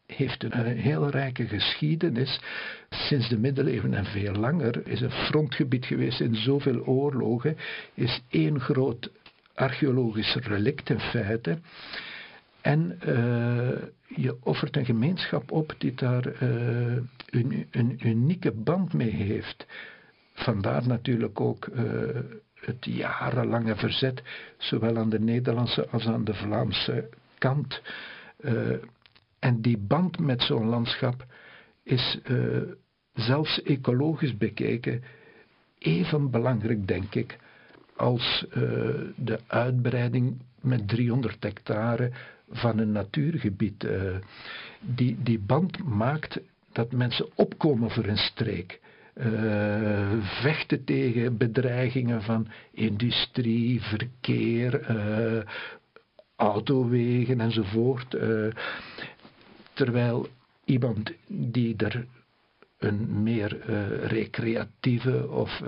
heeft 0.07 0.43
een 0.43 0.77
heel 0.77 1.09
rijke 1.09 1.47
geschiedenis. 1.47 2.39
Sinds 2.89 3.29
de 3.29 3.39
middeleeuwen 3.39 3.93
en 3.93 4.05
veel 4.05 4.33
langer 4.33 4.87
is 4.87 5.01
een 5.01 5.11
frontgebied 5.11 5.85
geweest 5.85 6.19
in 6.19 6.35
zoveel 6.35 6.85
oorlogen, 6.85 7.57
is 7.93 8.21
één 8.29 8.59
groot 8.59 9.11
archeologisch 9.53 10.35
relict 10.35 10.89
in 10.89 10.99
feite. 10.99 11.57
En 12.61 12.99
uh, 13.07 13.69
je 14.07 14.37
offert 14.43 14.77
een 14.77 14.85
gemeenschap 14.85 15.51
op 15.51 15.75
die 15.77 15.93
daar 15.93 16.43
uh, 16.43 16.97
een, 17.29 17.99
unieke 18.07 18.51
band 18.51 18.93
mee 18.93 19.09
heeft. 19.09 19.65
Vandaar 20.33 20.87
natuurlijk 20.87 21.39
ook 21.41 21.69
het 22.53 22.85
jarenlange 22.85 23.75
verzet, 23.75 24.23
zowel 24.57 24.97
aan 24.97 25.09
de 25.09 25.19
Nederlandse 25.19 25.87
als 25.89 26.05
aan 26.05 26.23
de 26.23 26.33
Vlaamse 26.33 27.09
kant. 27.37 27.81
En 29.39 29.61
die 29.61 29.77
band 29.77 30.19
met 30.19 30.41
zo'n 30.41 30.65
landschap 30.65 31.25
is 31.83 32.19
uh, 32.25 32.61
zelfs 33.13 33.61
ecologisch 33.61 34.37
bekeken 34.37 35.03
even 35.77 36.31
belangrijk, 36.31 36.87
denk 36.87 37.15
ik, 37.15 37.37
als 37.95 38.45
uh, 38.49 38.53
de 39.15 39.39
uitbreiding 39.47 40.41
met 40.61 40.87
300 40.87 41.43
hectare 41.43 42.11
van 42.49 42.77
een 42.77 42.91
natuurgebied. 42.91 43.87
die, 44.81 45.17
die 45.23 45.39
band 45.39 45.83
maakt 45.83 46.39
dat 46.71 46.91
mensen 46.91 47.29
opkomen 47.35 47.91
voor 47.91 48.05
een 48.05 48.17
streek. 48.17 48.79
Vechten 50.21 50.83
tegen 50.83 51.37
bedreigingen 51.37 52.21
van 52.21 52.47
industrie, 52.71 53.81
verkeer, 53.81 54.85
autowegen 56.35 57.41
enzovoort. 57.41 58.17
Uh, 59.77 59.85
terwijl 59.85 60.27
iemand 60.65 61.13
die 61.27 61.75
er 61.77 62.05
een 62.77 63.23
meer 63.23 63.65
recreatieve 64.07 65.29
of, 65.29 65.61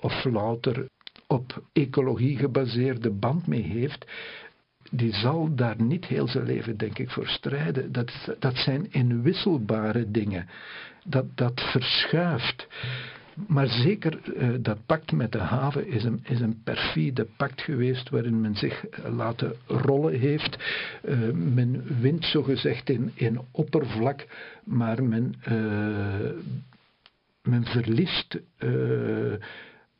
of 0.00 0.24
louter 0.24 0.88
op 1.26 1.62
ecologie 1.72 2.36
gebaseerde 2.36 3.10
band 3.10 3.46
mee 3.46 3.62
heeft, 3.62 4.06
die 4.90 5.12
zal 5.12 5.54
daar 5.54 5.82
niet 5.82 6.04
heel 6.04 6.28
zijn 6.28 6.44
leven, 6.44 6.76
denk 6.76 6.98
ik, 6.98 7.10
voor 7.10 7.26
strijden. 7.26 7.92
Dat, 7.92 8.12
dat 8.38 8.56
zijn 8.56 8.92
inwisselbare 8.92 10.10
dingen. 10.10 10.48
Dat, 11.04 11.24
dat 11.34 11.60
verschuift. 11.60 12.66
Maar 13.46 13.66
zeker 13.66 14.20
uh, 14.36 14.54
dat 14.60 14.86
pact 14.86 15.12
met 15.12 15.32
de 15.32 15.38
haven 15.38 15.86
is 15.86 16.04
een, 16.04 16.20
is 16.22 16.40
een 16.40 16.62
perfide 16.64 17.26
pact 17.36 17.60
geweest 17.60 18.10
waarin 18.10 18.40
men 18.40 18.54
zich 18.54 18.84
uh, 18.84 19.14
laten 19.16 19.54
rollen 19.66 20.18
heeft. 20.18 20.56
Uh, 21.04 21.30
men 21.30 22.00
wint 22.00 22.24
zogezegd 22.24 22.90
in, 22.90 23.10
in 23.14 23.40
oppervlak, 23.50 24.26
maar 24.64 25.04
men, 25.04 25.34
men 27.42 27.64
verliest 27.64 28.38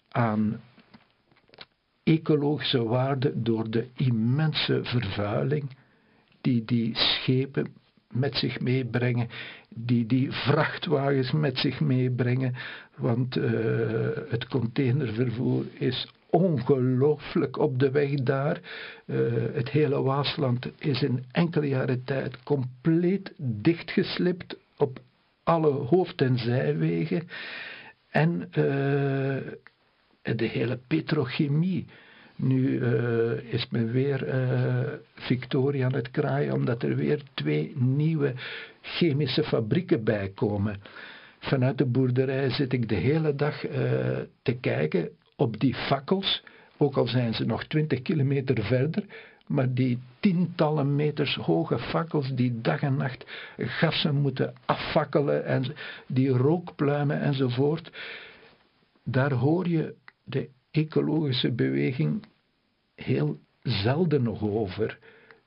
aan 0.09 0.61
ecologische 2.03 2.83
waarde 2.83 3.43
door 3.43 3.71
de 3.71 3.87
immense 3.97 4.81
vervuiling 4.83 5.71
die 6.41 6.65
die 6.65 6.91
schepen 6.95 7.67
met 8.13 8.37
zich 8.37 8.61
meebrengen, 8.61 9.29
die 9.69 10.07
die 10.07 10.33
vrachtwagens 10.33 11.33
met 11.33 11.59
zich 11.59 11.81
meebrengen, 11.81 12.55
want 12.97 13.37
uh, 13.37 13.51
het 14.29 14.47
containervervoer 14.47 15.65
is 15.73 16.13
ongelooflijk 16.31 17.59
op 17.59 17.79
de 17.79 17.91
weg 17.91 18.15
daar. 18.15 18.61
Uh, 19.07 19.19
het 19.53 19.71
hele 19.71 20.03
Waasland 20.03 20.69
is 20.79 21.03
in 21.03 21.25
enkele 21.31 21.69
jaren 21.69 22.05
tijd 22.05 22.43
compleet 22.43 23.33
dichtgeslipt 23.37 24.57
op 24.77 25.01
alle 25.43 25.71
hoofd- 25.71 26.21
en 26.21 26.39
zijwegen. 26.39 27.29
En 28.11 28.41
uh, 28.49 28.55
de 30.37 30.47
hele 30.47 30.79
petrochemie. 30.87 31.87
Nu 32.43 32.81
uh, 32.81 33.53
is 33.53 33.67
men 33.71 33.93
weer 33.93 34.29
uh, 34.29 34.93
Victoria 35.15 35.85
aan 35.85 35.95
het 35.95 36.11
kraaien, 36.11 36.53
omdat 36.53 36.83
er 36.83 36.97
weer 36.97 37.23
twee 37.35 37.73
nieuwe 37.77 38.35
chemische 38.81 39.45
fabrieken 39.45 40.05
bij 40.05 40.29
komen. 40.35 40.81
Vanuit 41.39 41.79
de 41.79 41.87
boerderij 41.87 42.51
zit 42.51 42.73
ik 42.73 42.89
de 42.89 42.95
hele 42.95 43.35
dag 43.35 43.69
uh, 43.69 43.73
te 44.43 44.53
kijken 44.61 45.09
op 45.37 45.61
die 45.61 45.75
fakkels, 45.75 46.43
ook 46.77 46.97
al 46.97 47.07
zijn 47.07 47.35
ze 47.35 47.45
nog 47.45 47.65
20 47.65 48.03
kilometer 48.03 48.65
verder, 48.65 49.05
maar 49.47 49.75
die 49.75 49.99
tientallen 50.21 50.97
meters 50.97 51.35
hoge 51.35 51.79
fakkels 51.79 52.35
die 52.35 52.61
dag 52.61 52.81
en 52.81 52.97
nacht 52.97 53.25
gassen 53.57 54.15
moeten 54.15 54.55
affakkelen 54.65 55.45
en 55.45 55.65
die 56.07 56.29
rookpluimen 56.29 57.21
enzovoort, 57.21 57.93
daar 59.05 59.33
hoor 59.33 59.69
je 59.69 59.95
de 60.25 60.49
ecologische 60.71 61.53
beweging 61.53 62.23
heel 63.05 63.39
zelden 63.63 64.23
nog 64.23 64.43
over. 64.43 64.99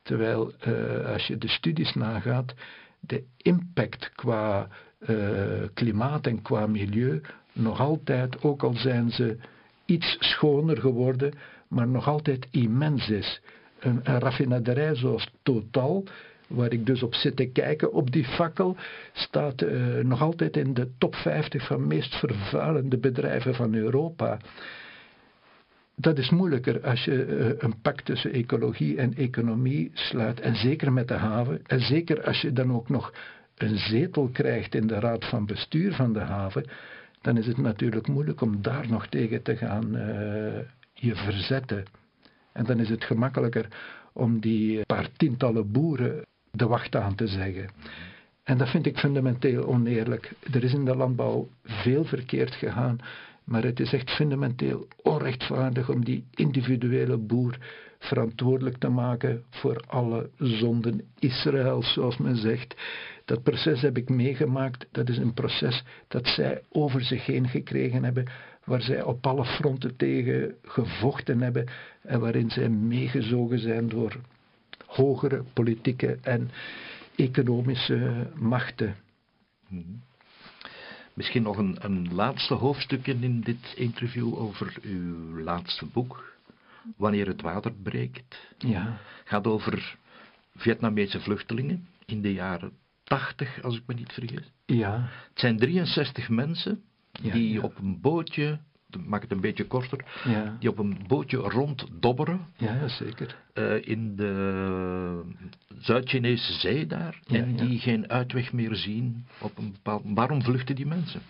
Terwijl 0.01 0.53
uh, 0.67 1.11
als 1.11 1.27
je 1.27 1.37
de 1.37 1.47
studies 1.47 1.93
nagaat, 1.93 2.53
de 2.99 3.23
impact 3.37 4.11
qua 4.15 4.67
uh, 4.99 5.63
klimaat 5.73 6.27
en 6.27 6.41
qua 6.41 6.67
milieu 6.67 7.21
nog 7.53 7.79
altijd, 7.79 8.43
ook 8.43 8.63
al 8.63 8.73
zijn 8.73 9.11
ze 9.11 9.37
iets 9.85 10.17
schoner 10.19 10.77
geworden, 10.77 11.33
maar 11.67 11.87
nog 11.87 12.07
altijd 12.07 12.47
immens 12.51 13.09
is. 13.09 13.41
Een, 13.79 14.03
raffinaderij 14.03 14.95
zoals 14.95 15.29
Total, 15.43 16.03
waar 16.47 16.71
ik 16.71 16.85
dus 16.85 17.03
op 17.03 17.15
zit 17.15 17.35
te 17.35 17.45
kijken 17.45 17.93
op 17.93 18.11
die 18.11 18.25
fakkel, 18.25 18.75
staat 19.13 19.61
uh, 19.61 20.03
nog 20.03 20.21
altijd 20.21 20.57
in 20.57 20.73
de 20.73 20.89
top 20.97 21.15
50 21.15 21.65
van 21.67 21.87
meest 21.87 22.15
vervuilende 22.15 22.97
bedrijven 22.97 23.55
van 23.55 23.73
Europa. 23.73 24.39
Dat 25.95 26.17
is 26.17 26.29
moeilijker 26.29 26.85
als 26.85 27.03
je 27.03 27.25
uh, 27.25 27.53
een 27.57 27.81
pact 27.81 28.05
tussen 28.05 28.31
ecologie 28.31 28.97
en 28.97 29.13
economie 29.13 29.91
sluit, 29.93 30.39
en 30.39 30.55
zeker 30.55 30.93
met 30.93 31.07
de 31.07 31.13
haven, 31.13 31.61
en 31.65 31.79
zeker 31.79 32.23
als 32.23 32.41
je 32.41 32.53
dan 32.53 32.73
ook 32.73 32.89
nog 32.89 33.13
een 33.55 33.77
zetel 33.77 34.29
krijgt 34.33 34.75
in 34.75 34.87
de 34.87 34.99
raad 34.99 35.25
van 35.25 35.45
bestuur 35.45 35.93
van 35.93 36.13
de 36.13 36.19
haven, 36.19 36.65
dan 37.21 37.37
is 37.37 37.47
het 37.47 37.57
natuurlijk 37.57 38.07
moeilijk 38.07 38.41
om 38.41 38.61
daar 38.61 38.89
nog 38.89 39.07
tegen 39.07 39.41
te 39.41 39.57
gaan 39.57 39.95
uh, 39.95 40.59
je 40.93 41.15
verzetten. 41.15 41.83
En 42.51 42.65
dan 42.65 42.79
is 42.79 42.89
het 42.89 43.03
gemakkelijker 43.03 43.67
om 44.13 44.39
die 44.39 44.85
paar 44.85 45.09
tientallen 45.17 45.71
boeren 45.71 46.25
de 46.51 46.67
wacht 46.67 46.95
aan 46.95 47.15
te 47.15 47.27
zeggen. 47.27 47.69
En 48.43 48.57
dat 48.57 48.69
vind 48.69 48.85
ik 48.85 48.97
fundamenteel 48.97 49.67
oneerlijk. 49.67 50.31
Er 50.53 50.63
is 50.63 50.73
in 50.73 50.85
de 50.85 50.95
landbouw 50.95 51.47
veel 51.63 52.05
verkeerd 52.05 52.55
gegaan, 52.55 52.99
maar 53.45 53.63
het 53.63 53.79
is 53.79 53.93
echt 53.93 54.11
fundamenteel 54.11 54.87
onrechtvaardig 55.01 55.89
om 55.89 56.05
die 56.05 56.23
individuele 56.33 57.17
boer 57.17 57.57
verantwoordelijk 57.99 58.77
te 58.77 58.89
maken 58.89 59.43
voor 59.49 59.83
alle 59.87 60.29
zonden 60.37 61.01
Israëls, 61.19 61.93
zoals 61.93 62.17
men 62.17 62.35
zegt. 62.35 62.75
Dat 63.25 63.43
proces 63.43 63.81
heb 63.81 63.97
ik 63.97 64.09
meegemaakt. 64.09 64.85
Dat 64.91 65.09
is 65.09 65.17
een 65.17 65.33
proces 65.33 65.83
dat 66.07 66.27
zij 66.27 66.61
over 66.69 67.01
zich 67.01 67.25
heen 67.25 67.47
gekregen 67.47 68.03
hebben, 68.03 68.27
waar 68.63 68.81
zij 68.81 69.03
op 69.03 69.27
alle 69.27 69.45
fronten 69.45 69.95
tegen 69.95 70.55
gevochten 70.63 71.41
hebben 71.41 71.67
en 72.01 72.19
waarin 72.19 72.49
zij 72.49 72.69
meegezogen 72.69 73.59
zijn 73.59 73.89
door 73.89 74.15
hogere 74.85 75.43
politieke 75.53 76.17
en 76.21 76.49
economische 77.15 78.27
machten. 78.35 78.95
Mhm. 79.67 79.83
Misschien 81.15 81.43
nog 81.43 81.57
een, 81.57 81.77
een 81.79 82.13
laatste 82.13 82.53
hoofdstukje 82.53 83.15
in 83.19 83.41
dit 83.41 83.73
interview 83.75 84.39
over 84.39 84.77
uw 84.81 85.39
laatste 85.39 85.85
boek, 85.85 86.35
Wanneer 86.97 87.27
het 87.27 87.41
water 87.41 87.73
breekt. 87.83 88.55
Ja. 88.57 88.97
Gaat 89.23 89.47
over 89.47 89.97
Vietnamese 90.55 91.19
vluchtelingen 91.19 91.87
in 92.05 92.21
de 92.21 92.33
jaren 92.33 92.71
80, 93.03 93.63
als 93.63 93.75
ik 93.77 93.83
me 93.85 93.93
niet 93.93 94.13
vergis. 94.13 94.51
Ja. 94.65 95.09
Het 95.29 95.39
zijn 95.39 95.57
63 95.57 96.29
mensen 96.29 96.83
die 97.21 97.63
op 97.63 97.77
een 97.77 98.01
bootje, 98.01 98.59
maak 99.05 99.21
het 99.21 99.31
een 99.31 99.41
beetje 99.41 99.65
korter, 99.65 100.05
ja. 100.23 100.55
die 100.59 100.69
op 100.69 100.77
een 100.77 100.97
bootje 101.07 101.37
ronddobberen. 101.37 102.47
Ja, 102.57 102.87
zeker. 102.87 103.35
Uh, 103.53 103.87
in 103.87 104.15
de 104.15 105.21
Zuid-Chinese 105.79 106.53
zee 106.53 106.87
daar. 106.87 107.19
en 107.27 107.55
die 107.55 107.79
geen 107.79 108.09
uitweg 108.09 108.53
meer 108.53 108.75
zien 108.75 109.25
op 109.41 109.57
een 109.57 109.71
bepaald... 109.71 110.01
Waarom 110.05 110.43
vluchten 110.43 110.75
die 110.75 110.85
mensen? 110.85 111.21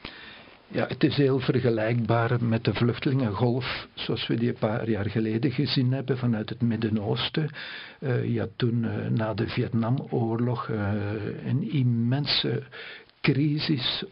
Ja, 0.67 0.87
het 0.87 1.03
is 1.03 1.15
heel 1.15 1.39
vergelijkbaar 1.39 2.43
met 2.43 2.63
de 2.63 2.73
vluchtelingengolf 2.73 3.87
zoals 3.93 4.27
we 4.27 4.35
die 4.35 4.49
een 4.49 4.57
paar 4.59 4.89
jaar 4.89 5.09
geleden 5.09 5.51
gezien 5.51 5.91
hebben 5.91 6.17
vanuit 6.17 6.49
het 6.49 6.61
Midden-Oosten. 6.61 7.49
Uh, 7.99 8.33
je 8.33 8.39
had 8.39 8.49
toen 8.55 8.83
uh, 8.83 9.07
na 9.07 9.33
de 9.33 9.47
Vietnamoorlog 9.47 10.67
een 11.45 11.71
immense 11.71 12.63
crisis 13.21 14.05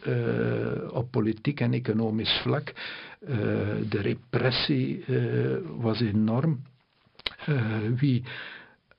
op 0.90 1.10
politiek 1.10 1.60
en 1.60 1.72
economisch 1.72 2.40
vlak. 2.42 2.72
De 3.88 4.00
repressie 4.00 5.04
was 5.76 6.00
enorm. 6.00 6.62
wie 7.96 8.22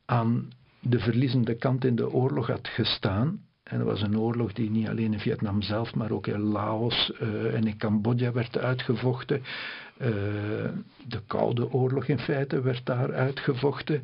aan 0.06 0.52
de 0.80 1.00
verliezende 1.00 1.56
kant 1.56 1.86
in 1.86 1.96
de 1.96 2.12
oorlog 2.12 2.48
had 2.48 2.68
gestaan, 2.68 3.40
en 3.64 3.78
dat 3.78 3.88
was 3.88 4.02
een 4.02 4.20
oorlog 4.20 4.54
die 4.54 4.70
niet 4.70 4.88
alleen 4.88 5.14
in 5.14 5.20
Vietnam 5.20 5.62
zelf, 5.62 5.96
maar 5.96 6.12
ook 6.12 6.28
in 6.28 6.42
Laos 6.42 7.12
en 7.54 7.68
in 7.68 7.78
Cambodja 7.78 8.32
werd 8.32 8.58
uitgevochten. 8.58 9.42
De 11.08 11.22
Koude 11.28 11.72
Oorlog 11.72 12.06
in 12.06 12.20
feite 12.20 12.62
werd 12.62 12.86
daar 12.86 13.14
uitgevochten. 13.14 14.04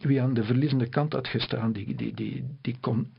Wie 0.00 0.22
aan 0.22 0.34
de 0.34 0.44
verliezende 0.44 0.88
kant 0.88 1.12
had 1.12 1.28
gestaan, 1.28 1.72
die, 1.72 1.94
die, 1.94 2.14
die, 2.14 2.44
die 2.60 2.76
kon 2.80 3.12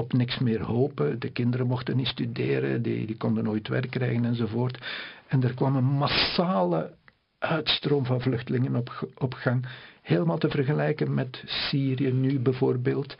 op 0.00 0.12
niks 0.12 0.38
meer 0.38 0.62
hopen. 0.62 1.20
De 1.20 1.30
kinderen 1.30 1.66
mochten 1.66 1.96
niet 1.96 2.06
studeren, 2.06 2.82
die, 2.82 3.06
die 3.06 3.16
konden 3.16 3.44
nooit 3.44 3.68
werk 3.68 3.90
krijgen 3.90 4.24
enzovoort. 4.24 4.78
En 5.26 5.42
er 5.42 5.54
kwam 5.54 5.76
een 5.76 5.84
massale 5.84 6.92
uitstroom 7.38 8.04
van 8.04 8.20
vluchtelingen 8.20 8.76
op, 8.76 9.08
op 9.18 9.34
gang. 9.34 9.66
Helemaal 10.02 10.38
te 10.38 10.48
vergelijken 10.48 11.14
met 11.14 11.42
Syrië 11.46 12.12
nu 12.12 12.38
bijvoorbeeld. 12.38 13.16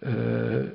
Uh, 0.00 0.66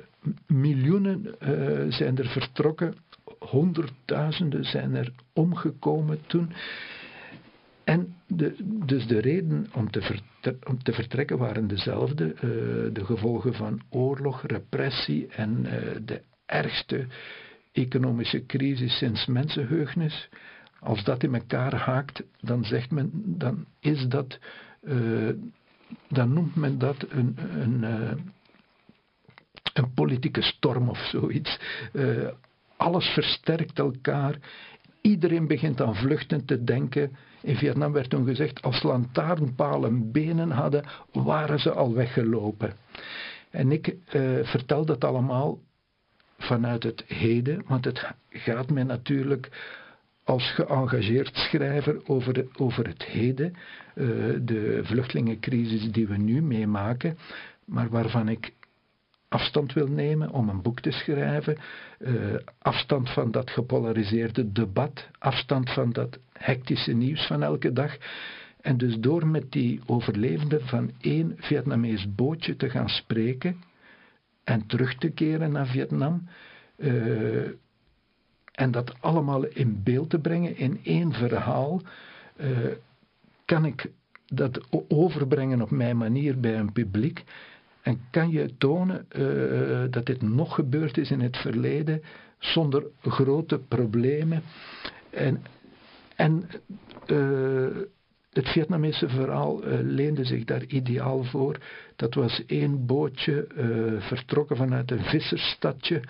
miljoenen 0.46 1.26
uh, 1.26 1.92
zijn 1.92 2.18
er 2.18 2.28
vertrokken, 2.28 2.94
honderdduizenden 3.38 4.64
zijn 4.64 4.94
er 4.94 5.12
omgekomen 5.32 6.18
toen. 6.26 6.52
En 7.84 8.14
de, 8.26 8.54
dus 8.86 9.06
de 9.06 9.18
reden 9.18 9.66
om 9.74 9.90
te, 9.90 10.20
om 10.66 10.82
te, 10.82 10.92
vertrekken 10.92 11.38
waren 11.38 11.66
dezelfde. 11.66 12.24
Uh, 12.24 12.40
de 12.94 13.04
gevolgen 13.04 13.54
van 13.54 13.80
oorlog, 13.90 14.42
repressie 14.42 15.26
en 15.26 15.64
uh, 15.64 15.72
de 16.04 16.22
ergste 16.46 17.06
economische 17.72 18.46
crisis 18.46 18.98
sinds 18.98 19.26
mensenheugnis. 19.26 20.28
Als 20.80 21.04
dat 21.04 21.22
in 21.22 21.34
elkaar 21.34 21.74
haakt, 21.74 22.22
dan 22.40 22.64
zegt 22.64 22.90
men, 22.90 23.10
dan 23.24 23.66
is 23.80 24.06
dat, 24.08 24.38
dan 26.08 26.32
noemt 26.32 26.54
men 26.54 26.78
dat 26.78 27.06
een, 27.08 27.36
een 27.60 27.84
een 29.74 29.94
politieke 29.94 30.42
storm 30.42 30.88
of 30.88 30.98
zoiets. 30.98 31.58
Alles 32.76 33.06
versterkt 33.06 33.78
elkaar. 33.78 34.38
Iedereen 35.00 35.46
begint 35.46 35.80
aan 35.80 35.94
vluchten 35.94 36.44
te 36.44 36.64
denken. 36.64 37.16
In 37.42 37.56
Vietnam 37.56 37.92
werd 37.92 38.10
toen 38.10 38.26
gezegd, 38.26 38.62
als 38.62 38.82
lantaarnpalen 38.82 40.12
benen 40.12 40.50
hadden, 40.50 40.84
waren 41.12 41.58
ze 41.58 41.72
al 41.72 41.94
weggelopen. 41.94 42.72
En 43.50 43.72
ik 43.72 43.86
uh, 43.88 44.38
vertel 44.42 44.84
dat 44.84 45.04
allemaal 45.04 45.58
vanuit 46.38 46.82
het 46.82 47.04
heden, 47.06 47.62
want 47.66 47.84
het 47.84 48.06
gaat 48.28 48.70
mij 48.70 48.82
natuurlijk 48.82 49.48
als 50.24 50.52
geëngageerd 50.52 51.30
schrijver 51.36 52.00
over, 52.06 52.46
over 52.56 52.86
het 52.86 53.04
heden, 53.04 53.54
uh, 53.94 54.06
de 54.42 54.80
vluchtelingencrisis 54.82 55.92
die 55.92 56.06
we 56.06 56.16
nu 56.16 56.42
meemaken, 56.42 57.18
maar 57.64 57.88
waarvan 57.88 58.28
ik 58.28 58.52
afstand 59.30 59.72
wil 59.72 59.86
nemen 59.86 60.30
om 60.30 60.48
een 60.48 60.62
boek 60.62 60.80
te 60.80 60.90
schrijven, 60.90 61.56
uh, 61.98 62.34
afstand 62.58 63.10
van 63.10 63.30
dat 63.30 63.50
gepolariseerde 63.50 64.52
debat, 64.52 65.08
afstand 65.18 65.70
van 65.70 65.90
dat 65.90 66.18
hectische 66.32 66.92
nieuws 66.92 67.26
van 67.26 67.42
elke 67.42 67.72
dag. 67.72 67.96
En 68.60 68.76
dus 68.76 68.96
door 68.98 69.26
met 69.26 69.52
die 69.52 69.80
overlevenden 69.86 70.66
van 70.66 70.90
één 71.00 71.34
Vietnamees 71.36 72.14
bootje 72.14 72.56
te 72.56 72.70
gaan 72.70 72.88
spreken 72.88 73.62
en 74.44 74.66
terug 74.66 74.94
te 74.94 75.10
keren 75.10 75.52
naar 75.52 75.66
Vietnam, 75.66 76.28
uh, 76.76 77.48
en 78.52 78.70
dat 78.70 78.94
allemaal 79.00 79.44
in 79.46 79.82
beeld 79.82 80.10
te 80.10 80.18
brengen 80.18 80.56
in 80.56 80.80
één 80.82 81.12
verhaal, 81.12 81.80
uh, 82.40 82.46
kan 83.44 83.64
ik 83.64 83.90
dat 84.26 84.66
overbrengen 84.88 85.62
op 85.62 85.70
mijn 85.70 85.96
manier 85.96 86.40
bij 86.40 86.58
een 86.58 86.72
publiek 86.72 87.24
en 87.82 88.00
kan 88.10 88.30
je 88.30 88.56
tonen 88.56 89.06
uh, 89.16 89.84
dat 89.90 90.06
dit 90.06 90.22
nog 90.22 90.54
gebeurd 90.54 90.98
is 90.98 91.10
in 91.10 91.20
het 91.20 91.36
verleden 91.36 92.02
zonder 92.38 92.84
grote 93.00 93.58
problemen. 93.58 94.42
En, 95.10 95.42
en 96.16 96.48
uh, 97.06 97.68
het 98.32 98.48
Vietnamese 98.48 99.08
verhaal 99.08 99.64
uh, 99.66 99.78
leende 99.82 100.24
zich 100.24 100.44
daar 100.44 100.64
ideaal 100.64 101.24
voor. 101.24 101.58
Dat 101.96 102.14
was 102.14 102.42
één 102.46 102.86
bootje 102.86 103.46
vertrokken 103.98 104.56
vanuit 104.56 104.90
een 104.90 105.04
vissersstadje 105.04 106.02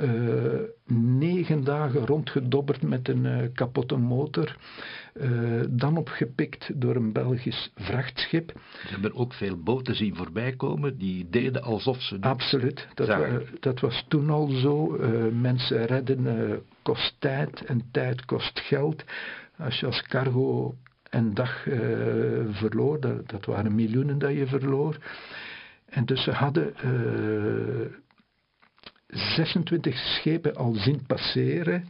uh, 0.00 0.60
negen 1.18 1.64
dagen 1.64 2.06
rondgedobberd 2.06 2.82
met 2.82 3.08
een 3.08 3.24
uh, 3.24 3.36
kapotte 3.54 3.96
motor. 3.96 4.56
Uh, 5.14 5.60
dan 5.68 5.96
opgepikt 5.96 6.70
door 6.74 6.96
een 6.96 7.12
Belgisch 7.12 7.72
vrachtschip. 7.74 8.52
Ze 8.86 8.88
hebben 8.88 9.14
ook 9.14 9.32
veel 9.32 9.56
boten 9.62 9.94
zien 9.94 10.16
voorbij 10.16 10.52
komen 10.52 10.98
die 10.98 11.28
deden 11.30 11.62
alsof 11.62 12.02
ze. 12.02 12.16
Absoluut, 12.20 12.88
dat, 12.94 13.30
dat 13.60 13.80
was 13.80 14.04
toen 14.08 14.30
al 14.30 14.48
zo. 14.48 14.98
mensen 15.32 15.86
redden 15.86 16.62
kost 16.82 17.14
tijd 17.18 17.64
en 17.64 17.82
tijd 17.90 18.24
kost 18.24 18.60
geld. 18.60 19.04
Als 19.58 19.80
je 19.80 19.86
als 19.86 20.02
cargo 20.02 20.74
een 21.10 21.34
dag 21.34 21.62
verloor, 22.50 23.00
dat, 23.00 23.28
dat, 23.28 23.44
waren 23.44 23.74
miljoenen 23.74 24.18
dat 24.18 24.32
je 24.32 24.46
verloor. 24.46 24.96
En 25.88 26.04
dus 26.04 26.22
ze 26.22 26.30
hadden 26.30 26.74
26 29.08 29.96
schepen 29.96 30.56
al 30.56 30.74
zien 30.74 31.06
passeren. 31.06 31.88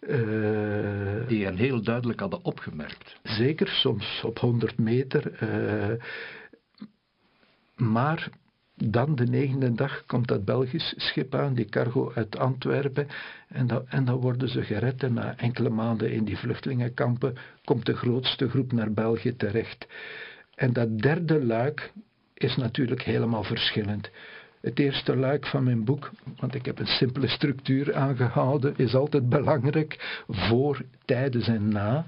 Uh, 0.00 1.28
die 1.28 1.44
hen 1.44 1.56
heel 1.56 1.82
duidelijk 1.82 2.20
hadden 2.20 2.44
opgemerkt. 2.44 3.16
Zeker, 3.22 3.68
soms 3.68 4.22
op 4.24 4.38
100 4.38 4.78
meter. 4.78 5.42
Uh, 5.42 6.02
maar 7.76 8.28
dan 8.74 9.14
de 9.14 9.26
negende 9.26 9.72
dag 9.72 10.04
komt 10.06 10.28
dat 10.28 10.44
Belgisch 10.44 10.94
schip 10.96 11.34
aan, 11.34 11.54
die 11.54 11.64
cargo 11.64 12.12
uit 12.14 12.38
Antwerpen. 12.38 13.06
En, 13.48 13.66
dat, 13.66 13.84
en 13.88 14.04
dan 14.04 14.20
worden 14.20 14.48
ze 14.48 14.62
gered. 14.62 15.02
En 15.02 15.14
na 15.14 15.36
enkele 15.36 15.70
maanden 15.70 16.12
in 16.12 16.24
die 16.24 16.38
vluchtelingenkampen 16.38 17.36
komt 17.64 17.86
de 17.86 17.96
grootste 17.96 18.48
groep 18.48 18.72
naar 18.72 18.92
België 18.92 19.36
terecht. 19.36 19.86
En 20.54 20.72
dat 20.72 20.98
derde 20.98 21.44
luik 21.44 21.92
is 22.34 22.56
natuurlijk 22.56 23.02
helemaal 23.02 23.44
verschillend. 23.44 24.10
Het 24.66 24.78
eerste 24.78 25.16
luik 25.16 25.46
van 25.46 25.64
mijn 25.64 25.84
boek, 25.84 26.10
want 26.36 26.54
ik 26.54 26.64
heb 26.64 26.78
een 26.78 26.86
simpele 26.86 27.28
structuur 27.28 27.94
aangehouden, 27.94 28.74
is 28.76 28.94
altijd 28.94 29.28
belangrijk 29.28 30.22
voor, 30.28 30.82
tijdens 31.04 31.48
en 31.48 31.68
na. 31.68 32.06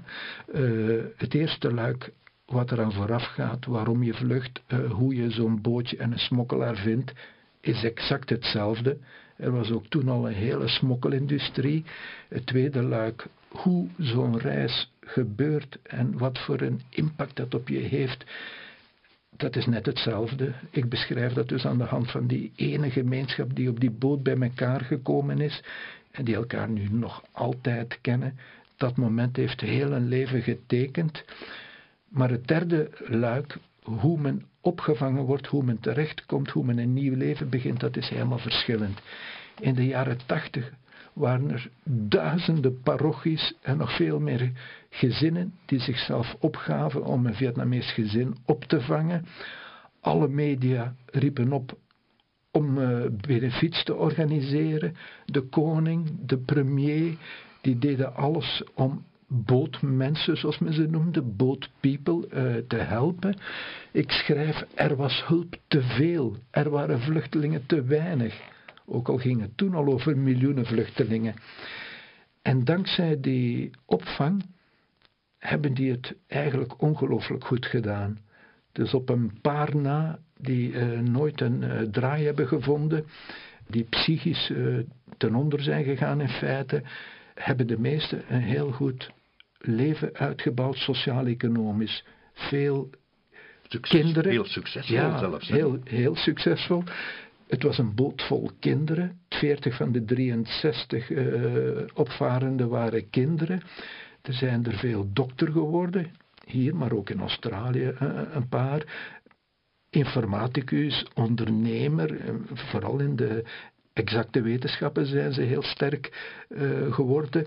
Uh, 0.53 1.03
het 1.17 1.33
eerste 1.33 1.73
luik 1.73 2.11
wat 2.45 2.71
eraan 2.71 2.91
vooraf 2.91 3.23
gaat, 3.23 3.65
waarom 3.65 4.03
je 4.03 4.13
vlucht, 4.13 4.61
uh, 4.67 4.91
hoe 4.91 5.15
je 5.15 5.31
zo'n 5.31 5.61
bootje 5.61 5.97
en 5.97 6.11
een 6.11 6.19
smokkelaar 6.19 6.75
vindt, 6.75 7.13
is 7.61 7.83
exact 7.83 8.29
hetzelfde. 8.29 8.97
Er 9.37 9.51
was 9.51 9.71
ook 9.71 9.85
toen 9.85 10.09
al 10.09 10.27
een 10.27 10.33
hele 10.33 10.67
smokkelindustrie. 10.67 11.83
Het 12.29 12.45
tweede 12.45 12.81
luik, 12.81 13.27
hoe 13.47 13.87
zo'n 13.97 14.37
reis 14.37 14.91
gebeurt 14.99 15.77
en 15.83 16.17
wat 16.17 16.39
voor 16.39 16.61
een 16.61 16.81
impact 16.89 17.35
dat 17.35 17.53
op 17.53 17.67
je 17.67 17.79
heeft 17.79 18.25
dat 19.39 19.55
is 19.55 19.65
net 19.65 19.85
hetzelfde. 19.85 20.53
Ik 20.69 20.89
beschrijf 20.89 21.33
dat 21.33 21.47
dus 21.47 21.65
aan 21.65 21.77
de 21.77 21.83
hand 21.83 22.11
van 22.11 22.27
die 22.27 22.51
ene 22.55 22.91
gemeenschap 22.91 23.55
die 23.55 23.69
op 23.69 23.79
die 23.79 23.91
boot 23.91 24.23
bij 24.23 24.37
elkaar 24.39 24.81
gekomen 24.81 25.39
is 25.39 25.63
en 26.11 26.25
die 26.25 26.35
elkaar 26.35 26.69
nu 26.69 26.87
nog 26.91 27.23
altijd 27.31 27.97
kennen. 28.01 28.37
Dat 28.77 28.97
moment 28.97 29.35
heeft 29.35 29.61
heel 29.61 29.91
een 29.91 30.07
leven 30.07 30.41
getekend. 30.41 31.23
Maar 32.09 32.29
het 32.29 32.47
derde 32.47 32.89
luik, 33.07 33.57
hoe 33.83 34.19
men 34.19 34.45
opgevangen 34.61 35.23
wordt, 35.23 35.47
hoe 35.47 35.63
men 35.63 35.79
terechtkomt, 35.79 36.49
hoe 36.49 36.65
men 36.65 36.77
een 36.77 36.93
nieuw 36.93 37.15
leven 37.15 37.49
begint, 37.49 37.79
dat 37.79 37.97
is 37.97 38.09
helemaal 38.09 38.37
verschillend. 38.37 38.99
In 39.59 39.73
de 39.73 39.85
jaren 39.85 40.19
tachtig 40.25 40.71
waren 41.13 41.51
er 41.51 41.69
duizenden 41.83 42.81
parochies 42.81 43.53
en 43.61 43.77
nog 43.77 43.95
veel 43.95 44.19
meer 44.19 44.51
gezinnen 44.89 45.53
die 45.65 45.79
zichzelf 45.79 46.35
opgaven 46.39 47.05
om 47.05 47.25
een 47.25 47.35
Vietnamees 47.35 47.91
gezin 47.91 48.35
op 48.45 48.63
te 48.63 48.81
vangen. 48.81 49.25
Alle 50.01 50.27
media 50.27 50.95
riepen 51.05 51.51
op 51.51 51.77
om 52.51 52.77
uh, 52.77 53.05
benefiets 53.27 53.83
te 53.83 53.95
organiseren. 53.95 54.95
De 55.25 55.41
koning, 55.41 56.25
de 56.25 56.37
premier, 56.37 57.17
die 57.61 57.77
deden 57.77 58.15
alles 58.15 58.63
om 58.73 59.05
bootmensen, 59.27 60.37
zoals 60.37 60.59
men 60.59 60.73
ze 60.73 60.87
noemde, 60.87 61.21
boatpeople, 61.21 62.27
uh, 62.33 62.67
te 62.67 62.75
helpen. 62.75 63.37
Ik 63.91 64.11
schrijf, 64.11 64.65
er 64.73 64.95
was 64.95 65.25
hulp 65.25 65.55
te 65.67 65.81
veel, 65.81 66.35
er 66.51 66.69
waren 66.69 66.99
vluchtelingen 66.99 67.65
te 67.65 67.83
weinig. 67.83 68.41
Ook 68.85 69.09
al 69.09 69.17
ging 69.17 69.41
het 69.41 69.57
toen 69.57 69.73
al 69.73 69.85
over 69.85 70.17
miljoenen 70.17 70.65
vluchtelingen. 70.65 71.35
En 72.41 72.63
dankzij 72.63 73.19
die 73.19 73.71
opvang 73.85 74.43
hebben 75.39 75.73
die 75.73 75.91
het 75.91 76.15
eigenlijk 76.27 76.81
ongelooflijk 76.81 77.45
goed 77.45 77.65
gedaan. 77.65 78.19
Dus 78.71 78.93
op 78.93 79.09
een 79.09 79.31
paar 79.41 79.75
na 79.75 80.19
die 80.37 80.71
uh, 80.71 80.99
nooit 80.99 81.41
een 81.41 81.61
uh, 81.61 81.81
draai 81.81 82.25
hebben 82.25 82.47
gevonden, 82.47 83.05
die 83.67 83.83
psychisch 83.83 84.49
uh, 84.49 84.79
ten 85.17 85.35
onder 85.35 85.61
zijn 85.61 85.83
gegaan 85.83 86.21
in 86.21 86.29
feite, 86.29 86.81
hebben 87.33 87.67
de 87.67 87.79
meesten 87.79 88.23
een 88.27 88.41
heel 88.41 88.71
goed 88.71 89.11
leven 89.57 90.13
uitgebouwd, 90.13 90.75
sociaal-economisch. 90.75 92.05
Veel 92.33 92.89
kinderen. 93.81 94.31
Heel 94.31 94.45
succesvol 94.45 94.95
ja, 94.95 95.17
zelfs. 95.17 95.47
Heel, 95.47 95.79
heel 95.83 96.15
succesvol. 96.15 96.83
Het 97.47 97.63
was 97.63 97.77
een 97.77 97.95
boot 97.95 98.21
vol 98.21 98.51
kinderen. 98.59 99.19
40 99.29 99.75
van 99.75 99.91
de 99.91 100.05
63 100.05 101.09
uh, 101.09 101.81
opvarenden 101.93 102.69
waren 102.69 103.09
kinderen. 103.09 103.61
Zijn 104.29 104.65
er 104.65 104.77
veel 104.77 105.09
dokter 105.13 105.51
geworden, 105.51 106.11
hier, 106.45 106.75
maar 106.75 106.91
ook 106.91 107.09
in 107.09 107.19
Australië 107.19 107.93
uh, 108.01 108.21
een 108.33 108.47
paar. 108.47 108.83
Informaticus, 109.89 111.05
ondernemer, 111.13 112.17
vooral 112.53 112.99
in 112.99 113.15
de 113.15 113.43
exacte 113.93 114.41
wetenschappen 114.41 115.05
zijn 115.05 115.33
ze 115.33 115.41
heel 115.41 115.63
sterk 115.63 116.35
geworden. 116.89 117.45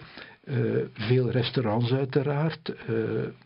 Veel 0.92 1.30
restaurants 1.30 1.92
uiteraard, 1.92 2.74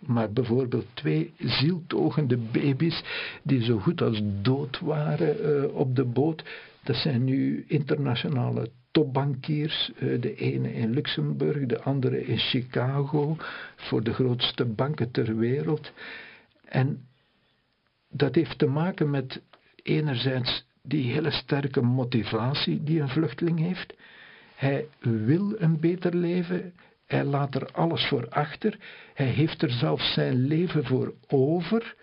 maar 0.01 0.33
bijvoorbeeld 0.33 0.87
twee 0.95 1.33
zieltogende 1.39 2.37
baby's 2.37 3.03
die 3.43 3.65
zo 3.65 3.79
goed 3.79 4.03
als 4.03 4.21
dood 4.43 4.81
waren 4.81 5.75
op 5.75 5.97
de 5.97 6.05
boot. 6.05 6.45
Dat 6.83 6.97
zijn 6.97 7.25
nu 7.25 7.65
internationale 7.69 8.71
topbankiers, 8.97 9.90
de 9.98 10.35
ene 10.35 10.73
in 10.73 10.90
Luxemburg, 10.90 11.66
de 11.66 11.82
andere 11.82 12.27
in 12.27 12.39
Chicago, 12.39 13.36
voor 13.77 14.02
de 14.02 14.12
grootste 14.12 14.64
banken 14.64 15.10
ter 15.10 15.36
wereld. 15.36 15.93
En 16.64 17.06
dat 18.10 18.35
heeft 18.35 18.59
te 18.59 18.66
maken 18.66 19.10
met 19.10 19.43
enerzijds 19.82 20.66
die 20.82 21.12
hele 21.12 21.31
sterke 21.31 21.81
motivatie 21.81 22.82
die 22.82 23.01
een 23.01 23.09
vluchteling 23.09 23.59
heeft. 23.59 23.94
Hij 24.55 24.86
wil 25.01 25.55
een 25.59 25.81
beter 25.81 26.14
leven, 26.14 26.73
hij 27.06 27.24
laat 27.24 27.55
er 27.55 27.70
alles 27.73 28.06
voor 28.09 28.28
achter, 28.28 28.78
hij 29.14 29.27
heeft 29.27 29.62
er 29.62 29.70
zelfs 29.70 30.12
zijn 30.12 30.47
leven 30.47 30.85
voor 30.85 31.14
over. 31.28 31.94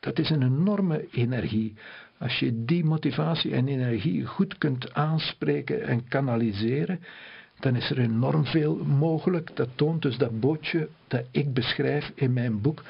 Dat 0.00 0.18
is 0.18 0.30
een 0.30 0.42
enorme 0.42 1.06
energie. 1.10 1.74
Als 2.22 2.38
je 2.38 2.64
die 2.64 2.84
motivatie 2.84 3.54
en 3.54 3.68
energie 3.68 4.26
goed 4.26 4.58
kunt 4.58 4.94
aanspreken 4.94 5.82
en 5.82 6.08
kanaliseren, 6.08 7.00
dan 7.60 7.76
is 7.76 7.90
er 7.90 7.98
enorm 7.98 8.44
veel 8.44 8.76
mogelijk. 8.84 9.56
Dat 9.56 9.68
toont 9.74 10.02
dus 10.02 10.16
dat 10.16 10.40
bootje 10.40 10.88
dat 11.08 11.24
ik 11.30 11.54
beschrijf 11.54 12.12
in 12.14 12.32
mijn 12.32 12.60
boek. 12.60 12.82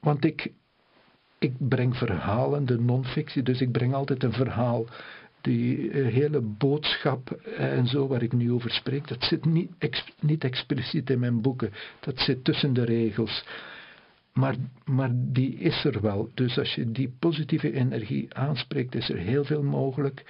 Want 0.00 0.24
ik 0.24 0.52
ik 1.38 1.52
breng 1.58 1.96
verhalen, 1.96 2.66
de 2.66 2.78
non-fictie, 2.78 3.42
dus 3.42 3.60
ik 3.60 3.72
breng 3.72 3.94
altijd 3.94 4.22
een 4.22 4.32
verhaal. 4.32 4.86
Die 5.40 5.90
eh, 5.90 6.12
hele 6.12 6.40
boodschap 6.40 7.30
en 7.56 7.86
zo 7.86 8.06
waar 8.06 8.22
ik 8.22 8.32
nu 8.32 8.52
over 8.52 8.70
spreek, 8.70 9.08
dat 9.08 9.24
zit 9.24 9.44
niet, 9.44 9.70
niet 10.20 10.44
expliciet 10.44 11.10
in 11.10 11.18
mijn 11.18 11.40
boeken. 11.40 11.72
Dat 12.00 12.18
zit 12.18 12.44
tussen 12.44 12.72
de 12.72 12.84
regels. 12.84 13.44
Maar, 14.32 14.54
maar 14.84 15.10
die 15.12 15.54
is 15.54 15.84
er 15.84 16.00
wel. 16.00 16.30
Dus 16.34 16.58
als 16.58 16.74
je 16.74 16.90
die 16.90 17.14
positieve 17.18 17.72
energie 17.72 18.34
aanspreekt, 18.34 18.94
is 18.94 19.10
er 19.10 19.16
heel 19.16 19.44
veel 19.44 19.62
mogelijk. 19.62 20.24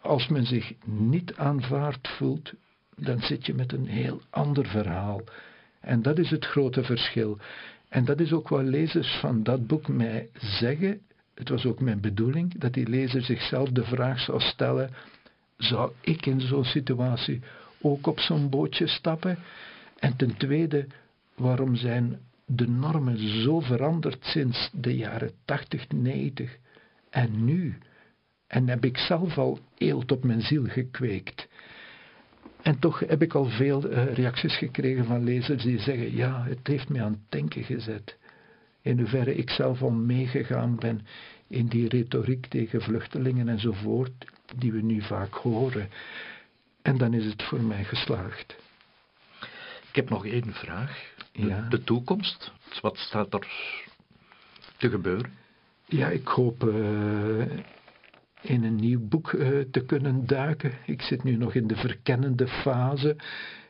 Als 0.00 0.28
men 0.28 0.46
zich 0.46 0.72
niet 0.84 1.34
aanvaard 1.34 2.08
voelt, 2.08 2.52
dan 2.96 3.20
zit 3.20 3.46
je 3.46 3.54
met 3.54 3.72
een 3.72 3.86
heel 3.86 4.20
ander 4.30 4.66
verhaal. 4.66 5.20
En 5.80 6.02
dat 6.02 6.18
is 6.18 6.30
het 6.30 6.44
grote 6.44 6.84
verschil. 6.84 7.38
En 7.88 8.04
dat 8.04 8.20
is 8.20 8.32
ook 8.32 8.48
wat 8.48 8.64
lezers 8.64 9.18
van 9.20 9.42
dat 9.42 9.66
boek 9.66 9.88
mij 9.88 10.28
zeggen. 10.38 11.00
Het 11.34 11.48
was 11.48 11.66
ook 11.66 11.80
mijn 11.80 12.00
bedoeling 12.00 12.58
dat 12.58 12.72
die 12.72 12.88
lezer 12.88 13.22
zichzelf 13.22 13.68
de 13.68 13.84
vraag 13.84 14.20
zou 14.20 14.40
stellen: 14.40 14.90
zou 15.56 15.92
ik 16.00 16.26
in 16.26 16.40
zo'n 16.40 16.64
situatie 16.64 17.40
ook 17.80 18.06
op 18.06 18.20
zo'n 18.20 18.48
bootje 18.48 18.86
stappen? 18.86 19.38
En 19.98 20.16
ten 20.16 20.36
tweede, 20.36 20.86
waarom 21.34 21.76
zijn 21.76 22.20
de 22.56 22.68
normen 22.68 23.42
zo 23.42 23.60
veranderd 23.60 24.24
sinds 24.24 24.70
de 24.72 24.96
jaren 24.96 25.30
80, 25.44 25.88
90 25.88 26.58
en 27.10 27.44
nu? 27.44 27.78
En 28.46 28.68
heb 28.68 28.84
ik 28.84 28.96
zelf 28.96 29.38
al 29.38 29.58
eelt 29.78 30.12
op 30.12 30.24
mijn 30.24 30.40
ziel 30.40 30.64
gekweekt. 30.64 31.48
En 32.62 32.78
toch 32.78 33.00
heb 33.00 33.22
ik 33.22 33.34
al 33.34 33.44
veel 33.44 33.90
uh, 33.90 34.12
reacties 34.12 34.56
gekregen 34.56 35.04
van 35.04 35.24
lezers 35.24 35.62
die 35.62 35.78
zeggen: 35.78 36.14
ja, 36.14 36.44
het 36.44 36.66
heeft 36.66 36.88
mij 36.88 37.02
aan 37.02 37.12
het 37.12 37.30
denken 37.30 37.64
gezet. 37.64 38.18
In 38.82 38.98
hoeverre 38.98 39.34
ik 39.34 39.50
zelf 39.50 39.82
al 39.82 39.90
meegegaan 39.90 40.76
ben 40.76 41.00
in 41.48 41.66
die 41.66 41.88
retoriek 41.88 42.46
tegen 42.46 42.82
vluchtelingen 42.82 43.48
enzovoort, 43.48 44.32
die 44.56 44.72
we 44.72 44.80
nu 44.80 45.02
vaak 45.02 45.34
horen. 45.34 45.88
En 46.82 46.98
dan 46.98 47.14
is 47.14 47.24
het 47.24 47.42
voor 47.42 47.60
mij 47.60 47.84
geslaagd. 47.84 48.61
Ik 49.92 49.98
heb 49.98 50.10
nog 50.10 50.26
één 50.26 50.52
vraag. 50.52 51.14
De, 51.32 51.46
ja. 51.46 51.68
de 51.68 51.84
toekomst, 51.84 52.52
wat 52.80 52.96
staat 52.96 53.34
er 53.34 53.46
te 54.76 54.90
gebeuren? 54.90 55.30
Ja, 55.84 56.08
ik 56.08 56.26
hoop 56.26 56.64
uh, 56.64 57.40
in 58.40 58.64
een 58.64 58.76
nieuw 58.76 59.08
boek 59.08 59.32
uh, 59.32 59.60
te 59.70 59.84
kunnen 59.84 60.26
duiken. 60.26 60.72
Ik 60.86 61.02
zit 61.02 61.22
nu 61.24 61.36
nog 61.36 61.54
in 61.54 61.66
de 61.66 61.76
verkennende 61.76 62.48
fase. 62.48 63.16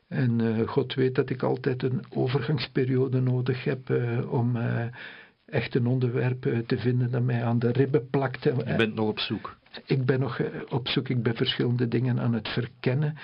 En 0.09 0.39
uh, 0.39 0.69
God 0.69 0.95
weet 0.95 1.15
dat 1.15 1.31
ik 1.31 1.43
altijd 1.43 1.83
een 1.83 2.05
overgangsperiode 2.11 3.21
nodig 3.21 3.65
heb 3.65 3.91
om 4.29 4.57
echt 5.47 5.75
een 5.75 5.87
onderwerp 5.87 6.43
te 6.67 6.79
vinden 6.79 7.11
dat 7.11 7.23
mij 7.23 7.45
aan 7.45 7.59
de 7.59 7.73
ribben 7.73 8.09
plakt. 8.11 8.43
Je 8.43 8.75
bent 8.77 8.95
nog 8.95 9.09
op 9.09 9.19
zoek? 9.19 9.57
Ik 9.85 10.05
ben 10.05 10.21
nog 10.21 10.41
op 10.69 10.89
zoek. 10.89 11.09
Ik 11.09 11.23
ben 11.23 11.35
verschillende 11.35 11.89
dingen 11.89 12.21
aan 12.21 12.33
het 12.35 12.49
verkennen. 12.49 13.17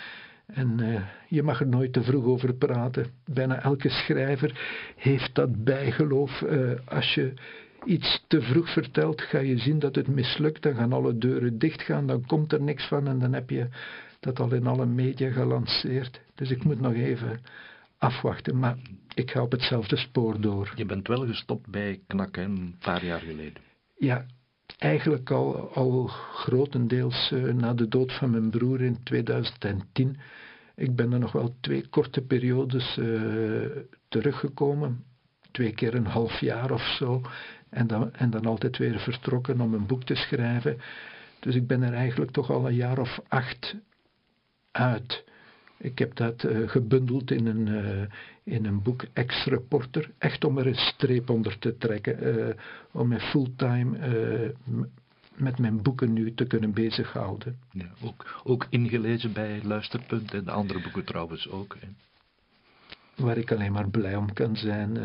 En 0.49 1.05
je 1.29 1.43
mag 1.43 1.61
er 1.61 1.67
nooit 1.67 1.93
te 1.93 2.03
vroeg 2.03 2.25
over 2.25 2.55
praten. 2.55 3.07
Bijna 3.25 3.63
elke 3.63 3.89
schrijver 3.89 4.61
heeft 4.97 5.35
dat 5.35 5.65
bijgeloof. 5.65 6.45
als 6.85 7.15
je 7.15 7.33
iets 7.85 8.25
te 8.27 8.41
vroeg 8.41 8.73
vertelt, 8.73 9.23
ga 9.23 9.39
je 9.39 9.59
zien 9.59 9.79
dat 9.79 9.95
het 9.95 10.09
mislukt. 10.09 10.63
Dan 10.63 10.75
gaan 10.75 10.93
alle 10.93 11.19
deuren 11.19 11.59
dichtgaan, 11.59 12.07
dan 12.07 12.27
komt 12.27 12.53
er 12.53 12.63
niks 12.63 12.87
van 12.87 13.09
en 13.09 13.19
dan 13.19 13.33
heb 13.33 13.51
je 13.51 13.69
dat 14.21 14.41
al 14.41 14.53
in 14.53 14.67
alle 14.67 14.87
media 14.87 15.31
gelanceerd. 15.31 16.21
Dus 16.35 16.51
ik 16.51 16.65
moet 16.65 16.81
nog 16.81 16.95
even 16.95 17.41
afwachten, 17.99 18.59
maar 18.59 18.77
ik 19.15 19.31
ga 19.31 19.43
op 19.43 19.53
hetzelfde 19.53 19.97
spoor 19.97 20.41
door. 20.41 20.73
Je 20.77 20.85
bent 20.85 21.09
wel 21.09 21.27
gestopt 21.27 21.71
bij 21.71 22.01
knakken 22.07 22.43
een 22.43 22.77
paar 22.79 23.05
jaar 23.05 23.21
geleden. 23.21 23.63
Ja, 23.97 24.27
eigenlijk 24.79 25.31
al, 25.31 25.75
al 25.75 26.07
grotendeels 26.33 27.31
uh, 27.35 27.53
na 27.53 27.75
de 27.75 27.89
dood 27.89 28.13
van 28.13 28.31
mijn 28.31 28.51
broer 28.51 28.81
in 28.81 29.03
2010. 29.03 30.17
Ik 30.77 30.97
ben 30.97 31.13
er 31.13 31.19
nog 31.19 31.33
wel 31.33 31.55
twee 31.61 31.89
korte 31.89 32.21
periodes 32.21 32.97
uh, 32.97 33.67
teruggekomen, 34.09 35.05
twee 35.51 35.73
keer 35.73 35.95
een 35.95 36.07
half 36.07 36.41
jaar 36.41 36.71
of 36.71 36.83
zo. 36.83 37.23
En 37.71 37.87
dan, 37.87 38.15
en 38.15 38.31
dan 38.31 38.47
altijd 38.47 38.77
weer 38.77 38.99
vertrokken 38.99 39.61
om 39.61 39.75
een 39.75 39.87
boek 39.87 40.05
te 40.05 40.15
schrijven. 40.15 40.79
Dus 41.41 41.55
ik 41.55 41.67
ben 41.67 41.83
er 41.83 41.93
eigenlijk 41.93 42.31
toch 42.31 42.51
al 42.51 42.67
een 42.67 42.75
jaar 42.75 42.99
of 42.99 43.21
acht 43.29 43.77
uit. 44.71 45.25
Ik 45.79 45.99
heb 45.99 46.17
dat 46.17 46.45
uh, 46.45 46.69
gebundeld 46.69 47.31
in 47.31 47.47
een, 47.47 47.69
in 48.49 48.65
een 48.65 48.83
boek 48.83 49.05
Ex-Reporter. 49.13 50.11
Echt 50.19 50.45
om 50.45 50.59
er 50.59 50.67
een 50.67 50.75
streep 50.75 51.31
onder 51.31 51.59
te 51.59 51.77
trekken. 51.77 52.37
Uh, 52.39 52.55
om 52.91 53.09
me 53.09 53.21
fulltime 53.21 54.55
met 55.37 55.59
mijn 55.59 55.83
boeken 55.83 56.13
nu 56.13 56.35
te 56.35 56.45
kunnen 56.45 56.73
bezighouden. 56.73 57.59
Ja, 57.71 57.91
ook, 58.03 58.41
ook 58.45 58.67
ingelezen 58.71 59.33
bij 59.33 59.61
Luisterpunt 59.63 60.35
en 60.35 60.45
de 60.45 60.51
andere 60.51 60.83
boeken 60.83 61.05
trouwens 61.05 61.49
ook. 61.49 61.77
Hè? 61.81 61.89
Waar 63.25 63.39
ik 63.39 63.53
alleen 63.53 63.73
maar 63.73 63.91
blij 63.91 64.17
om 64.17 64.33
kan 64.33 64.57
zijn, 64.57 64.99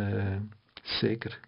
zeker. 0.84 1.40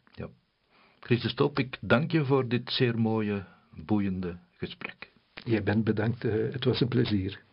Christus 1.00 1.34
Top, 1.34 1.60
ik 1.60 1.78
dank 1.82 2.12
je 2.12 2.26
voor 2.26 2.48
dit 2.48 2.72
zeer 2.72 3.00
mooie, 3.00 3.46
boeiende 3.86 4.38
gesprek. 4.58 5.12
Jij 5.44 5.64
bent 5.64 5.84
bedankt, 5.84 6.24
het 6.24 6.64
was 6.64 6.82
een 6.82 6.88
plezier. 6.88 7.45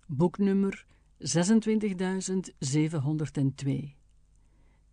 Boeknummer 0.07 0.86
26702. 1.18 3.94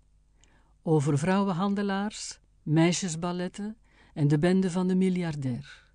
Over 0.81 1.17
vrouwenhandelaars, 1.17 2.39
meisjesballetten 2.61 3.77
en 4.13 4.27
de 4.27 4.39
bende 4.39 4.71
van 4.71 4.87
de 4.87 4.95
miljardair. 4.95 5.91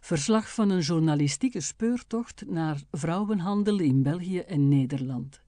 Verslag 0.00 0.54
van 0.54 0.70
een 0.70 0.80
journalistieke 0.80 1.60
speurtocht 1.60 2.46
naar 2.46 2.82
vrouwenhandel 2.90 3.78
in 3.78 4.02
België 4.02 4.38
en 4.38 4.68
Nederland. 4.68 5.40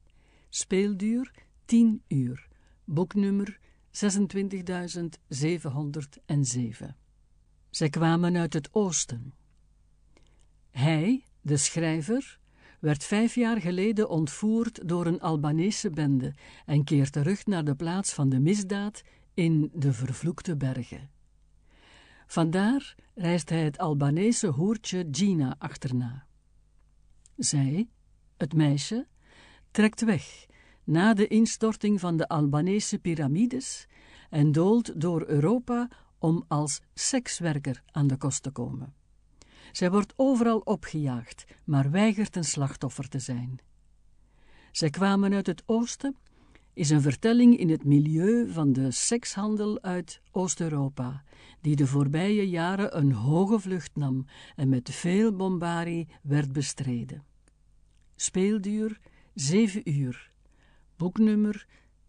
Speelduur 0.49 1.35
10 1.65 2.03
uur. 2.09 2.49
Boeknummer 2.85 3.59
26707. 3.99 6.97
Zij 7.71 7.89
kwamen 7.89 8.37
uit 8.37 8.53
het 8.53 8.69
oosten. 8.73 9.35
Hij, 10.71 11.25
de 11.41 11.57
schrijver, 11.57 12.39
werd 12.81 13.05
vijf 13.05 13.35
jaar 13.35 13.61
geleden 13.61 14.09
ontvoerd 14.09 14.89
door 14.89 15.07
een 15.07 15.21
Albanese 15.21 15.91
bende 15.91 16.35
en 16.67 16.85
keert 16.85 17.13
terug 17.13 17.47
naar 17.47 17.65
de 17.65 17.75
plaats 17.75 18.13
van 18.13 18.29
de 18.29 18.41
misdaad 18.41 19.03
in 19.35 19.71
de 19.75 19.93
vervloekte 19.93 20.57
bergen. 20.57 21.11
Vandaar 22.27 22.95
reist 23.15 23.49
hij 23.49 23.65
het 23.65 23.79
Albanese 23.79 24.47
hoertje 24.47 25.09
Gina 25.11 25.55
achterna. 25.59 26.27
Zij, 27.37 27.89
het 28.37 28.55
meisje, 28.55 29.07
trekt 29.71 30.05
weg 30.05 30.47
na 30.89 31.15
de 31.15 31.27
instorting 31.27 32.01
van 32.01 32.17
de 32.17 32.29
Albanese 32.29 32.99
piramides 32.99 33.87
en 34.29 34.53
doolt 34.53 35.01
door 35.01 35.25
Europa 35.27 35.89
om 36.19 36.45
als 36.49 36.81
sekswerker 36.95 37.83
aan 37.91 38.07
de 38.07 38.17
kost 38.17 38.43
te 38.43 38.51
komen. 38.51 38.95
Zij 39.73 39.91
wordt 39.91 40.13
overal 40.17 40.59
opgejaagd, 40.59 41.45
maar 41.65 41.91
weigert 41.91 42.37
een 42.37 42.45
slachtoffer 42.45 43.09
te 43.09 43.19
zijn. 43.19 43.59
Zij 44.73 44.91
kwamen 44.91 45.35
uit 45.35 45.47
het 45.47 45.63
oosten 45.67 46.17
is 46.79 46.91
een 46.91 47.01
vertelling 47.01 47.59
in 47.59 47.71
het 47.71 47.85
milieu 47.85 48.53
van 48.53 48.73
de 48.73 48.91
sekshandel 48.91 49.83
uit 49.83 50.21
Oost-Europa, 50.31 51.25
die 51.61 51.77
de 51.77 51.87
voorbije 51.87 52.49
jaren 52.49 52.99
een 52.99 53.13
hoge 53.13 53.59
vlucht 53.59 53.97
nam 53.97 54.27
en 54.57 54.69
met 54.69 54.91
veel 54.91 55.37
bombarie 55.37 56.09
werd 56.23 56.53
bestreden. 56.53 57.25
Speelduur 58.17 58.99
7 59.35 59.91
uur. 59.91 60.31
Boeknummer 60.97 61.67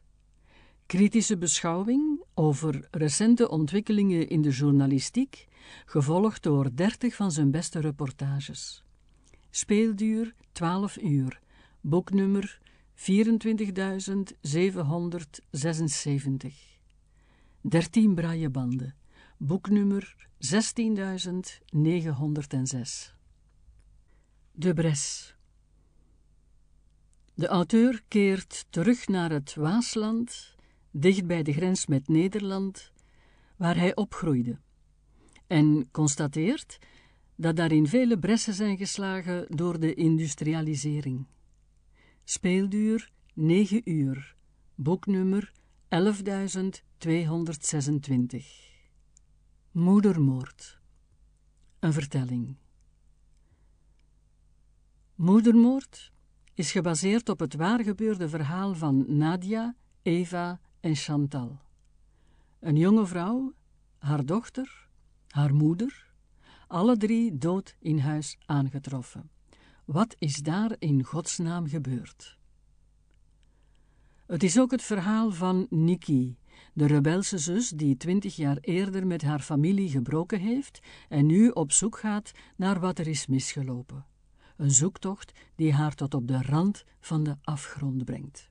Kritische 0.86 1.38
beschouwing 1.38 2.24
over 2.34 2.88
recente 2.90 3.48
ontwikkelingen 3.48 4.28
in 4.28 4.42
de 4.42 4.50
journalistiek, 4.50 5.46
gevolgd 5.84 6.42
door 6.42 6.74
30 6.74 7.14
van 7.14 7.32
zijn 7.32 7.50
beste 7.50 7.80
reportages. 7.80 8.84
Speelduur 9.50 10.34
12 10.52 10.96
uur, 10.96 11.40
boeknummer 11.80 12.60
24.776. 12.94 13.00
13 17.60 18.14
braillebanden, 18.14 18.94
boeknummer 19.36 20.30
16.906. 20.50 20.54
De 24.52 24.74
Bres. 24.74 25.34
De 27.34 27.46
auteur 27.46 28.02
keert 28.08 28.66
terug 28.70 29.08
naar 29.08 29.30
het 29.30 29.54
Waasland, 29.54 30.56
dicht 30.90 31.26
bij 31.26 31.42
de 31.42 31.52
grens 31.52 31.86
met 31.86 32.08
Nederland, 32.08 32.92
waar 33.56 33.76
hij 33.76 33.94
opgroeide, 33.94 34.58
en 35.46 35.88
constateert 35.90 36.78
dat 37.36 37.56
daarin 37.56 37.86
vele 37.86 38.18
bressen 38.18 38.54
zijn 38.54 38.76
geslagen 38.76 39.56
door 39.56 39.80
de 39.80 39.94
industrialisering. 39.94 41.26
Speelduur 42.24 43.10
9 43.34 43.90
uur, 43.90 44.36
boeknummer 44.74 45.52
11.226. 45.88 48.71
Moedermoord. 49.72 50.80
Een 51.78 51.92
vertelling. 51.92 52.56
Moedermoord 55.14 56.12
is 56.54 56.72
gebaseerd 56.72 57.28
op 57.28 57.38
het 57.38 57.54
waargebeurde 57.54 58.28
verhaal 58.28 58.74
van 58.74 59.16
Nadia, 59.16 59.74
Eva 60.02 60.60
en 60.80 60.94
Chantal. 60.94 61.60
Een 62.60 62.76
jonge 62.76 63.06
vrouw, 63.06 63.52
haar 63.98 64.26
dochter, 64.26 64.88
haar 65.28 65.54
moeder, 65.54 66.12
alle 66.66 66.96
drie 66.96 67.38
dood 67.38 67.76
in 67.78 67.98
huis 67.98 68.38
aangetroffen. 68.46 69.30
Wat 69.84 70.16
is 70.18 70.36
daar 70.36 70.76
in 70.78 71.04
godsnaam 71.04 71.66
gebeurd? 71.66 72.38
Het 74.26 74.42
is 74.42 74.58
ook 74.58 74.70
het 74.70 74.82
verhaal 74.82 75.30
van 75.30 75.66
Nikki, 75.70 76.36
de 76.72 76.86
rebelse 76.86 77.38
zus 77.38 77.68
die 77.68 77.96
twintig 77.96 78.36
jaar 78.36 78.56
eerder 78.60 79.06
met 79.06 79.22
haar 79.22 79.40
familie 79.40 79.90
gebroken 79.90 80.40
heeft 80.40 80.80
en 81.08 81.26
nu 81.26 81.48
op 81.48 81.72
zoek 81.72 81.98
gaat 81.98 82.32
naar 82.56 82.80
wat 82.80 82.98
er 82.98 83.06
is 83.06 83.26
misgelopen. 83.26 84.06
Een 84.56 84.70
zoektocht 84.70 85.32
die 85.54 85.72
haar 85.72 85.94
tot 85.94 86.14
op 86.14 86.28
de 86.28 86.42
rand 86.42 86.84
van 87.00 87.22
de 87.22 87.36
afgrond 87.42 88.04
brengt. 88.04 88.50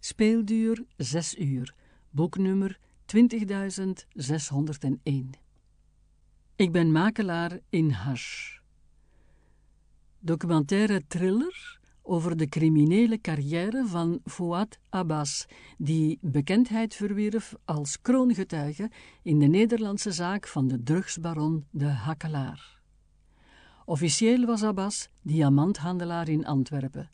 Speelduur 0.00 0.84
6 0.96 1.38
uur, 1.38 1.74
boeknummer 2.10 2.78
20601. 3.04 5.30
Ik 6.56 6.72
ben 6.72 6.92
makelaar 6.92 7.58
in 7.68 7.90
hash. 7.90 8.58
Documentaire 10.18 11.06
thriller 11.06 11.77
over 12.08 12.36
de 12.36 12.48
criminele 12.48 13.20
carrière 13.20 13.86
van 13.86 14.20
Fouad 14.24 14.78
Abbas, 14.88 15.46
die 15.78 16.18
bekendheid 16.20 16.94
verwierf 16.94 17.54
als 17.64 18.00
kroongetuige 18.00 18.90
in 19.22 19.38
de 19.38 19.46
Nederlandse 19.46 20.12
zaak 20.12 20.46
van 20.46 20.68
de 20.68 20.82
drugsbaron 20.82 21.66
de 21.70 21.84
Hakkelaar. 21.84 22.80
Officieel 23.84 24.46
was 24.46 24.62
Abbas 24.62 25.08
diamanthandelaar 25.22 26.28
in 26.28 26.46
Antwerpen, 26.46 27.10